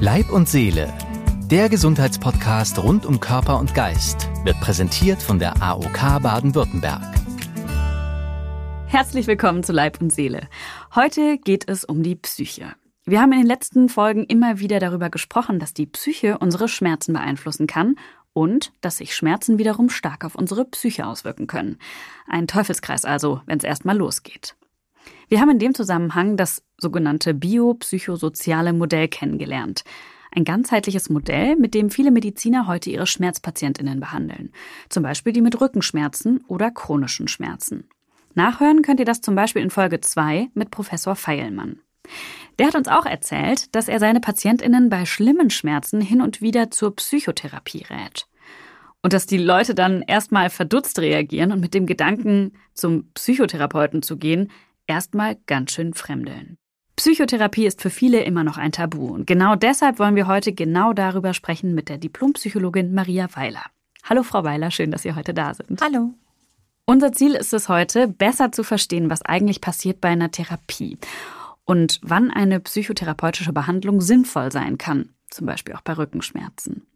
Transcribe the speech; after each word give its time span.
Leib 0.00 0.30
und 0.30 0.48
Seele, 0.48 0.96
der 1.50 1.68
Gesundheitspodcast 1.68 2.80
rund 2.80 3.04
um 3.04 3.18
Körper 3.18 3.58
und 3.58 3.74
Geist, 3.74 4.30
wird 4.44 4.60
präsentiert 4.60 5.20
von 5.20 5.40
der 5.40 5.60
AOK 5.60 6.22
Baden-Württemberg. 6.22 7.02
Herzlich 8.86 9.26
willkommen 9.26 9.64
zu 9.64 9.72
Leib 9.72 10.00
und 10.00 10.12
Seele. 10.12 10.46
Heute 10.94 11.38
geht 11.38 11.68
es 11.68 11.84
um 11.84 12.04
die 12.04 12.14
Psyche. 12.14 12.76
Wir 13.06 13.20
haben 13.20 13.32
in 13.32 13.40
den 13.40 13.48
letzten 13.48 13.88
Folgen 13.88 14.22
immer 14.22 14.60
wieder 14.60 14.78
darüber 14.78 15.10
gesprochen, 15.10 15.58
dass 15.58 15.74
die 15.74 15.86
Psyche 15.86 16.38
unsere 16.38 16.68
Schmerzen 16.68 17.12
beeinflussen 17.12 17.66
kann 17.66 17.96
und 18.32 18.72
dass 18.80 18.98
sich 18.98 19.16
Schmerzen 19.16 19.58
wiederum 19.58 19.90
stark 19.90 20.24
auf 20.24 20.36
unsere 20.36 20.64
Psyche 20.64 21.08
auswirken 21.08 21.48
können. 21.48 21.76
Ein 22.28 22.46
Teufelskreis 22.46 23.04
also, 23.04 23.40
wenn 23.46 23.58
es 23.58 23.64
erstmal 23.64 23.96
losgeht. 23.96 24.54
Wir 25.28 25.40
haben 25.40 25.50
in 25.50 25.58
dem 25.58 25.74
Zusammenhang 25.74 26.36
das 26.38 26.62
sogenannte 26.78 27.34
biopsychosoziale 27.34 28.72
Modell 28.72 29.08
kennengelernt. 29.08 29.84
Ein 30.32 30.44
ganzheitliches 30.44 31.10
Modell, 31.10 31.56
mit 31.56 31.74
dem 31.74 31.90
viele 31.90 32.10
Mediziner 32.10 32.66
heute 32.66 32.90
ihre 32.90 33.06
Schmerzpatientinnen 33.06 34.00
behandeln. 34.00 34.52
Zum 34.88 35.02
Beispiel 35.02 35.32
die 35.32 35.42
mit 35.42 35.60
Rückenschmerzen 35.60 36.44
oder 36.48 36.70
chronischen 36.70 37.28
Schmerzen. 37.28 37.88
Nachhören 38.34 38.82
könnt 38.82 39.00
ihr 39.00 39.06
das 39.06 39.20
zum 39.20 39.34
Beispiel 39.34 39.62
in 39.62 39.70
Folge 39.70 40.00
2 40.00 40.48
mit 40.54 40.70
Professor 40.70 41.14
Feilmann. 41.14 41.80
Der 42.58 42.68
hat 42.68 42.74
uns 42.74 42.88
auch 42.88 43.04
erzählt, 43.04 43.74
dass 43.74 43.88
er 43.88 43.98
seine 43.98 44.20
Patientinnen 44.20 44.88
bei 44.88 45.04
schlimmen 45.04 45.50
Schmerzen 45.50 46.00
hin 46.00 46.22
und 46.22 46.40
wieder 46.40 46.70
zur 46.70 46.96
Psychotherapie 46.96 47.84
rät. 47.90 48.26
Und 49.02 49.12
dass 49.12 49.26
die 49.26 49.38
Leute 49.38 49.74
dann 49.74 50.02
erstmal 50.02 50.50
verdutzt 50.50 50.98
reagieren 50.98 51.52
und 51.52 51.60
mit 51.60 51.74
dem 51.74 51.86
Gedanken, 51.86 52.52
zum 52.74 53.10
Psychotherapeuten 53.12 54.02
zu 54.02 54.16
gehen, 54.16 54.50
erstmal 54.88 55.36
ganz 55.46 55.70
schön 55.72 55.94
fremdeln. 55.94 56.58
Psychotherapie 56.96 57.66
ist 57.66 57.80
für 57.80 57.90
viele 57.90 58.24
immer 58.24 58.42
noch 58.42 58.58
ein 58.58 58.72
Tabu 58.72 59.14
und 59.14 59.28
genau 59.28 59.54
deshalb 59.54 60.00
wollen 60.00 60.16
wir 60.16 60.26
heute 60.26 60.52
genau 60.52 60.92
darüber 60.92 61.32
sprechen 61.32 61.74
mit 61.74 61.88
der 61.88 61.98
Diplompsychologin 61.98 62.92
Maria 62.92 63.28
Weiler. 63.36 63.64
Hallo 64.02 64.24
Frau 64.24 64.42
Weiler, 64.42 64.72
schön, 64.72 64.90
dass 64.90 65.02
Sie 65.02 65.14
heute 65.14 65.32
da 65.32 65.54
sind. 65.54 65.80
Hallo. 65.80 66.14
Unser 66.86 67.12
Ziel 67.12 67.34
ist 67.34 67.52
es 67.52 67.68
heute, 67.68 68.08
besser 68.08 68.50
zu 68.50 68.64
verstehen, 68.64 69.10
was 69.10 69.22
eigentlich 69.22 69.60
passiert 69.60 70.00
bei 70.00 70.08
einer 70.08 70.30
Therapie 70.32 70.98
und 71.64 72.00
wann 72.02 72.30
eine 72.30 72.60
psychotherapeutische 72.60 73.52
Behandlung 73.52 74.00
sinnvoll 74.00 74.50
sein 74.50 74.78
kann, 74.78 75.10
zum 75.28 75.46
Beispiel 75.46 75.74
auch 75.74 75.82
bei 75.82 75.92
Rückenschmerzen. 75.92 76.86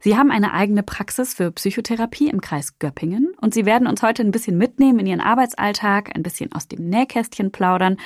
Sie 0.00 0.16
haben 0.16 0.30
eine 0.30 0.52
eigene 0.52 0.82
Praxis 0.82 1.34
für 1.34 1.50
Psychotherapie 1.50 2.28
im 2.28 2.40
Kreis 2.40 2.78
Göppingen 2.78 3.34
und 3.40 3.54
Sie 3.54 3.66
werden 3.66 3.86
uns 3.86 4.02
heute 4.02 4.22
ein 4.22 4.30
bisschen 4.30 4.58
mitnehmen 4.58 5.00
in 5.00 5.06
Ihren 5.06 5.20
Arbeitsalltag, 5.20 6.14
ein 6.14 6.22
bisschen 6.22 6.52
aus 6.52 6.68
dem 6.68 6.88
Nähkästchen 6.88 7.52
plaudern 7.52 7.96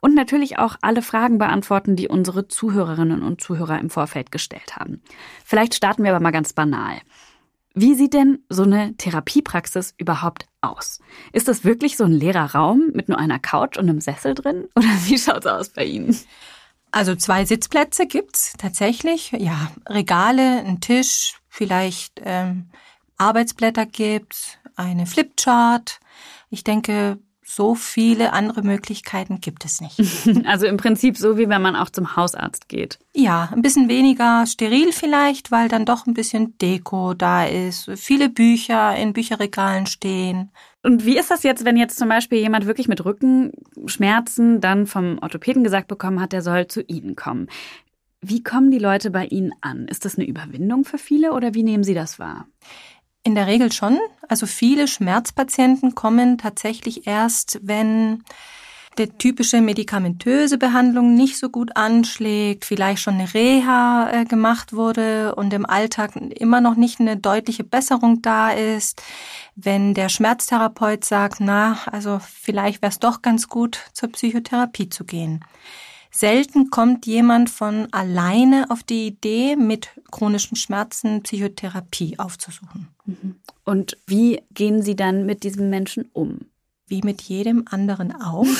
und 0.00 0.14
natürlich 0.14 0.58
auch 0.58 0.76
alle 0.80 1.02
Fragen 1.02 1.38
beantworten, 1.38 1.96
die 1.96 2.08
unsere 2.08 2.48
Zuhörerinnen 2.48 3.22
und 3.22 3.40
Zuhörer 3.40 3.78
im 3.78 3.90
Vorfeld 3.90 4.32
gestellt 4.32 4.76
haben. 4.76 5.02
Vielleicht 5.44 5.74
starten 5.74 6.04
wir 6.04 6.10
aber 6.10 6.22
mal 6.22 6.30
ganz 6.30 6.52
banal. 6.52 6.96
Wie 7.74 7.94
sieht 7.94 8.14
denn 8.14 8.40
so 8.48 8.64
eine 8.64 8.96
Therapiepraxis 8.96 9.94
überhaupt 9.96 10.46
aus? 10.60 10.98
Ist 11.32 11.46
das 11.46 11.64
wirklich 11.64 11.96
so 11.96 12.04
ein 12.04 12.12
leerer 12.12 12.54
Raum 12.54 12.90
mit 12.94 13.08
nur 13.08 13.18
einer 13.18 13.38
Couch 13.38 13.78
und 13.78 13.88
einem 13.88 14.00
Sessel 14.00 14.34
drin? 14.34 14.68
Oder 14.74 14.88
wie 15.04 15.18
schaut's 15.18 15.46
aus 15.46 15.68
bei 15.68 15.84
Ihnen? 15.84 16.16
Also 16.92 17.14
zwei 17.14 17.44
Sitzplätze 17.44 18.06
gibt's 18.06 18.54
tatsächlich. 18.58 19.32
Ja, 19.32 19.70
Regale, 19.88 20.64
ein 20.64 20.80
Tisch, 20.80 21.40
vielleicht 21.48 22.20
ähm, 22.24 22.70
Arbeitsblätter 23.16 23.86
gibt's, 23.86 24.58
eine 24.76 25.06
Flipchart. 25.06 26.00
Ich 26.48 26.64
denke, 26.64 27.18
so 27.44 27.74
viele 27.74 28.32
andere 28.32 28.62
Möglichkeiten 28.62 29.40
gibt 29.40 29.64
es 29.64 29.80
nicht. 29.80 29.98
Also 30.46 30.66
im 30.66 30.76
Prinzip 30.76 31.16
so, 31.16 31.36
wie 31.36 31.48
wenn 31.48 31.62
man 31.62 31.76
auch 31.76 31.90
zum 31.90 32.16
Hausarzt 32.16 32.68
geht. 32.68 32.98
Ja, 33.14 33.50
ein 33.52 33.62
bisschen 33.62 33.88
weniger 33.88 34.46
steril 34.46 34.92
vielleicht, 34.92 35.50
weil 35.50 35.68
dann 35.68 35.84
doch 35.84 36.06
ein 36.06 36.14
bisschen 36.14 36.56
Deko 36.58 37.14
da 37.14 37.44
ist, 37.44 37.90
viele 37.96 38.28
Bücher 38.28 38.96
in 38.96 39.12
Bücherregalen 39.12 39.86
stehen. 39.86 40.50
Und 40.82 41.04
wie 41.04 41.18
ist 41.18 41.30
das 41.30 41.42
jetzt, 41.42 41.64
wenn 41.64 41.76
jetzt 41.76 41.98
zum 41.98 42.08
Beispiel 42.08 42.38
jemand 42.38 42.66
wirklich 42.66 42.88
mit 42.88 43.04
Rückenschmerzen 43.04 44.60
dann 44.60 44.86
vom 44.86 45.18
Orthopäden 45.20 45.62
gesagt 45.62 45.88
bekommen 45.88 46.20
hat, 46.20 46.32
der 46.32 46.42
soll 46.42 46.68
zu 46.68 46.82
Ihnen 46.82 47.16
kommen? 47.16 47.48
Wie 48.22 48.42
kommen 48.42 48.70
die 48.70 48.78
Leute 48.78 49.10
bei 49.10 49.26
Ihnen 49.26 49.52
an? 49.60 49.88
Ist 49.88 50.04
das 50.04 50.16
eine 50.16 50.26
Überwindung 50.26 50.84
für 50.84 50.98
viele 50.98 51.32
oder 51.32 51.54
wie 51.54 51.62
nehmen 51.62 51.84
Sie 51.84 51.94
das 51.94 52.18
wahr? 52.18 52.46
In 53.22 53.34
der 53.34 53.46
Regel 53.46 53.72
schon. 53.72 53.98
Also 54.28 54.46
viele 54.46 54.88
Schmerzpatienten 54.88 55.94
kommen 55.94 56.38
tatsächlich 56.38 57.06
erst, 57.06 57.60
wenn 57.62 58.22
die 59.00 59.08
typische 59.08 59.60
medikamentöse 59.60 60.58
Behandlung 60.58 61.14
nicht 61.14 61.38
so 61.38 61.48
gut 61.48 61.76
anschlägt, 61.76 62.64
vielleicht 62.64 63.00
schon 63.02 63.14
eine 63.14 63.32
Reha 63.32 64.10
äh, 64.12 64.24
gemacht 64.24 64.72
wurde 64.72 65.34
und 65.34 65.52
im 65.54 65.64
Alltag 65.64 66.14
immer 66.16 66.60
noch 66.60 66.76
nicht 66.76 67.00
eine 67.00 67.16
deutliche 67.16 67.64
Besserung 67.64 68.20
da 68.22 68.50
ist, 68.50 69.02
wenn 69.56 69.94
der 69.94 70.08
Schmerztherapeut 70.08 71.04
sagt, 71.04 71.40
na, 71.40 71.78
also 71.86 72.20
vielleicht 72.20 72.82
wäre 72.82 72.90
es 72.90 72.98
doch 72.98 73.22
ganz 73.22 73.48
gut, 73.48 73.80
zur 73.92 74.10
Psychotherapie 74.10 74.88
zu 74.90 75.04
gehen. 75.04 75.44
Selten 76.12 76.70
kommt 76.70 77.06
jemand 77.06 77.50
von 77.50 77.86
alleine 77.92 78.66
auf 78.70 78.82
die 78.82 79.06
Idee, 79.06 79.56
mit 79.56 79.88
chronischen 80.10 80.56
Schmerzen 80.56 81.22
Psychotherapie 81.22 82.18
aufzusuchen. 82.18 82.88
Mhm. 83.06 83.36
Und 83.64 83.96
wie 84.06 84.42
gehen 84.52 84.82
Sie 84.82 84.96
dann 84.96 85.24
mit 85.24 85.44
diesem 85.44 85.70
Menschen 85.70 86.10
um? 86.12 86.49
Wie 86.90 87.00
mit 87.02 87.22
jedem 87.22 87.64
anderen 87.70 88.20
auch. 88.20 88.46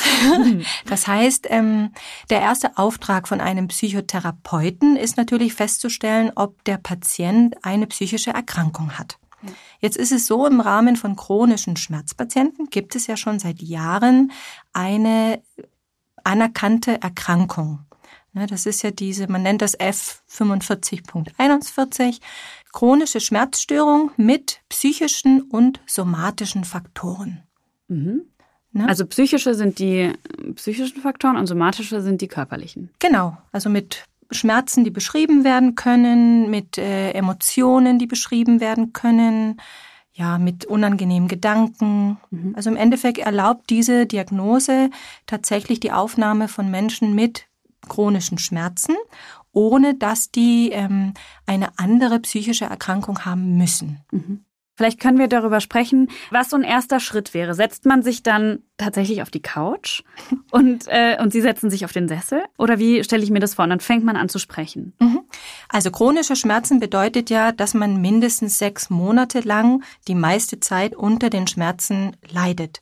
Das 0.86 1.06
heißt, 1.06 1.46
ähm, 1.50 1.92
der 2.30 2.40
erste 2.40 2.78
Auftrag 2.78 3.28
von 3.28 3.40
einem 3.40 3.68
Psychotherapeuten 3.68 4.96
ist 4.96 5.16
natürlich 5.16 5.54
festzustellen, 5.54 6.32
ob 6.34 6.64
der 6.64 6.78
Patient 6.78 7.54
eine 7.62 7.86
psychische 7.86 8.30
Erkrankung 8.30 8.98
hat. 8.98 9.18
Jetzt 9.80 9.96
ist 9.96 10.12
es 10.12 10.26
so, 10.26 10.46
im 10.46 10.60
Rahmen 10.60 10.96
von 10.96 11.16
chronischen 11.16 11.76
Schmerzpatienten 11.76 12.68
gibt 12.70 12.94
es 12.94 13.06
ja 13.06 13.16
schon 13.16 13.38
seit 13.38 13.62
Jahren 13.62 14.32
eine 14.72 15.42
anerkannte 16.24 17.00
Erkrankung. 17.02 17.80
Ne, 18.32 18.46
das 18.46 18.64
ist 18.66 18.82
ja 18.82 18.92
diese, 18.92 19.26
man 19.26 19.42
nennt 19.42 19.62
das 19.62 19.76
F45.41, 19.78 22.20
chronische 22.72 23.20
Schmerzstörung 23.20 24.12
mit 24.16 24.60
psychischen 24.68 25.42
und 25.42 25.80
somatischen 25.86 26.64
Faktoren. 26.64 27.42
Mhm. 27.90 28.22
Ne? 28.72 28.88
Also 28.88 29.04
psychische 29.06 29.54
sind 29.54 29.78
die 29.78 30.12
psychischen 30.54 31.02
Faktoren 31.02 31.36
und 31.36 31.46
somatische 31.46 32.00
sind 32.00 32.20
die 32.20 32.28
körperlichen. 32.28 32.90
Genau, 33.00 33.36
also 33.52 33.68
mit 33.68 34.04
Schmerzen, 34.30 34.84
die 34.84 34.90
beschrieben 34.90 35.42
werden 35.42 35.74
können, 35.74 36.50
mit 36.50 36.78
äh, 36.78 37.10
Emotionen, 37.10 37.98
die 37.98 38.06
beschrieben 38.06 38.60
werden 38.60 38.92
können, 38.92 39.60
ja, 40.12 40.38
mit 40.38 40.66
unangenehmen 40.66 41.28
Gedanken. 41.28 42.18
Mhm. 42.30 42.52
Also 42.54 42.70
im 42.70 42.76
Endeffekt 42.76 43.18
erlaubt 43.18 43.70
diese 43.70 44.06
Diagnose 44.06 44.90
tatsächlich 45.26 45.80
die 45.80 45.92
Aufnahme 45.92 46.46
von 46.46 46.70
Menschen 46.70 47.14
mit 47.14 47.46
chronischen 47.88 48.38
Schmerzen, 48.38 48.94
ohne 49.52 49.94
dass 49.94 50.30
die 50.30 50.70
ähm, 50.70 51.14
eine 51.46 51.76
andere 51.78 52.20
psychische 52.20 52.66
Erkrankung 52.66 53.24
haben 53.24 53.56
müssen. 53.56 54.00
Mhm. 54.12 54.44
Vielleicht 54.80 54.98
können 54.98 55.18
wir 55.18 55.28
darüber 55.28 55.60
sprechen, 55.60 56.08
was 56.30 56.48
so 56.48 56.56
ein 56.56 56.62
erster 56.62 57.00
Schritt 57.00 57.34
wäre. 57.34 57.52
Setzt 57.52 57.84
man 57.84 58.02
sich 58.02 58.22
dann 58.22 58.60
tatsächlich 58.78 59.20
auf 59.20 59.28
die 59.28 59.42
Couch 59.42 60.00
und, 60.50 60.86
äh, 60.86 61.18
und 61.20 61.34
Sie 61.34 61.42
setzen 61.42 61.68
sich 61.68 61.84
auf 61.84 61.92
den 61.92 62.08
Sessel? 62.08 62.44
Oder 62.56 62.78
wie 62.78 63.04
stelle 63.04 63.22
ich 63.22 63.30
mir 63.30 63.40
das 63.40 63.52
vor? 63.52 63.64
Und 63.64 63.68
dann 63.68 63.80
fängt 63.80 64.04
man 64.04 64.16
an 64.16 64.30
zu 64.30 64.38
sprechen. 64.38 64.94
Mhm. 64.98 65.20
Also 65.68 65.90
chronische 65.90 66.34
Schmerzen 66.34 66.80
bedeutet 66.80 67.28
ja, 67.28 67.52
dass 67.52 67.74
man 67.74 68.00
mindestens 68.00 68.56
sechs 68.56 68.88
Monate 68.88 69.40
lang 69.40 69.82
die 70.08 70.14
meiste 70.14 70.60
Zeit 70.60 70.96
unter 70.96 71.28
den 71.28 71.46
Schmerzen 71.46 72.16
leidet. 72.32 72.80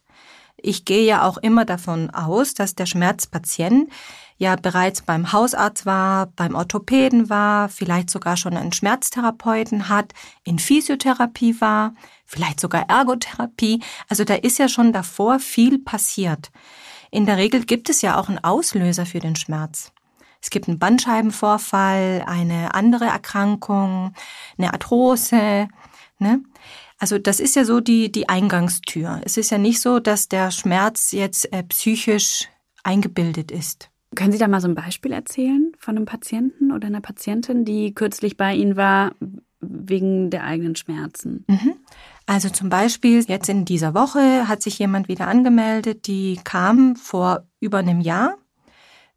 Ich 0.60 0.84
gehe 0.84 1.04
ja 1.04 1.22
auch 1.22 1.38
immer 1.38 1.64
davon 1.64 2.10
aus, 2.10 2.54
dass 2.54 2.74
der 2.74 2.86
Schmerzpatient 2.86 3.90
ja 4.38 4.56
bereits 4.56 5.02
beim 5.02 5.32
Hausarzt 5.32 5.86
war, 5.86 6.26
beim 6.26 6.54
Orthopäden 6.54 7.28
war, 7.28 7.68
vielleicht 7.68 8.10
sogar 8.10 8.36
schon 8.36 8.56
einen 8.56 8.72
Schmerztherapeuten 8.72 9.88
hat, 9.88 10.12
in 10.44 10.58
Physiotherapie 10.58 11.60
war, 11.60 11.94
vielleicht 12.24 12.60
sogar 12.60 12.88
Ergotherapie. 12.88 13.82
Also 14.08 14.24
da 14.24 14.34
ist 14.34 14.58
ja 14.58 14.68
schon 14.68 14.92
davor 14.92 15.38
viel 15.40 15.78
passiert. 15.78 16.50
In 17.10 17.26
der 17.26 17.36
Regel 17.36 17.64
gibt 17.64 17.88
es 17.88 18.02
ja 18.02 18.18
auch 18.18 18.28
einen 18.28 18.42
Auslöser 18.42 19.06
für 19.06 19.20
den 19.20 19.36
Schmerz. 19.36 19.92
Es 20.40 20.50
gibt 20.50 20.68
einen 20.68 20.78
Bandscheibenvorfall, 20.78 22.24
eine 22.26 22.74
andere 22.74 23.06
Erkrankung, 23.06 24.14
eine 24.56 24.72
Arthrose. 24.72 25.68
Ne? 26.18 26.40
Also 26.98 27.18
das 27.18 27.40
ist 27.40 27.54
ja 27.56 27.64
so 27.64 27.80
die, 27.80 28.10
die 28.10 28.28
Eingangstür. 28.28 29.20
Es 29.24 29.36
ist 29.36 29.50
ja 29.50 29.58
nicht 29.58 29.80
so, 29.80 30.00
dass 30.00 30.28
der 30.28 30.50
Schmerz 30.50 31.12
jetzt 31.12 31.52
äh, 31.52 31.62
psychisch 31.62 32.48
eingebildet 32.82 33.50
ist. 33.50 33.90
Können 34.14 34.32
Sie 34.32 34.38
da 34.38 34.48
mal 34.48 34.60
so 34.60 34.68
ein 34.68 34.74
Beispiel 34.74 35.12
erzählen 35.12 35.72
von 35.78 35.96
einem 35.96 36.06
Patienten 36.06 36.72
oder 36.72 36.86
einer 36.86 37.00
Patientin, 37.00 37.64
die 37.64 37.94
kürzlich 37.94 38.36
bei 38.36 38.54
Ihnen 38.54 38.76
war 38.76 39.12
wegen 39.60 40.30
der 40.30 40.44
eigenen 40.44 40.76
Schmerzen? 40.76 41.44
Mhm. 41.46 41.74
Also 42.26 42.48
zum 42.48 42.68
Beispiel 42.68 43.24
jetzt 43.26 43.48
in 43.48 43.64
dieser 43.64 43.94
Woche 43.94 44.48
hat 44.48 44.62
sich 44.62 44.78
jemand 44.78 45.08
wieder 45.08 45.28
angemeldet, 45.28 46.06
die 46.06 46.40
kam 46.42 46.96
vor 46.96 47.46
über 47.60 47.78
einem 47.78 48.00
Jahr 48.00 48.36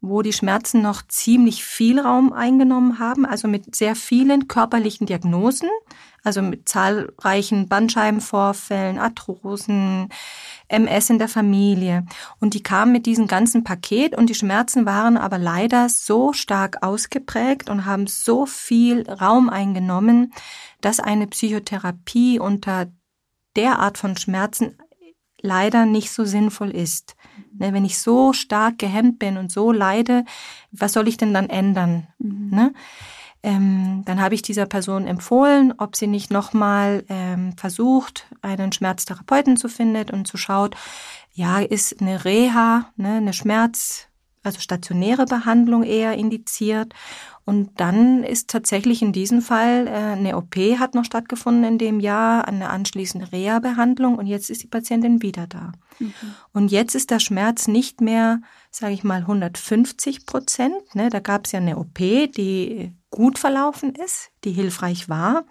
wo 0.02 0.20
die 0.20 0.32
Schmerzen 0.32 0.82
noch 0.82 1.00
ziemlich 1.06 1.64
viel 1.64 2.00
Raum 2.00 2.32
eingenommen 2.32 2.98
haben, 2.98 3.24
also 3.24 3.46
mit 3.46 3.74
sehr 3.74 3.94
vielen 3.94 4.48
körperlichen 4.48 5.06
Diagnosen, 5.06 5.68
also 6.22 6.42
mit 6.42 6.68
zahlreichen 6.68 7.68
Bandscheibenvorfällen, 7.68 8.98
Arthrosen, 8.98 10.08
MS 10.68 11.10
in 11.10 11.18
der 11.18 11.28
Familie. 11.28 12.06
Und 12.40 12.54
die 12.54 12.62
kamen 12.62 12.92
mit 12.92 13.06
diesem 13.06 13.26
ganzen 13.26 13.64
Paket 13.64 14.16
und 14.16 14.30
die 14.30 14.34
Schmerzen 14.34 14.86
waren 14.86 15.16
aber 15.16 15.38
leider 15.38 15.88
so 15.88 16.32
stark 16.32 16.82
ausgeprägt 16.82 17.68
und 17.68 17.84
haben 17.84 18.06
so 18.06 18.46
viel 18.46 19.08
Raum 19.08 19.50
eingenommen, 19.50 20.32
dass 20.80 21.00
eine 21.00 21.26
Psychotherapie 21.26 22.38
unter 22.38 22.86
der 23.56 23.80
Art 23.80 23.98
von 23.98 24.16
Schmerzen 24.16 24.78
leider 25.42 25.84
nicht 25.86 26.10
so 26.10 26.24
sinnvoll 26.24 26.70
ist. 26.70 27.16
Ne, 27.58 27.72
wenn 27.74 27.84
ich 27.84 27.98
so 27.98 28.32
stark 28.32 28.78
gehemmt 28.78 29.18
bin 29.18 29.36
und 29.36 29.52
so 29.52 29.72
leide, 29.72 30.24
was 30.70 30.92
soll 30.92 31.08
ich 31.08 31.16
denn 31.16 31.34
dann 31.34 31.50
ändern? 31.50 32.06
Mhm. 32.18 32.48
Ne? 32.50 32.74
Ähm, 33.42 34.02
dann 34.04 34.20
habe 34.20 34.34
ich 34.34 34.42
dieser 34.42 34.66
Person 34.66 35.06
empfohlen, 35.06 35.74
ob 35.78 35.96
sie 35.96 36.06
nicht 36.06 36.30
nochmal 36.30 37.04
ähm, 37.08 37.56
versucht, 37.56 38.26
einen 38.40 38.70
Schmerztherapeuten 38.72 39.56
zu 39.56 39.68
finden 39.68 40.10
und 40.10 40.26
zu 40.26 40.36
schaut, 40.36 40.76
ja, 41.32 41.58
ist 41.58 42.00
eine 42.00 42.24
Reha, 42.24 42.92
ne, 42.96 43.14
eine 43.14 43.32
Schmerz, 43.32 44.06
also 44.44 44.60
stationäre 44.60 45.24
Behandlung 45.24 45.82
eher 45.82 46.14
indiziert 46.14 46.94
und 47.44 47.80
dann 47.80 48.22
ist 48.22 48.50
tatsächlich 48.50 49.02
in 49.02 49.12
diesem 49.12 49.42
Fall 49.42 49.88
äh, 49.88 49.90
eine 49.90 50.36
OP 50.36 50.54
hat 50.78 50.94
noch 50.94 51.04
stattgefunden 51.04 51.64
in 51.64 51.78
dem 51.78 51.98
Jahr, 51.98 52.46
eine 52.46 52.70
anschließende 52.70 53.32
Reha-Behandlung 53.32 54.16
und 54.16 54.26
jetzt 54.26 54.48
ist 54.48 54.62
die 54.62 54.68
Patientin 54.68 55.22
wieder 55.22 55.48
da. 55.48 55.72
Mhm. 55.98 56.14
Und 56.52 56.70
jetzt 56.70 56.94
ist 56.94 57.10
der 57.10 57.18
Schmerz 57.18 57.66
nicht 57.66 58.00
mehr, 58.00 58.40
sage 58.70 58.94
ich 58.94 59.02
mal, 59.02 59.20
150 59.22 60.24
Prozent. 60.24 60.94
Ne? 60.94 61.10
Da 61.10 61.18
gab 61.18 61.46
es 61.46 61.52
ja 61.52 61.58
eine 61.58 61.78
OP, 61.78 61.98
die 61.98 62.92
gut 63.10 63.38
verlaufen 63.38 63.94
ist, 63.94 64.30
die 64.44 64.52
hilfreich 64.52 65.08
war. 65.08 65.44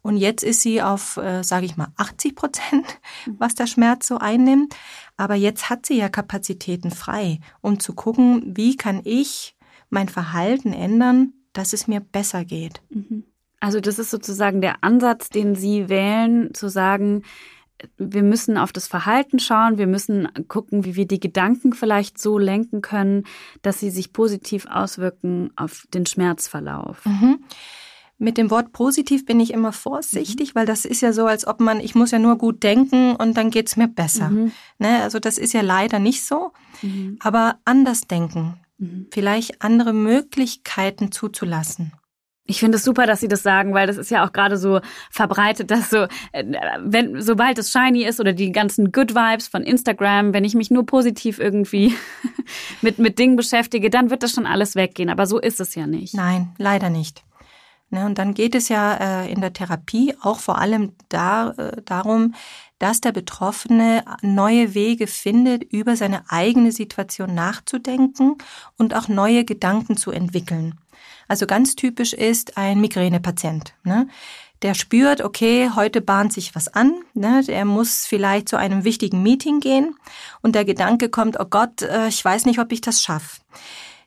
Und 0.00 0.16
jetzt 0.16 0.42
ist 0.42 0.62
sie 0.62 0.80
auf, 0.80 1.18
äh, 1.18 1.42
sage 1.42 1.66
ich 1.66 1.76
mal, 1.76 1.88
80 1.96 2.36
Prozent, 2.36 2.86
mhm. 3.26 3.36
was 3.38 3.54
der 3.54 3.66
Schmerz 3.66 4.06
so 4.06 4.16
einnimmt. 4.16 4.74
Aber 5.18 5.34
jetzt 5.34 5.68
hat 5.68 5.84
sie 5.84 5.98
ja 5.98 6.08
Kapazitäten 6.08 6.90
frei, 6.90 7.40
um 7.60 7.80
zu 7.80 7.92
gucken, 7.92 8.56
wie 8.56 8.76
kann 8.76 9.02
ich 9.04 9.57
mein 9.90 10.08
Verhalten 10.08 10.72
ändern, 10.72 11.32
dass 11.52 11.72
es 11.72 11.88
mir 11.88 12.00
besser 12.00 12.44
geht. 12.44 12.82
Mhm. 12.90 13.24
Also 13.60 13.80
das 13.80 13.98
ist 13.98 14.10
sozusagen 14.10 14.60
der 14.60 14.84
Ansatz, 14.84 15.30
den 15.30 15.54
Sie 15.54 15.88
wählen, 15.88 16.54
zu 16.54 16.68
sagen, 16.68 17.22
wir 17.96 18.22
müssen 18.22 18.58
auf 18.58 18.72
das 18.72 18.88
Verhalten 18.88 19.38
schauen, 19.38 19.78
wir 19.78 19.86
müssen 19.86 20.28
gucken, 20.48 20.84
wie 20.84 20.96
wir 20.96 21.06
die 21.06 21.20
Gedanken 21.20 21.72
vielleicht 21.72 22.18
so 22.18 22.38
lenken 22.38 22.82
können, 22.82 23.24
dass 23.62 23.80
sie 23.80 23.90
sich 23.90 24.12
positiv 24.12 24.66
auswirken 24.68 25.52
auf 25.56 25.86
den 25.94 26.06
Schmerzverlauf. 26.06 27.04
Mhm. 27.04 27.44
Mit 28.20 28.36
dem 28.36 28.50
Wort 28.50 28.72
positiv 28.72 29.24
bin 29.26 29.38
ich 29.38 29.52
immer 29.52 29.72
vorsichtig, 29.72 30.54
mhm. 30.54 30.58
weil 30.58 30.66
das 30.66 30.84
ist 30.84 31.02
ja 31.02 31.12
so, 31.12 31.26
als 31.26 31.46
ob 31.46 31.60
man, 31.60 31.78
ich 31.78 31.94
muss 31.94 32.10
ja 32.10 32.18
nur 32.18 32.36
gut 32.36 32.64
denken 32.64 33.14
und 33.14 33.36
dann 33.36 33.50
geht's 33.50 33.76
mir 33.76 33.86
besser. 33.86 34.30
Mhm. 34.30 34.52
Ne? 34.78 35.02
Also 35.02 35.20
das 35.20 35.38
ist 35.38 35.52
ja 35.52 35.60
leider 35.60 36.00
nicht 36.00 36.24
so. 36.24 36.52
Mhm. 36.82 37.18
Aber 37.20 37.58
anders 37.64 38.02
denken, 38.02 38.58
Mhm. 38.78 39.08
vielleicht 39.12 39.62
andere 39.62 39.92
Möglichkeiten 39.92 41.12
zuzulassen. 41.12 41.92
Ich 42.50 42.60
finde 42.60 42.78
es 42.78 42.84
super, 42.84 43.06
dass 43.06 43.20
Sie 43.20 43.28
das 43.28 43.42
sagen, 43.42 43.74
weil 43.74 43.86
das 43.86 43.98
ist 43.98 44.10
ja 44.10 44.26
auch 44.26 44.32
gerade 44.32 44.56
so 44.56 44.80
verbreitet, 45.10 45.70
dass 45.70 45.90
so, 45.90 46.06
äh, 46.32 46.44
wenn, 46.82 47.20
sobald 47.20 47.58
es 47.58 47.70
shiny 47.70 48.04
ist 48.04 48.20
oder 48.20 48.32
die 48.32 48.52
ganzen 48.52 48.90
Good 48.90 49.14
Vibes 49.14 49.48
von 49.48 49.62
Instagram, 49.62 50.32
wenn 50.32 50.44
ich 50.44 50.54
mich 50.54 50.70
nur 50.70 50.86
positiv 50.86 51.38
irgendwie 51.38 51.94
mit, 52.80 52.98
mit 52.98 53.18
Dingen 53.18 53.36
beschäftige, 53.36 53.90
dann 53.90 54.08
wird 54.08 54.22
das 54.22 54.32
schon 54.32 54.46
alles 54.46 54.76
weggehen. 54.76 55.10
Aber 55.10 55.26
so 55.26 55.38
ist 55.38 55.60
es 55.60 55.74
ja 55.74 55.86
nicht. 55.86 56.14
Nein, 56.14 56.54
leider 56.56 56.88
nicht. 56.88 57.22
Ne, 57.90 58.04
und 58.04 58.18
dann 58.18 58.34
geht 58.34 58.54
es 58.54 58.68
ja 58.68 59.24
äh, 59.24 59.32
in 59.32 59.40
der 59.40 59.54
Therapie 59.54 60.14
auch 60.20 60.40
vor 60.40 60.58
allem 60.58 60.92
da, 61.08 61.50
äh, 61.50 61.82
darum, 61.84 62.34
dass 62.78 63.00
der 63.00 63.12
Betroffene 63.12 64.04
neue 64.22 64.74
Wege 64.74 65.06
findet, 65.06 65.64
über 65.72 65.96
seine 65.96 66.30
eigene 66.30 66.72
Situation 66.72 67.34
nachzudenken 67.34 68.36
und 68.76 68.94
auch 68.94 69.08
neue 69.08 69.44
Gedanken 69.44 69.96
zu 69.96 70.10
entwickeln. 70.10 70.78
Also 71.28 71.46
ganz 71.46 71.76
typisch 71.76 72.12
ist 72.12 72.56
ein 72.56 72.80
Migränepatient. 72.80 73.74
Ne? 73.84 74.08
Der 74.62 74.74
spürt, 74.74 75.20
okay, 75.20 75.70
heute 75.76 76.00
bahnt 76.00 76.32
sich 76.32 76.54
was 76.54 76.68
an. 76.68 76.94
Ne? 77.14 77.44
Der 77.46 77.64
muss 77.64 78.06
vielleicht 78.06 78.48
zu 78.48 78.56
einem 78.56 78.84
wichtigen 78.84 79.22
Meeting 79.22 79.60
gehen 79.60 79.94
und 80.40 80.54
der 80.54 80.64
Gedanke 80.64 81.08
kommt, 81.10 81.38
oh 81.38 81.44
Gott, 81.44 81.82
äh, 81.82 82.08
ich 82.08 82.24
weiß 82.24 82.46
nicht, 82.46 82.58
ob 82.58 82.72
ich 82.72 82.80
das 82.80 83.02
schaffe. 83.02 83.40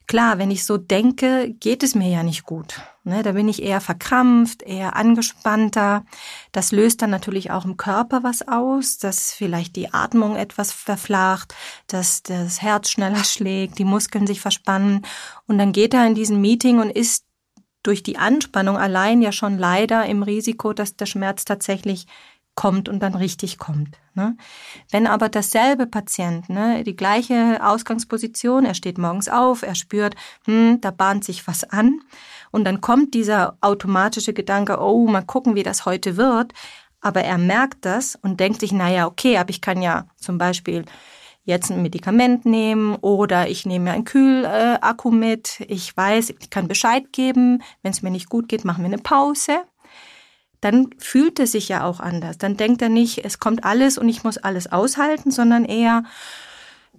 Klar, 0.08 0.38
wenn 0.38 0.52
ich 0.52 0.66
so 0.66 0.78
denke, 0.78 1.54
geht 1.60 1.84
es 1.84 1.96
mir 1.96 2.10
ja 2.10 2.24
nicht 2.24 2.44
gut. 2.44 2.82
Ne, 3.04 3.24
da 3.24 3.32
bin 3.32 3.48
ich 3.48 3.64
eher 3.64 3.82
verkrampft, 3.82 4.62
eher 4.62 4.96
angespannter. 4.96 6.06
Das 6.52 6.72
löst 6.72 7.02
dann 7.02 7.10
natürlich 7.10 7.50
auch 7.50 7.66
im 7.66 7.78
Körper 7.78 8.22
was 8.22 8.48
aus, 8.48 8.98
dass 8.98 9.32
vielleicht 9.32 9.76
die 9.76 9.94
Atmung 9.94 10.36
etwas 10.36 10.72
verflacht, 10.72 11.56
dass 11.88 12.24
das 12.24 12.62
Herz 12.62 12.90
schneller 12.90 13.24
schlägt, 13.24 13.80
die 13.80 13.86
Muskeln 13.86 14.28
sich 14.28 14.42
verspannen. 14.42 15.06
Und 15.48 15.58
dann 15.58 15.72
geht 15.72 15.94
er 15.94 16.06
in 16.06 16.16
diesen 16.16 16.42
Meeting 16.42 16.80
und 16.80 16.90
ist 16.90 17.26
durch 17.84 18.04
die 18.04 18.18
Anspannung 18.18 18.78
allein 18.78 19.22
ja 19.22 19.32
schon 19.32 19.58
leider 19.58 20.06
im 20.06 20.24
Risiko, 20.24 20.74
dass 20.74 20.96
der 20.96 21.06
Schmerz 21.06 21.46
tatsächlich 21.46 22.06
kommt 22.56 22.90
und 22.90 23.00
dann 23.00 23.16
richtig 23.16 23.58
kommt. 23.58 23.98
Ne? 24.14 24.36
Wenn 24.92 25.08
aber 25.08 25.30
dasselbe 25.30 25.88
Patient, 25.88 26.50
ne, 26.50 26.84
die 26.84 26.96
gleiche 26.96 27.60
Ausgangsposition, 27.64 28.66
er 28.66 28.74
steht 28.74 28.98
morgens 28.98 29.30
auf, 29.30 29.62
er 29.62 29.76
spürt, 29.76 30.16
hm, 30.46 30.80
da 30.82 30.92
bahnt 30.92 31.24
sich 31.24 31.48
was 31.48 31.64
an 31.64 32.02
und 32.52 32.66
dann 32.66 32.82
kommt 32.82 33.14
dieser 33.14 33.58
automatische 33.62 34.34
Gedanke, 34.34 34.82
oh, 34.82 35.08
mal 35.08 35.22
gucken, 35.22 35.56
wie 35.56 35.64
das 35.64 35.86
heute 35.86 36.18
wird, 36.18 36.54
aber 37.00 37.22
er 37.24 37.38
merkt 37.38 37.86
das 37.86 38.18
und 38.22 38.40
denkt 38.42 38.60
sich, 38.60 38.74
naja, 38.74 39.08
okay, 39.08 39.38
aber 39.38 39.50
ich 39.50 39.62
kann 39.62 39.82
ja 39.82 40.08
zum 40.18 40.38
Beispiel 40.38 40.84
jetzt 41.44 41.72
ein 41.72 41.82
Medikament 41.82 42.46
nehmen 42.46 42.96
oder 42.96 43.48
ich 43.48 43.66
nehme 43.66 43.86
mir 43.86 43.92
einen 43.94 44.06
Kühlakku 44.06 45.10
mit. 45.10 45.62
Ich 45.68 45.96
weiß, 45.96 46.36
ich 46.40 46.50
kann 46.50 46.68
Bescheid 46.68 47.12
geben. 47.12 47.64
Wenn 47.82 47.92
es 47.92 48.04
mir 48.04 48.12
nicht 48.12 48.30
gut 48.30 48.48
geht, 48.48 48.64
machen 48.64 48.84
wir 48.84 48.94
eine 48.94 49.02
Pause 49.02 49.62
dann 50.62 50.90
fühlt 50.98 51.40
er 51.40 51.48
sich 51.48 51.68
ja 51.68 51.84
auch 51.84 52.00
anders. 52.00 52.38
Dann 52.38 52.56
denkt 52.56 52.82
er 52.82 52.90
nicht, 52.90 53.26
es 53.26 53.40
kommt 53.40 53.64
alles 53.64 53.98
und 53.98 54.08
ich 54.08 54.24
muss 54.24 54.38
alles 54.38 54.72
aushalten, 54.72 55.32
sondern 55.32 55.66
eher, 55.66 56.04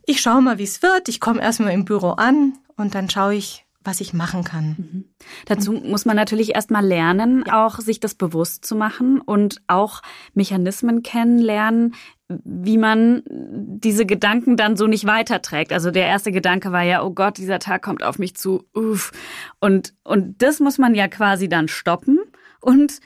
ich 0.05 0.21
schaue 0.21 0.43
mal, 0.43 0.59
wie 0.59 0.65
es 0.65 0.83
wird. 0.83 1.09
Ich 1.09 1.21
komme 1.21 1.41
erstmal 1.41 1.73
im 1.73 1.85
Büro 1.85 2.11
an 2.11 2.55
und 2.77 2.95
dann 2.95 3.09
schaue 3.09 3.37
ich, 3.37 3.65
was 3.85 4.01
ich 4.01 4.13
machen 4.13 4.45
kann. 4.45 4.77
Mhm. 4.79 5.05
Dazu 5.47 5.73
muss 5.73 6.05
man 6.05 6.17
natürlich 6.17 6.55
erstmal 6.55 6.85
lernen, 6.85 7.45
ja. 7.47 7.67
auch 7.67 7.79
sich 7.79 8.01
das 8.01 8.15
bewusst 8.15 8.65
zu 8.65 8.75
machen 8.77 9.21
und 9.21 9.61
auch 9.67 10.03
Mechanismen 10.35 11.03
kennenlernen, 11.03 11.95
wie 12.29 12.79
man 12.79 13.23
diese 13.29 14.07
Gedanken 14.07 14.57
dann 14.57 14.77
so 14.77 14.87
nicht 14.87 15.07
weiterträgt. 15.07 15.73
Also 15.73 15.91
der 15.91 16.07
erste 16.07 16.33
Gedanke 16.33 16.73
war 16.73 16.83
ja, 16.83 17.03
oh 17.03 17.11
Gott, 17.11 17.39
dieser 17.39 17.59
Tag 17.59 17.83
kommt 17.83 18.03
auf 18.03 18.19
mich 18.19 18.37
zu. 18.37 18.65
Uff. 18.73 19.13
Und, 19.61 19.95
und 20.05 20.41
das 20.43 20.61
muss 20.61 20.79
man 20.79 20.95
ja 20.95 21.09
quasi 21.09 21.49
dann 21.49 21.69
stoppen 21.69 22.19
und 22.61 23.01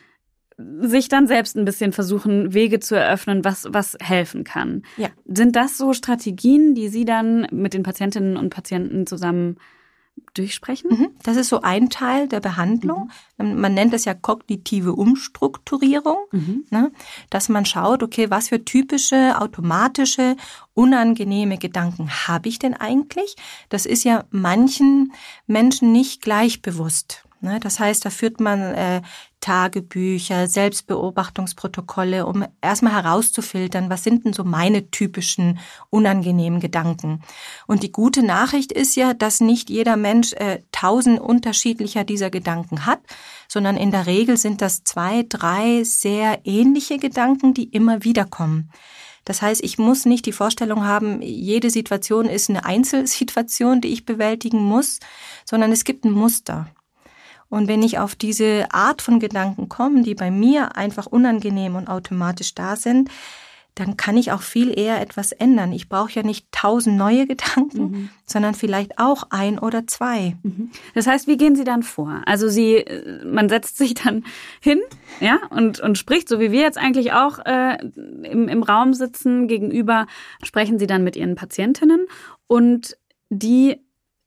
sich 0.59 1.09
dann 1.09 1.27
selbst 1.27 1.57
ein 1.57 1.65
bisschen 1.65 1.93
versuchen, 1.93 2.55
Wege 2.55 2.81
zu 2.81 2.95
eröffnen, 2.95 3.45
was, 3.45 3.67
was 3.71 3.97
helfen 4.01 4.45
kann. 4.45 4.83
Ja. 4.97 5.09
Sind 5.27 5.55
das 5.55 5.77
so 5.77 5.93
Strategien, 5.93 6.75
die 6.75 6.89
Sie 6.89 7.05
dann 7.05 7.47
mit 7.51 7.75
den 7.75 7.83
Patientinnen 7.83 8.37
und 8.37 8.51
Patienten 8.51 9.07
zusammen 9.07 9.59
durchsprechen? 10.33 10.91
Mhm. 10.91 11.09
Das 11.23 11.37
ist 11.37 11.51
so 11.51 11.61
ein 11.61 11.91
Teil 11.91 12.27
der 12.27 12.41
Behandlung. 12.41 13.11
Mhm. 13.37 13.61
Man 13.61 13.75
nennt 13.75 13.93
es 13.93 14.07
ja 14.07 14.15
kognitive 14.15 14.95
Umstrukturierung, 14.95 16.19
mhm. 16.33 16.65
ne? 16.71 16.91
dass 17.29 17.51
man 17.51 17.67
schaut, 17.67 18.03
okay, 18.03 18.31
was 18.31 18.49
für 18.49 18.65
typische, 18.65 19.39
automatische, 19.39 20.37
unangenehme 20.73 21.59
Gedanken 21.59 22.11
habe 22.27 22.49
ich 22.49 22.59
denn 22.59 22.73
eigentlich? 22.73 23.37
Das 23.69 23.85
ist 23.85 24.05
ja 24.05 24.25
manchen 24.31 25.13
Menschen 25.47 25.93
nicht 25.93 26.23
gleich 26.23 26.63
bewusst. 26.63 27.27
Ne? 27.41 27.61
Das 27.61 27.79
heißt, 27.79 28.05
da 28.05 28.11
führt 28.11 28.41
man 28.41 28.61
äh, 28.61 29.03
Tagebücher, 29.47 30.49
Selbstbeobachtungsprotokolle, 30.49 32.27
um 32.27 32.45
erstmal 32.61 32.95
herauszufiltern, 32.95 33.89
was 33.89 34.03
sind 34.03 34.25
denn 34.25 34.33
so 34.33 34.43
meine 34.43 34.91
typischen 34.91 35.61
unangenehmen 35.89 36.59
Gedanken. 36.59 37.23
Und 37.69 37.85
die 37.85 37.93
gute 37.93 38.25
Nachricht 38.25 38.73
ist 38.73 38.97
ja, 38.97 39.15
dass 39.15 39.41
nicht 39.41 39.71
jeder 39.71 39.97
Mensch 39.97 40.33
äh, 40.33 40.63
tausend 40.73 41.21
unterschiedlicher 41.21 42.03
dieser 42.03 42.29
Gedanken 42.29 42.87
hat, 42.87 42.99
sondern 43.47 43.77
in 43.77 43.93
der 43.93 44.07
Regel 44.07 44.37
sind 44.37 44.63
das 44.63 44.83
zwei, 44.83 45.25
drei 45.29 45.85
sehr 45.85 46.41
ähnliche 46.43 46.99
Gedanken, 46.99 47.55
die 47.55 47.69
immer 47.69 48.03
wieder 48.03 48.25
kommen. 48.25 48.73
Das 49.25 49.43
heißt, 49.43 49.63
ich 49.63 49.79
muss 49.79 50.07
nicht 50.07 50.27
die 50.27 50.33
Vorstellung 50.33 50.85
haben, 50.85 51.23
jede 51.23 51.71
Situation 51.71 52.27
ist 52.27 52.51
eine 52.51 52.65
Einzelsituation, 52.65 53.81
die 53.81 53.93
ich 53.93 54.05
bewältigen 54.05 54.65
muss, 54.65 54.99
sondern 55.45 55.71
es 55.71 55.85
gibt 55.85 56.05
ein 56.05 56.11
Muster. 56.11 56.67
Und 57.49 57.69
wenn 57.69 57.83
ich 57.83 57.99
auf 57.99 58.15
diese 58.15 58.67
Art 58.73 59.03
von 59.03 59.21
Gedanken 59.21 59.69
komme, 59.69 60.03
die 60.03 60.15
bei 60.15 60.31
mir 60.31 60.77
einfach 60.77 61.07
unangenehm 61.07 61.77
und 61.77 61.89
automatisch 61.89 62.55
da 62.55 62.77
sind, 62.77 63.11
dann 63.77 63.99
kann 63.99 64.17
ich 64.17 64.33
auch 64.33 64.41
viel 64.41 64.77
eher 64.77 65.03
etwas 65.03 65.33
ändern. 65.33 65.71
Ich 65.71 65.91
brauche 65.91 66.11
ja 66.13 66.23
nicht 66.23 66.51
tausend 66.51 66.97
neue 66.97 67.27
Gedanken, 67.29 67.83
mhm. 67.83 68.09
sondern 68.25 68.55
vielleicht 68.55 68.99
auch 68.99 69.25
ein 69.31 69.59
oder 69.59 69.87
zwei. 69.87 70.37
Mhm. 70.43 70.71
Das 70.95 71.07
heißt, 71.07 71.29
wie 71.29 71.37
gehen 71.37 71.55
Sie 71.55 71.65
dann 71.65 71.83
vor? 71.83 72.23
Also 72.25 72.49
Sie, 72.49 72.85
man 73.25 73.49
setzt 73.49 73.77
sich 73.77 73.95
dann 73.95 74.25
hin, 74.61 74.81
ja, 75.21 75.39
und, 75.51 75.79
und 75.81 75.99
spricht, 75.99 76.29
so 76.29 76.41
wie 76.41 76.51
wir 76.53 76.63
jetzt 76.63 76.79
eigentlich 76.79 77.13
auch 77.13 77.39
äh, 77.45 77.77
im, 78.25 78.49
im 78.49 78.63
Raum 78.63 78.95
sitzen, 78.95 79.47
gegenüber 79.47 80.07
sprechen 80.43 80.79
Sie 80.79 80.87
dann 80.87 81.05
mit 81.05 81.15
Ihren 81.15 81.35
Patientinnen 81.35 82.07
und 82.47 82.97
die 83.29 83.86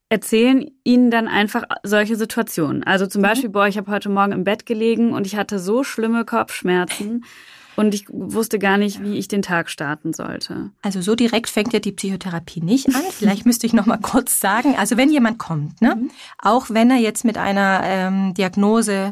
erzählen 0.09 0.69
ihnen 0.83 1.11
dann 1.11 1.27
einfach 1.27 1.63
solche 1.83 2.15
Situationen. 2.15 2.83
Also 2.83 3.05
zum 3.07 3.21
mhm. 3.21 3.27
Beispiel, 3.27 3.49
boah, 3.49 3.67
ich 3.67 3.77
habe 3.77 3.91
heute 3.91 4.09
Morgen 4.09 4.31
im 4.31 4.43
Bett 4.43 4.65
gelegen 4.65 5.13
und 5.13 5.27
ich 5.27 5.35
hatte 5.35 5.59
so 5.59 5.83
schlimme 5.83 6.25
Kopfschmerzen 6.25 7.23
und 7.75 7.93
ich 7.93 8.07
wusste 8.09 8.59
gar 8.59 8.77
nicht, 8.77 9.01
wie 9.03 9.17
ich 9.17 9.27
den 9.27 9.41
Tag 9.41 9.69
starten 9.69 10.11
sollte. 10.13 10.71
Also 10.81 11.01
so 11.01 11.15
direkt 11.15 11.49
fängt 11.49 11.71
ja 11.71 11.79
die 11.79 11.91
Psychotherapie 11.91 12.61
nicht 12.61 12.87
an. 12.87 13.03
Vielleicht 13.11 13.45
müsste 13.45 13.67
ich 13.67 13.73
noch 13.73 13.85
mal 13.85 13.99
kurz 14.01 14.39
sagen. 14.39 14.75
Also 14.77 14.97
wenn 14.97 15.11
jemand 15.11 15.37
kommt, 15.37 15.81
ne, 15.81 15.95
mhm. 15.95 16.11
auch 16.39 16.69
wenn 16.69 16.91
er 16.91 16.97
jetzt 16.97 17.23
mit 17.23 17.37
einer 17.37 17.81
ähm, 17.83 18.33
Diagnose 18.33 19.11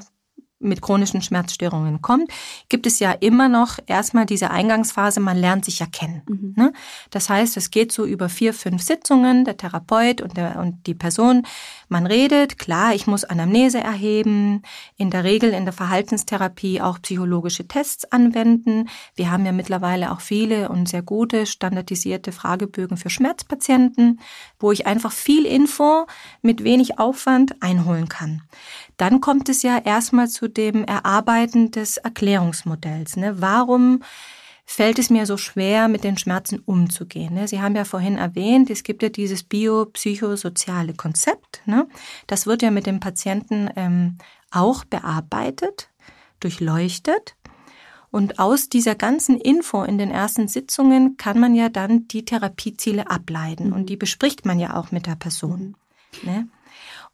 mit 0.59 0.81
chronischen 0.81 1.21
Schmerzstörungen 1.21 2.01
kommt, 2.01 2.31
gibt 2.69 2.87
es 2.87 2.99
ja 2.99 3.11
immer 3.11 3.47
noch 3.47 3.77
erstmal 3.85 4.25
diese 4.25 4.49
Eingangsphase, 4.49 5.19
man 5.19 5.37
lernt 5.37 5.65
sich 5.65 5.79
ja 5.79 5.85
kennen. 5.85 6.23
Mhm. 6.27 6.53
Ne? 6.55 6.73
Das 7.11 7.29
heißt, 7.29 7.57
es 7.57 7.69
geht 7.69 7.91
so 7.91 8.05
über 8.05 8.27
vier, 8.27 8.53
fünf 8.53 8.81
Sitzungen, 8.81 9.45
der 9.45 9.57
Therapeut 9.57 10.21
und, 10.21 10.35
der, 10.35 10.57
und 10.59 10.87
die 10.87 10.95
Person. 10.95 11.45
Man 11.89 12.07
redet, 12.07 12.57
klar, 12.57 12.95
ich 12.95 13.07
muss 13.07 13.23
Anamnese 13.23 13.79
erheben, 13.79 14.63
in 14.97 15.11
der 15.11 15.23
Regel 15.23 15.51
in 15.51 15.65
der 15.65 15.73
Verhaltenstherapie 15.73 16.81
auch 16.81 17.01
psychologische 17.01 17.67
Tests 17.67 18.11
anwenden. 18.11 18.89
Wir 19.15 19.31
haben 19.31 19.45
ja 19.45 19.51
mittlerweile 19.51 20.11
auch 20.11 20.21
viele 20.21 20.69
und 20.69 20.89
sehr 20.89 21.03
gute 21.03 21.45
standardisierte 21.45 22.31
Fragebögen 22.31 22.97
für 22.97 23.09
Schmerzpatienten, 23.09 24.19
wo 24.59 24.71
ich 24.71 24.87
einfach 24.87 25.11
viel 25.11 25.45
Info 25.45 26.07
mit 26.41 26.63
wenig 26.63 26.99
Aufwand 26.99 27.61
einholen 27.61 28.09
kann. 28.09 28.41
Dann 28.97 29.21
kommt 29.21 29.47
es 29.47 29.61
ja 29.61 29.77
erstmal 29.77 30.27
zu 30.27 30.47
dem 30.47 30.83
Erarbeiten 30.83 31.71
des 31.71 31.97
Erklärungsmodells. 31.97 33.15
Ne? 33.15 33.39
Warum 33.39 34.03
fällt 34.65 34.99
es 34.99 35.09
mir 35.09 35.25
so 35.25 35.37
schwer, 35.37 35.87
mit 35.87 36.03
den 36.03 36.17
Schmerzen 36.17 36.59
umzugehen? 36.65 37.35
Ne? 37.35 37.47
Sie 37.47 37.61
haben 37.61 37.75
ja 37.75 37.85
vorhin 37.85 38.17
erwähnt, 38.17 38.69
es 38.71 38.83
gibt 38.83 39.03
ja 39.03 39.09
dieses 39.09 39.43
biopsychosoziale 39.43 40.95
Konzept. 40.95 41.61
Ne? 41.65 41.87
Das 42.25 42.47
wird 42.47 42.63
ja 42.63 42.71
mit 42.71 42.87
dem 42.87 42.99
Patienten 42.99 43.69
ähm, 43.75 44.17
auch 44.51 44.83
bearbeitet, 44.83 45.89
durchleuchtet. 46.39 47.35
Und 48.09 48.39
aus 48.39 48.69
dieser 48.69 48.95
ganzen 48.95 49.37
Info 49.37 49.83
in 49.83 49.97
den 49.97 50.11
ersten 50.11 50.47
Sitzungen 50.47 51.17
kann 51.17 51.39
man 51.39 51.53
ja 51.53 51.69
dann 51.69 52.07
die 52.07 52.25
Therapieziele 52.25 53.11
ableiten. 53.11 53.73
Und 53.73 53.89
die 53.89 53.97
bespricht 53.97 54.45
man 54.45 54.59
ja 54.59 54.75
auch 54.75 54.91
mit 54.91 55.05
der 55.05 55.15
Person. 55.15 55.75
Ne? 56.23 56.47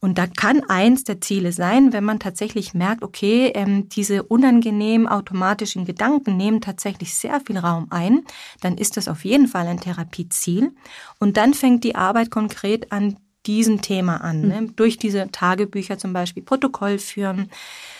Und 0.04 0.18
da 0.18 0.28
kann 0.28 0.66
eins 0.68 1.06
der 1.06 1.22
Ziele 1.22 1.54
sein, 1.54 1.94
wenn 1.94 2.04
man 2.04 2.20
tatsächlich 2.20 2.74
merkt, 2.74 3.04
okay, 3.04 3.54
ähm, 3.56 3.88
diese 3.88 4.24
unangenehmen 4.24 5.08
automatischen 5.08 5.86
Gedanken 5.86 6.36
nehmen 6.36 6.60
tatsächlich 6.60 7.16
sehr 7.16 7.40
viel 7.40 7.58
Raum 7.58 7.88
ein, 7.90 8.26
dann 8.60 8.78
ist 8.78 8.98
das 8.98 9.08
auf 9.08 9.24
jeden 9.24 9.48
Fall 9.48 9.66
ein 9.66 9.80
Therapieziel. 9.80 10.74
Und 11.22 11.38
dann 11.38 11.54
fängt 11.54 11.86
die 11.86 11.96
Arbeit 11.96 12.32
konkret 12.32 12.92
an 12.92 13.16
diesem 13.46 13.82
Thema 13.82 14.18
an, 14.18 14.42
mhm. 14.42 14.48
ne? 14.50 14.74
durch 14.76 14.98
diese 14.98 15.32
Tagebücher 15.32 15.98
zum 15.98 16.12
Beispiel 16.12 16.44
Protokoll 16.44 17.00
führen. 17.00 17.50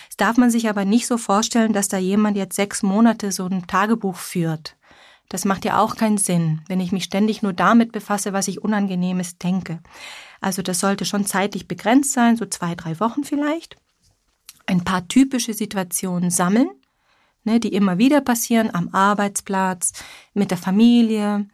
Das 0.10 0.18
darf 0.18 0.36
man 0.36 0.52
sich 0.52 0.68
aber 0.68 0.84
nicht 0.84 1.08
so 1.08 1.18
vorstellen, 1.18 1.72
dass 1.72 1.88
da 1.88 2.00
jemand 2.00 2.36
jetzt 2.36 2.58
sechs 2.58 2.84
Monate 2.84 3.32
so 3.32 3.46
ein 3.46 3.66
Tagebuch 3.66 4.18
führt. 4.18 4.76
Das 5.30 5.46
macht 5.46 5.66
ja 5.66 5.80
auch 5.80 5.96
keinen 5.96 6.18
Sinn, 6.18 6.62
wenn 6.68 6.80
ich 6.82 6.92
mich 6.92 7.06
ständig 7.06 7.42
nur 7.42 7.54
damit 7.54 7.92
befasse, 7.92 8.34
was 8.34 8.50
ich 8.50 8.62
Unangenehmes 8.62 9.38
denke. 9.38 9.80
Also 10.44 10.62
das 10.62 10.80
sollte 10.80 11.06
schon 11.06 11.26
zeitlich 11.26 11.68
begrenzt 11.68 12.14
sein, 12.14 12.36
so 12.36 12.46
zwei, 12.46 12.76
drei 12.76 13.00
Wochen 13.00 13.24
vielleicht. 13.24 13.78
Ein 14.66 14.84
paar 14.84 15.08
typische 15.08 15.54
Situationen 15.54 16.32
sammeln, 16.32 16.70
ne, 17.44 17.60
die 17.60 17.74
immer 17.74 17.98
wieder 17.98 18.22
passieren 18.22 18.74
am 18.74 18.90
Arbeitsplatz, 18.90 19.94
mit 20.34 20.52
der 20.52 20.58
Familie. 20.58 21.48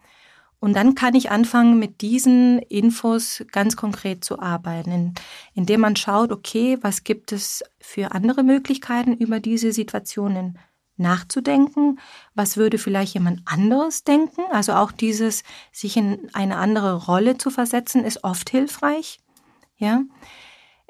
Und 0.60 0.74
dann 0.74 0.96
kann 0.96 1.15
ich 1.15 1.31
anfangen, 1.31 1.79
mit 1.79 2.01
diesen 2.01 2.60
Infos 2.60 3.43
ganz 3.51 3.75
konkret 3.75 4.25
zu 4.25 4.39
arbeiten, 4.39 5.13
indem 5.53 5.81
man 5.81 5.96
schaut, 5.96 6.31
okay, 6.31 6.77
was 6.81 7.03
gibt 7.03 7.31
es 7.31 7.63
für 7.79 8.12
andere 8.12 8.43
Möglichkeiten, 8.43 9.13
über 9.13 9.39
diese 9.39 9.72
Situationen 9.72 10.58
nachzudenken, 11.00 12.00
was 12.36 12.58
würde 12.58 12.77
vielleicht 12.77 13.13
jemand 13.13 13.41
anderes 13.46 14.03
denken. 14.03 14.41
Also 14.51 14.74
auch 14.74 14.91
dieses, 14.91 15.44
sich 15.72 15.98
in 15.98 16.29
eine 16.34 16.58
andere 16.58 17.06
Rolle 17.06 17.38
zu 17.38 17.50
versetzen, 17.50 18.03
ist 18.03 18.24
oft 18.24 18.50
hilfreich. 18.50 19.20
Ja, 19.77 20.01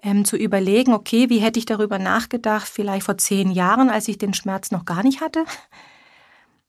ähm, 0.01 0.25
zu 0.25 0.37
überlegen, 0.37 0.93
okay, 0.93 1.29
wie 1.29 1.39
hätte 1.39 1.59
ich 1.59 1.65
darüber 1.65 1.99
nachgedacht, 1.99 2.67
vielleicht 2.67 3.05
vor 3.05 3.17
zehn 3.17 3.51
Jahren, 3.51 3.89
als 3.89 4.07
ich 4.07 4.17
den 4.17 4.33
Schmerz 4.33 4.71
noch 4.71 4.85
gar 4.85 5.03
nicht 5.03 5.21
hatte. 5.21 5.45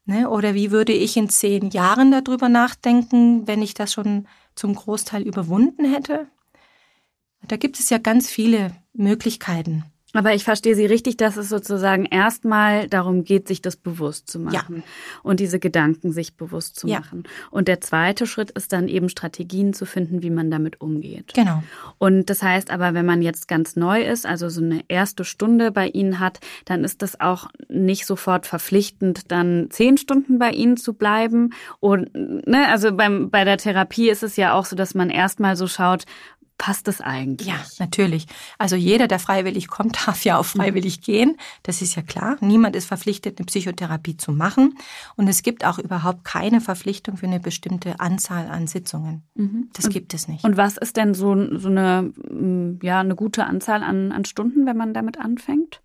Ne? 0.03 0.27
Oder 0.27 0.55
wie 0.55 0.71
würde 0.71 0.93
ich 0.93 1.15
in 1.15 1.29
zehn 1.29 1.69
Jahren 1.69 2.09
darüber 2.09 2.49
nachdenken, 2.49 3.45
wenn 3.45 3.61
ich 3.61 3.75
das 3.75 3.93
schon 3.93 4.27
zum 4.55 4.73
Großteil 4.73 5.21
überwunden 5.21 5.85
hätte? 5.85 6.27
Da 7.47 7.55
gibt 7.55 7.79
es 7.79 7.91
ja 7.91 7.99
ganz 7.99 8.27
viele 8.27 8.75
Möglichkeiten. 8.93 9.90
Aber 10.13 10.33
ich 10.33 10.43
verstehe 10.43 10.75
Sie 10.75 10.85
richtig, 10.85 11.17
dass 11.17 11.37
es 11.37 11.49
sozusagen 11.49 12.05
erstmal 12.05 12.87
darum 12.87 13.23
geht, 13.23 13.47
sich 13.47 13.61
das 13.61 13.77
bewusst 13.77 14.29
zu 14.29 14.39
machen 14.39 14.77
ja. 14.77 14.83
und 15.23 15.39
diese 15.39 15.59
Gedanken 15.59 16.11
sich 16.11 16.35
bewusst 16.35 16.77
zu 16.79 16.87
ja. 16.87 16.99
machen. 16.99 17.23
Und 17.49 17.67
der 17.67 17.79
zweite 17.81 18.25
Schritt 18.25 18.51
ist 18.51 18.73
dann 18.73 18.87
eben 18.87 19.07
Strategien 19.09 19.73
zu 19.73 19.85
finden, 19.85 20.21
wie 20.21 20.29
man 20.29 20.51
damit 20.51 20.81
umgeht. 20.81 21.33
Genau. 21.33 21.63
Und 21.97 22.29
das 22.29 22.43
heißt 22.43 22.71
aber, 22.71 22.93
wenn 22.93 23.05
man 23.05 23.21
jetzt 23.21 23.47
ganz 23.47 23.75
neu 23.75 24.01
ist, 24.01 24.25
also 24.25 24.49
so 24.49 24.61
eine 24.61 24.81
erste 24.89 25.23
Stunde 25.23 25.71
bei 25.71 25.87
Ihnen 25.87 26.19
hat, 26.19 26.39
dann 26.65 26.83
ist 26.83 27.01
das 27.01 27.19
auch 27.21 27.47
nicht 27.69 28.05
sofort 28.05 28.45
verpflichtend, 28.45 29.31
dann 29.31 29.67
zehn 29.69 29.97
Stunden 29.97 30.39
bei 30.39 30.51
Ihnen 30.51 30.75
zu 30.75 30.93
bleiben. 30.93 31.53
Und 31.79 32.13
ne, 32.13 32.67
also 32.67 32.91
beim 32.91 33.29
bei 33.29 33.45
der 33.45 33.57
Therapie 33.57 34.09
ist 34.09 34.23
es 34.23 34.35
ja 34.35 34.53
auch 34.53 34.65
so, 34.65 34.75
dass 34.75 34.93
man 34.93 35.09
erstmal 35.09 35.55
so 35.55 35.67
schaut, 35.67 36.05
passt 36.61 36.87
das 36.87 37.01
eigentlich? 37.01 37.47
Ja, 37.47 37.55
natürlich. 37.79 38.27
Also 38.59 38.75
jeder, 38.75 39.07
der 39.07 39.17
freiwillig 39.17 39.67
kommt, 39.67 39.97
darf 40.07 40.23
ja 40.23 40.37
auch 40.37 40.45
freiwillig 40.45 40.99
mhm. 40.99 41.01
gehen. 41.01 41.37
Das 41.63 41.81
ist 41.81 41.95
ja 41.95 42.03
klar. 42.03 42.37
Niemand 42.39 42.75
ist 42.75 42.85
verpflichtet, 42.85 43.39
eine 43.39 43.47
Psychotherapie 43.47 44.15
zu 44.15 44.31
machen. 44.31 44.75
Und 45.15 45.27
es 45.27 45.41
gibt 45.41 45.65
auch 45.65 45.79
überhaupt 45.79 46.23
keine 46.23 46.61
Verpflichtung 46.61 47.17
für 47.17 47.25
eine 47.25 47.39
bestimmte 47.39 47.99
Anzahl 47.99 48.47
an 48.47 48.67
Sitzungen. 48.67 49.23
Mhm. 49.33 49.71
Das 49.73 49.85
und, 49.85 49.91
gibt 49.91 50.13
es 50.13 50.27
nicht. 50.27 50.43
Und 50.43 50.55
was 50.55 50.77
ist 50.77 50.97
denn 50.97 51.15
so, 51.15 51.35
so 51.57 51.67
eine, 51.67 52.13
ja, 52.83 52.99
eine 52.99 53.15
gute 53.15 53.45
Anzahl 53.45 53.81
an, 53.81 54.11
an 54.11 54.25
Stunden, 54.25 54.67
wenn 54.67 54.77
man 54.77 54.93
damit 54.93 55.19
anfängt? 55.19 55.81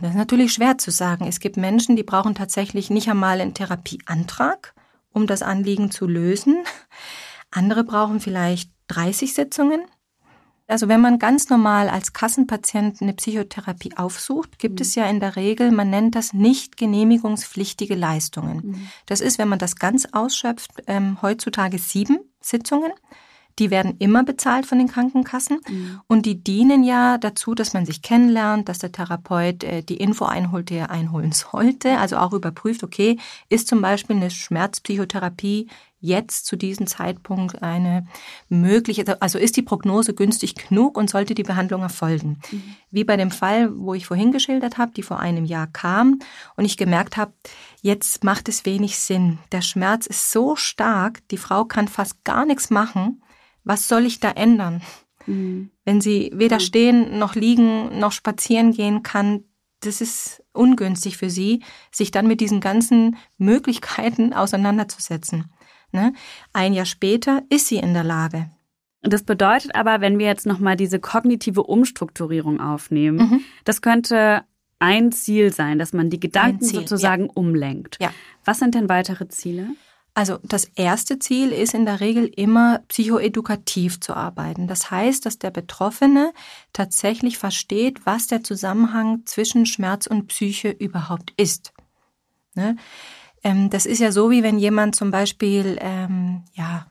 Das 0.00 0.10
ist 0.10 0.16
natürlich 0.16 0.54
schwer 0.54 0.78
zu 0.78 0.90
sagen. 0.90 1.26
Es 1.26 1.38
gibt 1.38 1.58
Menschen, 1.58 1.96
die 1.96 2.02
brauchen 2.02 2.34
tatsächlich 2.34 2.88
nicht 2.88 3.10
einmal 3.10 3.42
einen 3.42 3.52
Therapieantrag, 3.52 4.74
um 5.12 5.26
das 5.26 5.42
Anliegen 5.42 5.90
zu 5.90 6.06
lösen. 6.06 6.64
Andere 7.50 7.84
brauchen 7.84 8.20
vielleicht 8.20 8.70
30 8.92 9.34
Sitzungen. 9.34 9.82
Also 10.68 10.88
wenn 10.88 11.00
man 11.00 11.18
ganz 11.18 11.50
normal 11.50 11.88
als 11.88 12.12
Kassenpatient 12.12 13.02
eine 13.02 13.12
Psychotherapie 13.12 13.96
aufsucht, 13.96 14.58
gibt 14.58 14.78
mhm. 14.78 14.82
es 14.82 14.94
ja 14.94 15.06
in 15.06 15.20
der 15.20 15.36
Regel, 15.36 15.70
man 15.70 15.90
nennt 15.90 16.14
das 16.14 16.32
nicht 16.32 16.76
genehmigungspflichtige 16.76 17.94
Leistungen. 17.94 18.62
Mhm. 18.64 18.88
Das 19.06 19.20
ist, 19.20 19.38
wenn 19.38 19.48
man 19.48 19.58
das 19.58 19.76
ganz 19.76 20.08
ausschöpft, 20.12 20.70
ähm, 20.86 21.18
heutzutage 21.20 21.78
sieben 21.78 22.20
Sitzungen. 22.40 22.92
Die 23.58 23.70
werden 23.70 23.96
immer 23.98 24.24
bezahlt 24.24 24.64
von 24.64 24.78
den 24.78 24.88
Krankenkassen 24.88 25.60
mhm. 25.68 26.00
und 26.06 26.24
die 26.24 26.42
dienen 26.42 26.84
ja 26.84 27.18
dazu, 27.18 27.54
dass 27.54 27.74
man 27.74 27.84
sich 27.84 28.00
kennenlernt, 28.00 28.68
dass 28.68 28.78
der 28.78 28.92
Therapeut 28.92 29.64
äh, 29.64 29.82
die 29.82 29.98
Info 29.98 30.24
einholt, 30.24 30.70
die 30.70 30.76
er 30.76 30.90
einholen 30.90 31.32
sollte. 31.32 31.98
Also 31.98 32.16
auch 32.16 32.32
überprüft, 32.32 32.82
okay, 32.82 33.18
ist 33.50 33.68
zum 33.68 33.82
Beispiel 33.82 34.16
eine 34.16 34.30
Schmerzpsychotherapie 34.30 35.68
jetzt 36.02 36.46
zu 36.46 36.56
diesem 36.56 36.86
Zeitpunkt 36.86 37.62
eine 37.62 38.06
mögliche, 38.48 39.22
also 39.22 39.38
ist 39.38 39.56
die 39.56 39.62
Prognose 39.62 40.12
günstig 40.14 40.56
genug 40.56 40.98
und 40.98 41.08
sollte 41.08 41.34
die 41.34 41.44
Behandlung 41.44 41.82
erfolgen. 41.82 42.40
Mhm. 42.50 42.62
Wie 42.90 43.04
bei 43.04 43.16
dem 43.16 43.30
Fall, 43.30 43.70
wo 43.74 43.94
ich 43.94 44.06
vorhin 44.06 44.32
geschildert 44.32 44.76
habe, 44.76 44.92
die 44.92 45.04
vor 45.04 45.20
einem 45.20 45.44
Jahr 45.44 45.68
kam 45.68 46.18
und 46.56 46.64
ich 46.64 46.76
gemerkt 46.76 47.16
habe, 47.16 47.32
jetzt 47.80 48.24
macht 48.24 48.48
es 48.48 48.66
wenig 48.66 48.98
Sinn. 48.98 49.38
Der 49.52 49.62
Schmerz 49.62 50.06
ist 50.06 50.32
so 50.32 50.56
stark, 50.56 51.26
die 51.28 51.38
Frau 51.38 51.64
kann 51.64 51.86
fast 51.86 52.24
gar 52.24 52.44
nichts 52.44 52.68
machen. 52.68 53.22
Was 53.62 53.86
soll 53.86 54.04
ich 54.04 54.18
da 54.18 54.32
ändern? 54.32 54.82
Mhm. 55.26 55.70
Wenn 55.84 56.00
sie 56.00 56.32
weder 56.34 56.58
stehen 56.58 57.18
noch 57.20 57.36
liegen 57.36 58.00
noch 58.00 58.10
spazieren 58.10 58.72
gehen 58.72 59.04
kann, 59.04 59.44
das 59.78 60.00
ist 60.00 60.42
ungünstig 60.52 61.16
für 61.16 61.30
sie, 61.30 61.62
sich 61.92 62.10
dann 62.10 62.26
mit 62.26 62.40
diesen 62.40 62.60
ganzen 62.60 63.16
Möglichkeiten 63.38 64.32
auseinanderzusetzen. 64.32 65.52
Ne? 65.92 66.12
Ein 66.52 66.72
Jahr 66.72 66.86
später 66.86 67.42
ist 67.48 67.66
sie 67.66 67.76
in 67.76 67.94
der 67.94 68.04
Lage. 68.04 68.50
Das 69.02 69.24
bedeutet 69.24 69.74
aber, 69.74 70.00
wenn 70.00 70.18
wir 70.18 70.26
jetzt 70.26 70.46
nochmal 70.46 70.76
diese 70.76 71.00
kognitive 71.00 71.64
Umstrukturierung 71.64 72.60
aufnehmen, 72.60 73.18
mhm. 73.18 73.40
das 73.64 73.82
könnte 73.82 74.42
ein 74.78 75.12
Ziel 75.12 75.52
sein, 75.52 75.78
dass 75.78 75.92
man 75.92 76.10
die 76.10 76.20
Gedanken 76.20 76.64
Ziel, 76.64 76.80
sozusagen 76.80 77.26
ja. 77.26 77.30
umlenkt. 77.34 77.98
Ja. 78.00 78.12
Was 78.44 78.58
sind 78.58 78.74
denn 78.74 78.88
weitere 78.88 79.28
Ziele? 79.28 79.68
Also 80.14 80.38
das 80.42 80.64
erste 80.64 81.18
Ziel 81.18 81.52
ist 81.52 81.72
in 81.72 81.86
der 81.86 82.00
Regel 82.00 82.26
immer 82.26 82.80
psychoedukativ 82.88 84.00
zu 84.00 84.14
arbeiten. 84.14 84.66
Das 84.66 84.90
heißt, 84.90 85.24
dass 85.24 85.38
der 85.38 85.50
Betroffene 85.50 86.32
tatsächlich 86.72 87.38
versteht, 87.38 88.04
was 88.04 88.26
der 88.26 88.44
Zusammenhang 88.44 89.22
zwischen 89.24 89.64
Schmerz 89.64 90.06
und 90.06 90.26
Psyche 90.26 90.68
überhaupt 90.68 91.32
ist. 91.36 91.72
Ne? 92.54 92.76
Ähm, 93.44 93.70
das 93.70 93.86
ist 93.86 93.98
ja 93.98 94.12
so, 94.12 94.30
wie 94.30 94.42
wenn 94.42 94.58
jemand 94.58 94.94
zum 94.96 95.10
Beispiel 95.10 95.78
ähm, 95.80 96.44
ja 96.54 96.86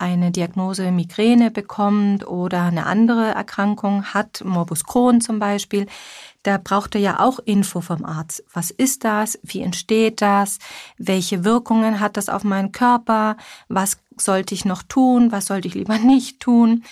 eine 0.00 0.30
Diagnose 0.30 0.90
Migräne 0.92 1.50
bekommt 1.50 2.26
oder 2.26 2.62
eine 2.62 2.86
andere 2.86 3.28
Erkrankung 3.28 4.06
hat, 4.06 4.42
Morbus 4.44 4.84
Crohn 4.84 5.20
zum 5.20 5.38
Beispiel, 5.38 5.86
da 6.42 6.56
braucht 6.56 6.94
er 6.94 7.02
ja 7.02 7.20
auch 7.20 7.38
Info 7.38 7.82
vom 7.82 8.06
Arzt. 8.06 8.42
Was 8.54 8.70
ist 8.70 9.04
das? 9.04 9.38
Wie 9.42 9.60
entsteht 9.60 10.22
das? 10.22 10.58
Welche 10.96 11.44
Wirkungen 11.44 12.00
hat 12.00 12.16
das 12.16 12.30
auf 12.30 12.44
meinen 12.44 12.72
Körper? 12.72 13.36
Was 13.68 13.98
sollte 14.20 14.54
ich 14.54 14.64
noch 14.64 14.82
tun? 14.82 15.32
Was 15.32 15.46
sollte 15.46 15.68
ich 15.68 15.74
lieber 15.74 15.98
nicht 15.98 16.40
tun? 16.40 16.84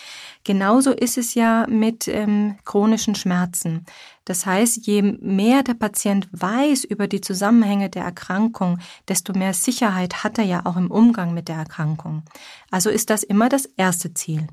Genauso 0.45 0.93
ist 0.93 1.19
es 1.19 1.35
ja 1.35 1.67
mit 1.69 2.09
ähm, 2.09 2.57
chronischen 2.65 3.15
Schmerzen. 3.15 3.85
Das 4.25 4.47
heißt, 4.47 4.87
je 4.87 5.03
mehr 5.03 5.63
der 5.63 5.75
Patient 5.75 6.29
weiß 6.33 6.85
über 6.85 7.07
die 7.07 7.21
Zusammenhänge 7.21 7.91
der 7.91 8.05
Erkrankung, 8.05 8.79
desto 9.09 9.33
mehr 9.33 9.55
Sicherheit 9.55 10.25
hat 10.25 10.39
er 10.39 10.45
ja 10.45 10.67
auch 10.67 10.77
im 10.77 10.91
Umgang 10.91 11.35
mit 11.35 11.49
der 11.49 11.57
Erkrankung. 11.57 12.23
Also 12.71 12.91
ist 12.91 13.11
das 13.11 13.23
immer 13.23 13.49
das 13.49 13.67
erste 13.67 14.15
Ziel. 14.15 14.47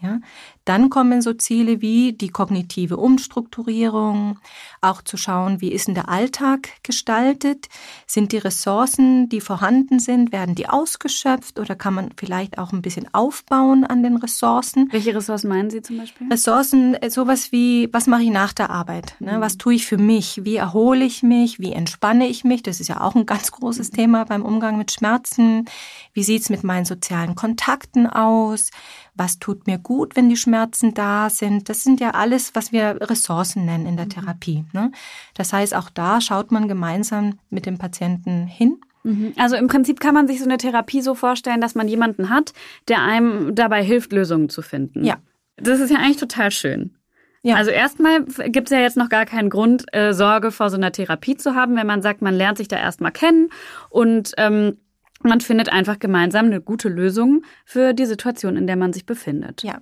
Ja, 0.00 0.20
dann 0.64 0.90
kommen 0.90 1.22
so 1.22 1.32
Ziele 1.32 1.80
wie 1.80 2.12
die 2.12 2.28
kognitive 2.28 2.96
Umstrukturierung, 2.96 4.38
auch 4.80 5.02
zu 5.02 5.16
schauen, 5.16 5.60
wie 5.60 5.72
ist 5.72 5.88
denn 5.88 5.96
der 5.96 6.08
Alltag 6.08 6.68
gestaltet? 6.84 7.68
Sind 8.06 8.30
die 8.30 8.38
Ressourcen, 8.38 9.28
die 9.28 9.40
vorhanden 9.40 9.98
sind, 9.98 10.30
werden 10.30 10.54
die 10.54 10.68
ausgeschöpft 10.68 11.58
oder 11.58 11.74
kann 11.74 11.94
man 11.94 12.10
vielleicht 12.16 12.58
auch 12.58 12.72
ein 12.72 12.80
bisschen 12.80 13.12
aufbauen 13.12 13.82
an 13.82 14.04
den 14.04 14.18
Ressourcen? 14.18 14.88
Welche 14.92 15.16
Ressourcen 15.16 15.48
meinen 15.48 15.70
Sie 15.70 15.82
zum 15.82 15.98
Beispiel? 15.98 16.28
Ressourcen, 16.28 16.94
äh, 16.94 17.10
sowas 17.10 17.50
wie, 17.50 17.88
was 17.92 18.06
mache 18.06 18.22
ich 18.22 18.30
nach 18.30 18.52
der 18.52 18.70
Arbeit? 18.70 19.16
Ne? 19.18 19.38
Mhm. 19.38 19.40
Was 19.40 19.58
tue 19.58 19.74
ich 19.74 19.86
für 19.86 19.98
mich? 19.98 20.44
Wie 20.44 20.56
erhole 20.56 21.04
ich 21.04 21.24
mich? 21.24 21.58
Wie 21.58 21.72
entspanne 21.72 22.28
ich 22.28 22.44
mich? 22.44 22.62
Das 22.62 22.78
ist 22.78 22.86
ja 22.86 23.00
auch 23.00 23.16
ein 23.16 23.26
ganz 23.26 23.50
großes 23.50 23.90
Thema 23.90 24.24
beim 24.24 24.44
Umgang 24.44 24.78
mit 24.78 24.92
Schmerzen. 24.92 25.64
Wie 26.12 26.22
sieht's 26.22 26.50
mit 26.50 26.62
meinen 26.62 26.84
sozialen 26.84 27.34
Kontakten 27.34 28.06
aus? 28.06 28.70
Was 29.18 29.38
tut 29.38 29.66
mir 29.66 29.78
gut, 29.78 30.16
wenn 30.16 30.28
die 30.28 30.36
Schmerzen 30.36 30.94
da 30.94 31.28
sind. 31.30 31.68
Das 31.68 31.82
sind 31.82 32.00
ja 32.00 32.12
alles, 32.12 32.54
was 32.54 32.72
wir 32.72 32.98
Ressourcen 33.00 33.64
nennen 33.64 33.86
in 33.86 33.96
der 33.96 34.06
mhm. 34.06 34.10
Therapie. 34.10 34.64
Ne? 34.72 34.92
Das 35.34 35.52
heißt, 35.52 35.74
auch 35.74 35.90
da 35.90 36.20
schaut 36.20 36.52
man 36.52 36.68
gemeinsam 36.68 37.38
mit 37.50 37.66
dem 37.66 37.78
Patienten 37.78 38.46
hin. 38.46 38.78
Mhm. 39.02 39.32
Also 39.36 39.56
im 39.56 39.68
Prinzip 39.68 40.00
kann 40.00 40.14
man 40.14 40.28
sich 40.28 40.38
so 40.38 40.44
eine 40.44 40.58
Therapie 40.58 41.02
so 41.02 41.14
vorstellen, 41.14 41.60
dass 41.60 41.74
man 41.74 41.88
jemanden 41.88 42.30
hat, 42.30 42.52
der 42.88 43.02
einem 43.02 43.54
dabei 43.54 43.82
hilft, 43.82 44.12
Lösungen 44.12 44.48
zu 44.48 44.62
finden. 44.62 45.04
Ja. 45.04 45.16
Das 45.56 45.80
ist 45.80 45.90
ja 45.90 45.98
eigentlich 45.98 46.18
total 46.18 46.50
schön. 46.50 46.94
Ja. 47.42 47.56
Also 47.56 47.70
erstmal 47.70 48.24
gibt 48.24 48.68
es 48.68 48.70
ja 48.72 48.80
jetzt 48.80 48.96
noch 48.96 49.08
gar 49.08 49.24
keinen 49.24 49.48
Grund, 49.48 49.84
äh, 49.92 50.12
Sorge 50.12 50.50
vor 50.50 50.70
so 50.70 50.76
einer 50.76 50.92
Therapie 50.92 51.36
zu 51.36 51.54
haben, 51.54 51.76
wenn 51.76 51.86
man 51.86 52.02
sagt, 52.02 52.20
man 52.20 52.34
lernt 52.34 52.58
sich 52.58 52.68
da 52.68 52.76
erstmal 52.76 53.12
kennen 53.12 53.50
und 53.90 54.32
ähm, 54.38 54.76
man 55.22 55.40
findet 55.40 55.68
einfach 55.68 55.98
gemeinsam 55.98 56.46
eine 56.46 56.60
gute 56.60 56.88
Lösung 56.88 57.42
für 57.64 57.92
die 57.92 58.06
Situation, 58.06 58.56
in 58.56 58.66
der 58.66 58.76
man 58.76 58.92
sich 58.92 59.06
befindet. 59.06 59.62
Ja. 59.62 59.80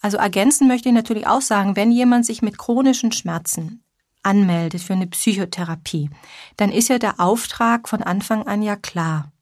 Also 0.00 0.16
ergänzen 0.16 0.68
möchte 0.68 0.88
ich 0.88 0.94
natürlich 0.94 1.26
auch 1.26 1.40
sagen, 1.40 1.76
wenn 1.76 1.92
jemand 1.92 2.26
sich 2.26 2.42
mit 2.42 2.58
chronischen 2.58 3.12
Schmerzen 3.12 3.82
anmeldet 4.22 4.82
für 4.82 4.92
eine 4.92 5.06
Psychotherapie, 5.06 6.10
dann 6.56 6.70
ist 6.70 6.88
ja 6.88 6.98
der 6.98 7.20
Auftrag 7.20 7.88
von 7.88 8.02
Anfang 8.02 8.46
an 8.46 8.62
ja 8.62 8.76
klar. 8.76 9.32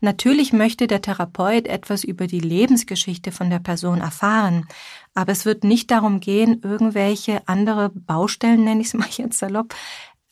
Natürlich 0.00 0.52
möchte 0.52 0.86
der 0.86 1.02
Therapeut 1.02 1.66
etwas 1.66 2.04
über 2.04 2.26
die 2.26 2.40
Lebensgeschichte 2.40 3.32
von 3.32 3.50
der 3.50 3.58
Person 3.58 4.00
erfahren, 4.00 4.66
aber 5.14 5.32
es 5.32 5.44
wird 5.44 5.64
nicht 5.64 5.90
darum 5.90 6.20
gehen, 6.20 6.60
irgendwelche 6.62 7.46
andere 7.46 7.90
Baustellen, 7.90 8.64
nenne 8.64 8.80
ich 8.80 8.88
es 8.88 8.94
mal 8.94 9.08
jetzt 9.10 9.38
salopp, 9.38 9.74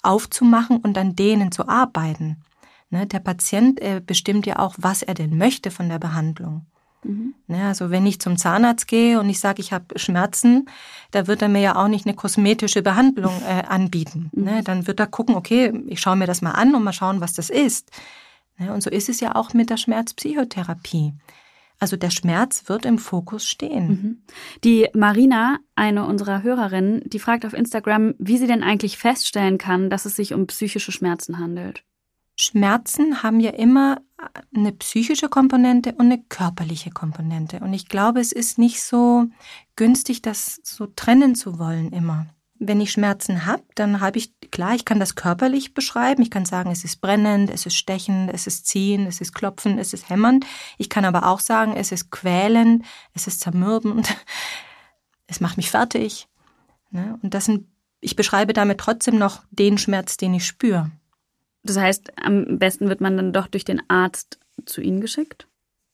aufzumachen 0.03 0.79
und 0.79 0.99
an 0.99 1.17
denen 1.17 1.51
zu 1.51 1.69
arbeiten. 1.69 2.43
Ne, 2.91 3.07
der 3.07 3.21
Patient 3.21 3.81
äh, 3.81 4.01
bestimmt 4.05 4.47
ja 4.47 4.59
auch, 4.59 4.75
was 4.79 5.03
er 5.03 5.15
denn 5.15 5.37
möchte 5.37 5.71
von 5.71 5.89
der 5.89 5.99
Behandlung. 5.99 6.67
Mhm. 7.05 7.35
Ne, 7.47 7.67
also 7.67 7.91
wenn 7.91 8.07
ich 8.07 8.21
zum 8.21 8.37
Zahnarzt 8.37 8.89
gehe 8.89 9.21
und 9.21 9.29
ich 9.29 9.41
sage, 9.41 9.61
ich 9.61 9.73
habe 9.73 9.99
Schmerzen, 9.99 10.69
da 11.11 11.27
wird 11.27 11.43
er 11.43 11.49
mir 11.49 11.61
ja 11.61 11.77
auch 11.77 11.89
nicht 11.89 12.07
eine 12.07 12.15
kosmetische 12.15 12.83
Behandlung 12.83 13.35
äh, 13.43 13.65
anbieten. 13.67 14.31
Ne, 14.33 14.53
mhm. 14.53 14.65
dann 14.65 14.87
wird 14.87 15.01
er 15.01 15.07
gucken, 15.07 15.35
okay, 15.35 15.73
ich 15.89 16.01
schaue 16.01 16.17
mir 16.17 16.27
das 16.27 16.43
mal 16.43 16.53
an 16.53 16.75
und 16.75 16.85
mal 16.85 16.93
schauen, 16.93 17.21
was 17.21 17.35
das 17.35 17.51
ist. 17.51 17.91
Ne, 18.59 18.73
und 18.73 18.83
so 18.83 18.91
ist 18.91 19.09
es 19.09 19.21
ja 19.21 19.35
auch 19.35 19.55
mit 19.55 19.71
der 19.71 19.77
Schmerzpsychotherapie. 19.77 21.15
Also 21.81 21.97
der 21.97 22.11
Schmerz 22.11 22.69
wird 22.69 22.87
im 22.87 22.99
Fokus 22.99 23.47
stehen. 23.47 23.89
Mhm. 23.89 24.23
Die 24.63 24.89
Marina, 24.95 25.59
eine 25.75 26.07
unserer 26.07 26.43
Hörerinnen, 26.43 27.03
die 27.05 27.19
fragt 27.19 27.45
auf 27.45 27.53
Instagram, 27.53 28.15
wie 28.19 28.39
sie 28.39 28.47
denn 28.47 28.63
eigentlich 28.63 28.97
feststellen 28.97 29.59
kann, 29.59 29.91
dass 29.91 30.05
es 30.05 30.17
sich 30.17 30.33
um 30.33 30.47
psychische 30.47 30.93
Schmerzen 30.93 31.39
handelt. 31.39 31.85
Schmerzen 32.37 33.23
haben 33.23 33.41
ja 33.41 33.51
immer 33.51 34.01
eine 34.55 34.73
psychische 34.73 35.29
Komponente 35.29 35.93
und 35.93 36.07
eine 36.07 36.23
körperliche 36.23 36.91
Komponente. 36.91 37.61
Und 37.61 37.73
ich 37.73 37.89
glaube, 37.89 38.21
es 38.21 38.33
ist 38.33 38.59
nicht 38.59 38.83
so 38.83 39.27
günstig, 39.77 40.23
das 40.23 40.61
so 40.63 40.87
trennen 40.87 41.35
zu 41.35 41.59
wollen 41.59 41.93
immer. 41.93 42.27
Wenn 42.59 42.81
ich 42.81 42.93
Schmerzen 42.93 43.47
habe, 43.47 43.63
dann 43.75 44.01
habe 44.01 44.19
ich, 44.19 44.33
klar, 44.51 44.75
ich 44.75 44.85
kann 44.85 45.01
das 45.01 45.17
körperlich 45.17 45.75
beschreiben. 45.75 46.23
Ich 46.23 46.31
kann 46.31 46.45
sagen, 46.45 46.71
es 46.71 46.85
ist 46.85 47.01
brennend, 47.01 47.51
es 47.51 47.67
ist 47.67 47.75
stechend, 47.75 48.33
es 48.33 48.47
ist 48.47 48.67
ziehen, 48.67 49.07
es 49.07 49.21
ist 49.21 49.33
klopfen, 49.33 49.79
es 49.79 49.93
ist 49.93 50.09
hämmernd. 50.09 50.47
Ich 50.79 50.89
kann 50.89 51.05
aber 51.05 51.27
auch 51.27 51.41
sagen, 51.41 51.75
es 51.77 51.93
ist 51.93 52.11
quälend, 52.11 52.85
es 53.13 53.27
ist 53.27 53.41
zermürbend, 53.41 54.17
es 55.27 55.41
macht 55.41 55.57
mich 55.57 55.71
fertig. 55.71 56.29
Ne? 56.91 57.19
Und 57.23 57.35
das 57.35 57.47
sind, 57.47 57.67
ich 58.01 58.17
beschreibe 58.17 58.53
damit 58.53 58.79
trotzdem 58.79 59.19
noch 59.19 59.43
den 59.51 59.77
Schmerz, 59.79 60.17
den 60.17 60.35
ich 60.35 60.47
spüre. 60.47 60.91
Das 61.65 61.77
heißt, 61.79 62.13
am 62.23 62.59
besten 62.59 62.89
wird 62.89 63.01
man 63.01 63.17
dann 63.17 63.33
doch 63.33 63.49
durch 63.49 63.65
den 63.65 63.83
Arzt 63.89 64.39
zu 64.67 64.81
Ihnen 64.81 65.01
geschickt? 65.01 65.49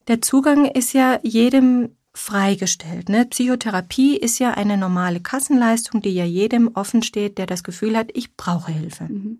Der 0.08 0.20
Zugang 0.20 0.66
ist 0.66 0.92
ja 0.92 1.18
jedem 1.22 1.90
freigestellt. 2.12 3.08
Ne? 3.08 3.26
Psychotherapie 3.26 4.16
ist 4.16 4.40
ja 4.40 4.50
eine 4.52 4.76
normale 4.76 5.20
Kassenleistung, 5.20 6.02
die 6.02 6.14
ja 6.14 6.24
jedem 6.24 6.70
offen 6.74 7.02
steht, 7.02 7.38
der 7.38 7.46
das 7.46 7.62
Gefühl 7.62 7.96
hat, 7.96 8.10
ich 8.14 8.36
brauche 8.36 8.72
Hilfe. 8.72 9.04
Mhm. 9.04 9.38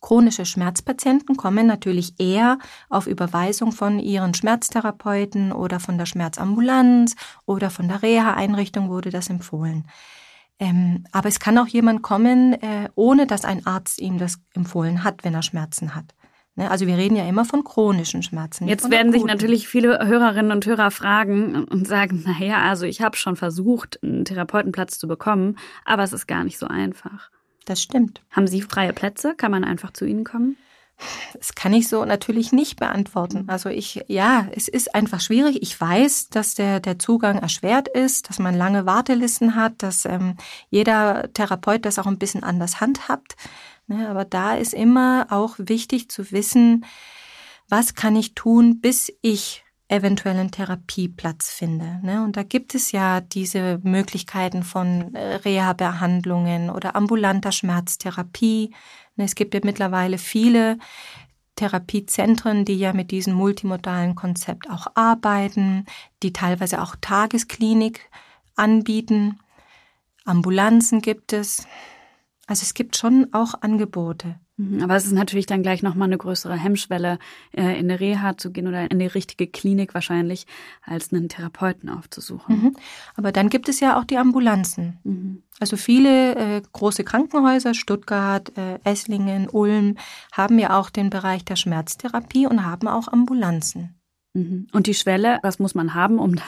Chronische 0.00 0.44
Schmerzpatienten 0.44 1.36
kommen 1.36 1.66
natürlich 1.66 2.20
eher 2.20 2.58
auf 2.90 3.06
Überweisung 3.06 3.72
von 3.72 3.98
ihren 3.98 4.34
Schmerztherapeuten 4.34 5.50
oder 5.50 5.80
von 5.80 5.96
der 5.96 6.04
Schmerzambulanz 6.04 7.16
oder 7.46 7.70
von 7.70 7.88
der 7.88 8.02
Reha-Einrichtung 8.02 8.90
wurde 8.90 9.08
das 9.08 9.30
empfohlen. 9.30 9.86
Ähm, 10.58 11.04
aber 11.12 11.28
es 11.28 11.40
kann 11.40 11.58
auch 11.58 11.66
jemand 11.66 12.02
kommen, 12.02 12.54
äh, 12.54 12.88
ohne 12.94 13.26
dass 13.26 13.44
ein 13.44 13.66
Arzt 13.66 14.00
ihm 14.00 14.18
das 14.18 14.38
empfohlen 14.54 15.02
hat, 15.02 15.24
wenn 15.24 15.34
er 15.34 15.42
Schmerzen 15.42 15.94
hat. 15.94 16.14
Ne? 16.56 16.70
Also 16.70 16.86
wir 16.86 16.96
reden 16.96 17.16
ja 17.16 17.26
immer 17.28 17.44
von 17.44 17.64
chronischen 17.64 18.22
Schmerzen. 18.22 18.68
Jetzt 18.68 18.90
werden 18.90 19.12
sich 19.12 19.24
natürlich 19.24 19.66
viele 19.66 20.06
Hörerinnen 20.06 20.52
und 20.52 20.64
Hörer 20.64 20.90
fragen 20.90 21.64
und 21.64 21.86
sagen, 21.86 22.22
naja, 22.26 22.62
also 22.62 22.86
ich 22.86 23.02
habe 23.02 23.16
schon 23.16 23.36
versucht, 23.36 23.98
einen 24.02 24.24
Therapeutenplatz 24.24 24.98
zu 24.98 25.08
bekommen, 25.08 25.58
aber 25.84 26.04
es 26.04 26.12
ist 26.12 26.26
gar 26.26 26.44
nicht 26.44 26.58
so 26.58 26.66
einfach. 26.66 27.30
Das 27.64 27.82
stimmt. 27.82 28.22
Haben 28.30 28.46
Sie 28.46 28.62
freie 28.62 28.92
Plätze? 28.92 29.34
Kann 29.34 29.50
man 29.50 29.64
einfach 29.64 29.92
zu 29.92 30.04
Ihnen 30.04 30.24
kommen? 30.24 30.56
Das 31.34 31.54
kann 31.54 31.72
ich 31.72 31.88
so 31.88 32.04
natürlich 32.04 32.52
nicht 32.52 32.78
beantworten. 32.78 33.42
Mhm. 33.42 33.50
Also 33.50 33.68
ich, 33.68 34.04
ja, 34.08 34.46
es 34.54 34.68
ist 34.68 34.94
einfach 34.94 35.20
schwierig. 35.20 35.60
Ich 35.62 35.78
weiß, 35.80 36.28
dass 36.28 36.54
der, 36.54 36.80
der 36.80 36.98
Zugang 36.98 37.38
erschwert 37.38 37.88
ist, 37.88 38.28
dass 38.28 38.38
man 38.38 38.54
lange 38.54 38.86
Wartelisten 38.86 39.56
hat, 39.56 39.82
dass 39.82 40.04
ähm, 40.04 40.36
jeder 40.70 41.32
Therapeut 41.32 41.84
das 41.84 41.98
auch 41.98 42.06
ein 42.06 42.18
bisschen 42.18 42.44
anders 42.44 42.80
handhabt. 42.80 43.36
Ne, 43.86 44.08
aber 44.08 44.24
da 44.24 44.54
ist 44.54 44.72
immer 44.72 45.26
auch 45.30 45.56
wichtig 45.58 46.08
zu 46.08 46.32
wissen, 46.32 46.86
was 47.68 47.94
kann 47.94 48.16
ich 48.16 48.34
tun, 48.34 48.80
bis 48.80 49.12
ich 49.20 49.64
eventuell 49.88 50.38
einen 50.38 50.50
Therapieplatz 50.50 51.50
finde. 51.50 52.00
Ne? 52.02 52.24
Und 52.24 52.36
da 52.36 52.42
gibt 52.42 52.74
es 52.74 52.92
ja 52.92 53.20
diese 53.20 53.80
Möglichkeiten 53.82 54.62
von 54.62 55.14
äh, 55.14 55.36
Reha-Behandlungen 55.36 56.70
oder 56.70 56.96
ambulanter 56.96 57.52
Schmerztherapie. 57.52 58.72
Ne, 59.16 59.24
es 59.24 59.34
gibt 59.34 59.54
ja 59.54 59.60
mittlerweile 59.62 60.18
viele 60.18 60.78
Therapiezentren, 61.56 62.64
die 62.64 62.76
ja 62.76 62.92
mit 62.92 63.10
diesem 63.10 63.34
multimodalen 63.34 64.14
Konzept 64.14 64.68
auch 64.68 64.88
arbeiten, 64.94 65.86
die 66.22 66.32
teilweise 66.32 66.82
auch 66.82 66.96
Tagesklinik 67.00 68.10
anbieten. 68.56 69.38
Ambulanzen 70.24 71.00
gibt 71.00 71.32
es. 71.32 71.66
Also 72.46 72.62
es 72.62 72.74
gibt 72.74 72.96
schon 72.96 73.28
auch 73.32 73.54
Angebote. 73.60 74.40
Mhm, 74.56 74.82
aber 74.82 74.94
es 74.94 75.04
ist 75.04 75.12
natürlich 75.12 75.46
dann 75.46 75.62
gleich 75.62 75.82
nochmal 75.82 76.08
eine 76.08 76.18
größere 76.18 76.54
Hemmschwelle, 76.56 77.18
äh, 77.52 77.78
in 77.78 77.90
eine 77.90 77.98
Reha 77.98 78.36
zu 78.36 78.52
gehen 78.52 78.68
oder 78.68 78.88
in 78.90 79.00
die 79.00 79.06
richtige 79.06 79.48
Klinik 79.48 79.94
wahrscheinlich, 79.94 80.46
als 80.82 81.12
einen 81.12 81.28
Therapeuten 81.28 81.88
aufzusuchen. 81.88 82.62
Mhm. 82.62 82.76
Aber 83.16 83.32
dann 83.32 83.48
gibt 83.48 83.68
es 83.68 83.80
ja 83.80 83.98
auch 83.98 84.04
die 84.04 84.16
Ambulanzen. 84.16 84.98
Mhm. 85.02 85.42
Also 85.58 85.76
viele 85.76 86.36
äh, 86.36 86.62
große 86.72 87.02
Krankenhäuser, 87.02 87.74
Stuttgart, 87.74 88.56
äh, 88.56 88.78
Esslingen, 88.84 89.48
Ulm, 89.48 89.96
haben 90.32 90.58
ja 90.58 90.78
auch 90.78 90.90
den 90.90 91.10
Bereich 91.10 91.44
der 91.44 91.56
Schmerztherapie 91.56 92.46
und 92.46 92.64
haben 92.64 92.86
auch 92.86 93.08
Ambulanzen. 93.08 94.00
Mhm. 94.34 94.68
Und 94.72 94.86
die 94.86 94.94
Schwelle, 94.94 95.40
was 95.42 95.58
muss 95.58 95.74
man 95.74 95.94
haben, 95.94 96.18
um 96.18 96.36
da, 96.36 96.44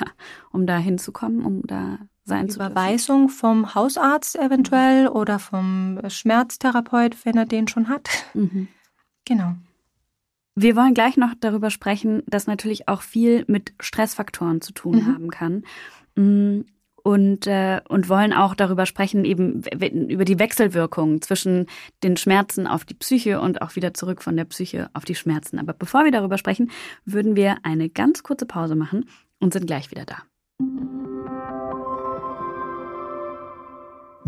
um 0.52 0.66
da 0.66 0.78
hinzukommen, 0.78 1.44
um 1.44 1.62
da 1.66 1.98
sein 2.26 2.48
Überweisung 2.48 3.28
vom 3.28 3.74
Hausarzt 3.74 4.36
eventuell 4.36 5.08
oder 5.08 5.38
vom 5.38 6.00
Schmerztherapeut, 6.08 7.24
wenn 7.24 7.36
er 7.36 7.46
den 7.46 7.68
schon 7.68 7.88
hat. 7.88 8.08
Mhm. 8.34 8.68
Genau. 9.24 9.54
Wir 10.56 10.74
wollen 10.74 10.94
gleich 10.94 11.16
noch 11.16 11.34
darüber 11.38 11.70
sprechen, 11.70 12.22
dass 12.26 12.46
natürlich 12.46 12.88
auch 12.88 13.02
viel 13.02 13.44
mit 13.46 13.74
Stressfaktoren 13.78 14.60
zu 14.60 14.72
tun 14.72 14.96
mhm. 14.96 15.06
haben 15.06 15.30
kann. 15.30 15.64
Mm, 16.16 16.62
und, 17.04 17.46
äh, 17.46 17.82
und 17.88 18.08
wollen 18.08 18.32
auch 18.32 18.56
darüber 18.56 18.84
sprechen, 18.84 19.24
eben 19.24 19.62
über 19.70 20.24
die 20.24 20.40
Wechselwirkung 20.40 21.22
zwischen 21.22 21.66
den 22.02 22.16
Schmerzen 22.16 22.66
auf 22.66 22.84
die 22.84 22.94
Psyche 22.94 23.40
und 23.40 23.62
auch 23.62 23.76
wieder 23.76 23.94
zurück 23.94 24.24
von 24.24 24.36
der 24.36 24.44
Psyche 24.46 24.90
auf 24.92 25.04
die 25.04 25.14
Schmerzen. 25.14 25.60
Aber 25.60 25.72
bevor 25.72 26.02
wir 26.02 26.10
darüber 26.10 26.36
sprechen, 26.36 26.72
würden 27.04 27.36
wir 27.36 27.58
eine 27.62 27.88
ganz 27.88 28.24
kurze 28.24 28.46
Pause 28.46 28.74
machen 28.74 29.08
und 29.38 29.52
sind 29.52 29.68
gleich 29.68 29.92
wieder 29.92 30.04
da. 30.04 30.16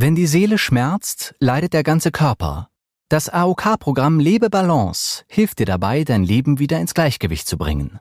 Wenn 0.01 0.15
die 0.15 0.29
Seele 0.29 0.59
schmerzt, 0.59 1.35
leidet 1.41 1.73
der 1.73 1.83
ganze 1.83 2.13
Körper. 2.13 2.69
Das 3.09 3.29
AOK-Programm 3.29 4.21
Lebe 4.21 4.49
Balance 4.49 5.25
hilft 5.27 5.59
dir 5.59 5.67
dabei, 5.67 6.05
dein 6.05 6.23
Leben 6.23 6.61
wieder 6.61 6.79
ins 6.79 6.95
Gleichgewicht 6.95 7.49
zu 7.49 7.59
bringen. 7.59 7.99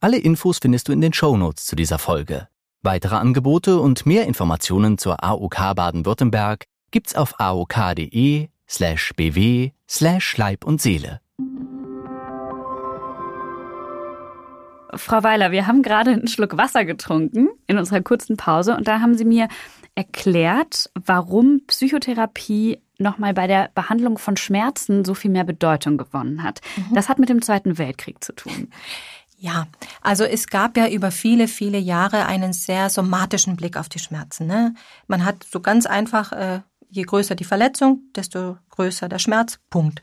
Alle 0.00 0.18
Infos 0.18 0.58
findest 0.60 0.88
du 0.88 0.92
in 0.92 1.00
den 1.00 1.12
Shownotes 1.12 1.64
zu 1.64 1.76
dieser 1.76 2.00
Folge. 2.00 2.48
Weitere 2.82 3.14
Angebote 3.14 3.78
und 3.78 4.04
mehr 4.04 4.26
Informationen 4.26 4.98
zur 4.98 5.22
AOK 5.22 5.76
Baden-Württemberg 5.76 6.64
gibt's 6.90 7.14
auf 7.14 7.38
aok.de 7.38 8.48
slash 8.68 9.12
bw 9.14 9.70
slash 9.88 10.36
Leib 10.38 10.64
und 10.64 10.82
Seele. 10.82 11.20
Frau 14.94 15.22
Weiler, 15.22 15.52
wir 15.52 15.68
haben 15.68 15.82
gerade 15.82 16.10
einen 16.10 16.26
Schluck 16.26 16.56
Wasser 16.56 16.84
getrunken 16.84 17.48
in 17.68 17.78
unserer 17.78 18.00
kurzen 18.00 18.36
Pause 18.36 18.76
und 18.76 18.88
da 18.88 19.00
haben 19.00 19.16
Sie 19.16 19.24
mir 19.24 19.46
erklärt, 19.98 20.90
warum 20.94 21.62
Psychotherapie 21.66 22.80
nochmal 22.98 23.34
bei 23.34 23.48
der 23.48 23.68
Behandlung 23.74 24.16
von 24.16 24.36
Schmerzen 24.36 25.04
so 25.04 25.12
viel 25.14 25.32
mehr 25.32 25.42
Bedeutung 25.42 25.96
gewonnen 25.96 26.44
hat. 26.44 26.60
Mhm. 26.76 26.94
Das 26.94 27.08
hat 27.08 27.18
mit 27.18 27.28
dem 27.28 27.42
Zweiten 27.42 27.78
Weltkrieg 27.78 28.22
zu 28.22 28.32
tun. 28.32 28.70
Ja, 29.38 29.66
also 30.00 30.22
es 30.22 30.46
gab 30.46 30.76
ja 30.76 30.88
über 30.88 31.10
viele, 31.10 31.48
viele 31.48 31.78
Jahre 31.78 32.26
einen 32.26 32.52
sehr 32.52 32.90
somatischen 32.90 33.56
Blick 33.56 33.76
auf 33.76 33.88
die 33.88 33.98
Schmerzen. 33.98 34.46
Ne? 34.46 34.74
Man 35.08 35.24
hat 35.24 35.44
so 35.50 35.58
ganz 35.58 35.84
einfach, 35.84 36.30
äh, 36.30 36.60
je 36.88 37.02
größer 37.02 37.34
die 37.34 37.44
Verletzung, 37.44 38.02
desto 38.14 38.56
größer 38.70 39.08
der 39.08 39.18
Schmerz. 39.18 39.58
Punkt. 39.68 40.02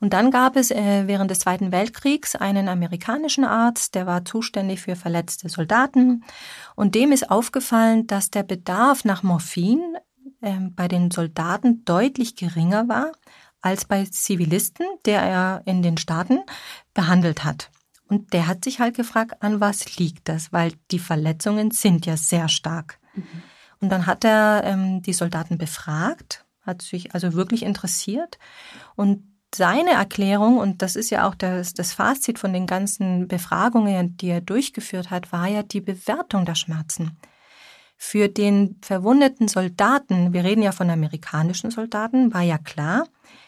Und 0.00 0.12
dann 0.12 0.30
gab 0.30 0.56
es 0.56 0.70
äh, 0.70 1.06
während 1.06 1.30
des 1.30 1.40
Zweiten 1.40 1.72
Weltkriegs 1.72 2.36
einen 2.36 2.68
amerikanischen 2.68 3.44
Arzt, 3.44 3.94
der 3.94 4.06
war 4.06 4.24
zuständig 4.24 4.80
für 4.80 4.96
verletzte 4.96 5.48
Soldaten. 5.48 6.24
Und 6.74 6.94
dem 6.94 7.12
ist 7.12 7.30
aufgefallen, 7.30 8.06
dass 8.06 8.30
der 8.30 8.42
Bedarf 8.42 9.04
nach 9.04 9.22
Morphin 9.22 9.80
äh, 10.42 10.58
bei 10.70 10.88
den 10.88 11.10
Soldaten 11.10 11.84
deutlich 11.84 12.36
geringer 12.36 12.88
war 12.88 13.12
als 13.62 13.84
bei 13.84 14.04
Zivilisten, 14.04 14.86
der 15.06 15.22
er 15.22 15.62
in 15.64 15.82
den 15.82 15.96
Staaten 15.96 16.40
behandelt 16.94 17.42
hat. 17.42 17.70
Und 18.08 18.32
der 18.32 18.46
hat 18.46 18.64
sich 18.64 18.78
halt 18.78 18.96
gefragt, 18.96 19.42
an 19.42 19.60
was 19.60 19.98
liegt 19.98 20.28
das? 20.28 20.52
Weil 20.52 20.72
die 20.92 21.00
Verletzungen 21.00 21.72
sind 21.72 22.06
ja 22.06 22.16
sehr 22.16 22.48
stark. 22.48 23.00
Mhm. 23.14 23.42
Und 23.80 23.88
dann 23.90 24.06
hat 24.06 24.24
er 24.24 24.62
ähm, 24.64 25.02
die 25.02 25.12
Soldaten 25.12 25.58
befragt, 25.58 26.44
hat 26.62 26.82
sich 26.82 27.14
also 27.14 27.34
wirklich 27.34 27.62
interessiert. 27.62 28.38
Und 28.94 29.24
seine 29.56 29.92
Erklärung, 29.92 30.58
und 30.58 30.82
das 30.82 30.96
ist 30.96 31.10
ja 31.10 31.28
auch 31.28 31.34
das, 31.34 31.74
das 31.74 31.92
Fazit 31.92 32.38
von 32.38 32.52
den 32.52 32.66
ganzen 32.66 33.28
Befragungen, 33.28 34.16
die 34.16 34.28
er 34.28 34.40
durchgeführt 34.40 35.10
hat, 35.10 35.32
war 35.32 35.46
ja 35.48 35.62
die 35.62 35.80
Bewertung 35.80 36.44
der 36.44 36.54
Schmerzen. 36.54 37.16
Für 37.96 38.28
den 38.28 38.78
verwundeten 38.82 39.48
Soldaten, 39.48 40.32
wir 40.32 40.44
reden 40.44 40.62
ja 40.62 40.72
von 40.72 40.90
amerikanischen 40.90 41.70
Soldaten, 41.70 42.34
war 42.34 42.42
ja 42.42 42.58
klar, 42.58 43.06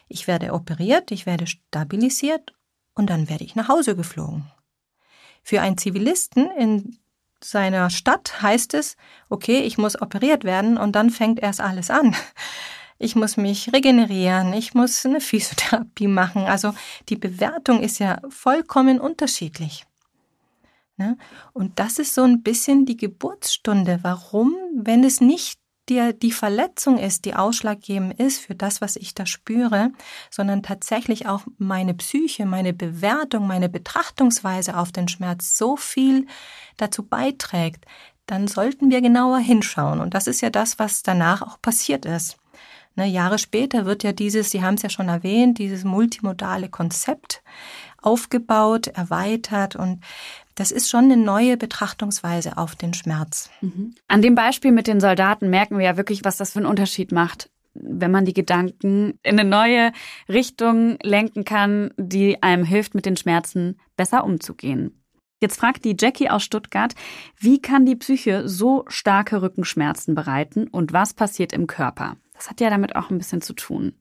ich 0.09 0.27
werde 0.27 0.55
operiert, 0.55 1.11
ich 1.11 1.27
werde 1.27 1.47
stabilisiert 1.47 2.55
und 2.95 3.11
dann 3.11 3.29
werde 3.29 3.45
ich 3.45 3.55
nach 3.55 3.69
Hause 3.69 3.95
geflogen. 3.95 4.51
Für 5.43 5.61
einen 5.61 5.79
Zivilisten 5.79 6.51
in 6.59 6.99
seiner 7.43 7.91
Stadt 7.91 8.43
heißt 8.43 8.75
es, 8.75 8.97
okay, 9.29 9.61
ich 9.61 9.79
muss 9.79 10.01
operiert 10.01 10.45
werden 10.45 10.77
und 10.79 10.93
dann 10.93 11.11
fängt 11.11 11.41
erst 11.41 11.61
alles 11.61 11.91
an. 11.91 12.17
Ich 12.99 13.15
muss 13.15 13.37
mich 13.37 13.73
regenerieren, 13.73 14.53
ich 14.53 14.75
muss 14.75 15.07
eine 15.07 15.21
Physiotherapie 15.21 16.09
machen. 16.09 16.47
Also 16.47 16.75
die 17.09 17.17
Bewertung 17.17 17.81
ist 17.81 18.01
ja 18.01 18.21
vollkommen 18.29 19.01
unterschiedlich. 19.01 19.87
Ne? 20.97 21.17
Und 21.53 21.79
das 21.79 22.01
ist 22.01 22.15
so 22.15 22.25
ein 22.25 22.43
bisschen 22.43 22.85
die 22.85 22.97
Geburtsstunde. 22.97 24.01
Warum, 24.03 24.57
wenn 24.75 25.05
es 25.05 25.21
nicht 25.21 25.61
die, 25.89 26.13
die 26.19 26.33
Verletzung 26.33 26.99
ist, 26.99 27.25
die 27.25 27.35
ausschlaggebend 27.35 28.19
ist 28.19 28.41
für 28.41 28.55
das, 28.55 28.81
was 28.81 28.97
ich 28.97 29.15
da 29.15 29.27
spüre, 29.27 29.93
sondern 30.31 30.63
tatsächlich 30.63 31.27
auch 31.27 31.43
meine 31.57 31.95
Psyche, 31.95 32.47
meine 32.47 32.73
Bewertung, 32.73 33.47
meine 33.47 33.69
Betrachtungsweise 33.69 34.77
auf 34.77 34.93
den 34.93 35.09
Schmerz 35.09 35.57
so 35.57 35.77
viel 35.77 36.27
dazu 36.77 37.05
beiträgt, 37.05 37.87
dann 38.27 38.49
sollten 38.49 38.91
wir 38.91 39.01
genauer 39.01 39.39
hinschauen. 39.39 40.01
Und 40.01 40.15
das 40.15 40.27
ist 40.27 40.41
ja 40.41 40.51
das, 40.51 40.79
was 40.79 41.03
danach 41.03 41.43
auch 41.43 41.63
passiert 41.63 42.05
ist. 42.05 42.37
Ne, 42.99 43.07
Jahre 43.07 43.39
später 43.39 43.87
wird 43.87 44.03
ja 44.03 44.11
dieses, 44.11 44.51
Sie 44.51 44.61
haben 44.61 44.75
es 44.75 44.83
ja 44.83 44.91
schon 44.91 45.07
erwähnt, 45.07 45.59
dieses 45.59 45.85
multimodale 45.85 46.69
Konzept 46.69 47.45
aufgebaut, 48.03 48.89
erweitert 48.89 49.77
und 49.77 50.03
das 50.57 50.73
ist 50.73 50.91
schon 50.91 51.05
eine 51.05 51.17
neue 51.17 51.57
Betrachtungsweise 51.57 52.57
auf 52.59 52.75
den 52.75 52.95
Schmerz. 52.95 53.51
Mhm. 53.61 53.95
An 54.09 54.21
dem 54.21 54.35
Beispiel 54.35 54.73
mit 54.73 54.89
den 54.89 54.99
Soldaten 54.99 55.49
merken 55.49 55.79
wir 55.79 55.85
ja 55.85 55.97
wirklich, 55.97 56.25
was 56.25 56.39
das 56.39 56.55
für 56.55 56.59
einen 56.59 56.67
Unterschied 56.67 57.13
macht, 57.13 57.51
wenn 57.75 58.11
man 58.11 58.25
die 58.25 58.35
Gedanken 58.35 59.17
in 59.23 59.39
eine 59.39 59.49
neue 59.49 59.93
Richtung 60.29 60.99
lenken 61.01 61.45
kann, 61.45 61.93
die 61.97 62.43
einem 62.43 62.65
hilft, 62.65 62.97
mit 62.97 63.07
den 63.07 63.17
Schmerzen 63.17 63.79
besser 63.97 64.25
umzugehen. 64.25 65.05
Jetzt 65.41 65.61
fragt 65.61 65.85
die 65.85 65.97
Jackie 65.97 66.31
aus 66.31 66.43
Stuttgart, 66.43 66.97
wie 67.39 67.63
kann 67.63 67.87
die 67.87 67.95
Psyche 67.95 68.49
so 68.49 68.85
starke 68.89 69.41
Rückenschmerzen 69.41 70.17
bereiten 70.17 70.67
und 70.67 70.93
was 70.93 71.15
passiert 71.15 71.53
im 71.53 71.69
Körper? 71.69 72.17
Das 72.39 72.49
hat 72.49 72.61
ja 72.61 72.71
damit 72.71 72.95
auch 72.95 73.11
ein 73.11 73.19
bisschen 73.19 73.43
zu 73.43 73.53
tun. 73.53 73.95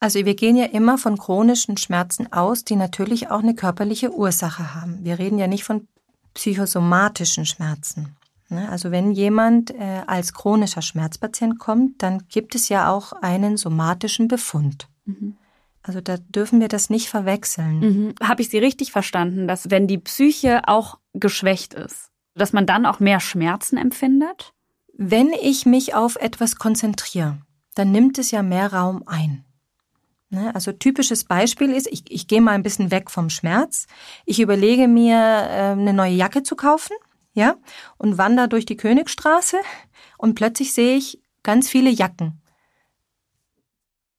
Also 0.00 0.24
wir 0.24 0.34
gehen 0.34 0.56
ja 0.56 0.64
immer 0.64 0.96
von 0.96 1.18
chronischen 1.18 1.76
Schmerzen 1.76 2.32
aus, 2.32 2.64
die 2.64 2.76
natürlich 2.76 3.30
auch 3.30 3.40
eine 3.40 3.54
körperliche 3.54 4.12
Ursache 4.12 4.74
haben. 4.74 5.04
Wir 5.04 5.18
reden 5.18 5.38
ja 5.38 5.46
nicht 5.46 5.64
von 5.64 5.88
psychosomatischen 6.32 7.44
Schmerzen. 7.44 8.16
Ne? 8.48 8.68
Also 8.70 8.90
wenn 8.90 9.12
jemand 9.12 9.72
äh, 9.72 10.02
als 10.06 10.32
chronischer 10.32 10.80
Schmerzpatient 10.80 11.58
kommt, 11.58 12.02
dann 12.02 12.26
gibt 12.28 12.54
es 12.54 12.70
ja 12.70 12.90
auch 12.90 13.12
einen 13.12 13.58
somatischen 13.58 14.26
Befund. 14.26 14.88
Mhm. 15.04 15.36
Also 15.82 16.00
da 16.00 16.16
dürfen 16.16 16.60
wir 16.60 16.68
das 16.68 16.88
nicht 16.88 17.08
verwechseln. 17.10 17.80
Mhm. 17.80 18.14
Habe 18.22 18.40
ich 18.40 18.48
Sie 18.48 18.58
richtig 18.58 18.90
verstanden, 18.90 19.46
dass 19.46 19.70
wenn 19.70 19.86
die 19.86 19.98
Psyche 19.98 20.66
auch 20.66 20.98
geschwächt 21.12 21.74
ist, 21.74 22.10
dass 22.34 22.54
man 22.54 22.66
dann 22.66 22.86
auch 22.86 23.00
mehr 23.00 23.20
Schmerzen 23.20 23.76
empfindet? 23.76 24.54
Wenn 24.98 25.34
ich 25.34 25.66
mich 25.66 25.94
auf 25.94 26.16
etwas 26.16 26.56
konzentriere, 26.56 27.38
dann 27.74 27.92
nimmt 27.92 28.18
es 28.18 28.30
ja 28.30 28.42
mehr 28.42 28.72
Raum 28.72 29.02
ein. 29.04 29.44
Ne? 30.30 30.54
Also 30.54 30.72
typisches 30.72 31.24
Beispiel 31.24 31.70
ist, 31.70 31.86
ich, 31.86 32.10
ich 32.10 32.26
gehe 32.26 32.40
mal 32.40 32.52
ein 32.52 32.62
bisschen 32.62 32.90
weg 32.90 33.10
vom 33.10 33.28
Schmerz. 33.28 33.86
Ich 34.24 34.40
überlege 34.40 34.88
mir, 34.88 35.16
äh, 35.16 35.72
eine 35.72 35.92
neue 35.92 36.14
Jacke 36.14 36.42
zu 36.42 36.56
kaufen, 36.56 36.96
ja, 37.34 37.56
und 37.98 38.16
wandere 38.16 38.48
durch 38.48 38.64
die 38.64 38.78
Königstraße 38.78 39.58
und 40.16 40.34
plötzlich 40.34 40.72
sehe 40.72 40.96
ich 40.96 41.20
ganz 41.42 41.68
viele 41.68 41.90
Jacken. 41.90 42.40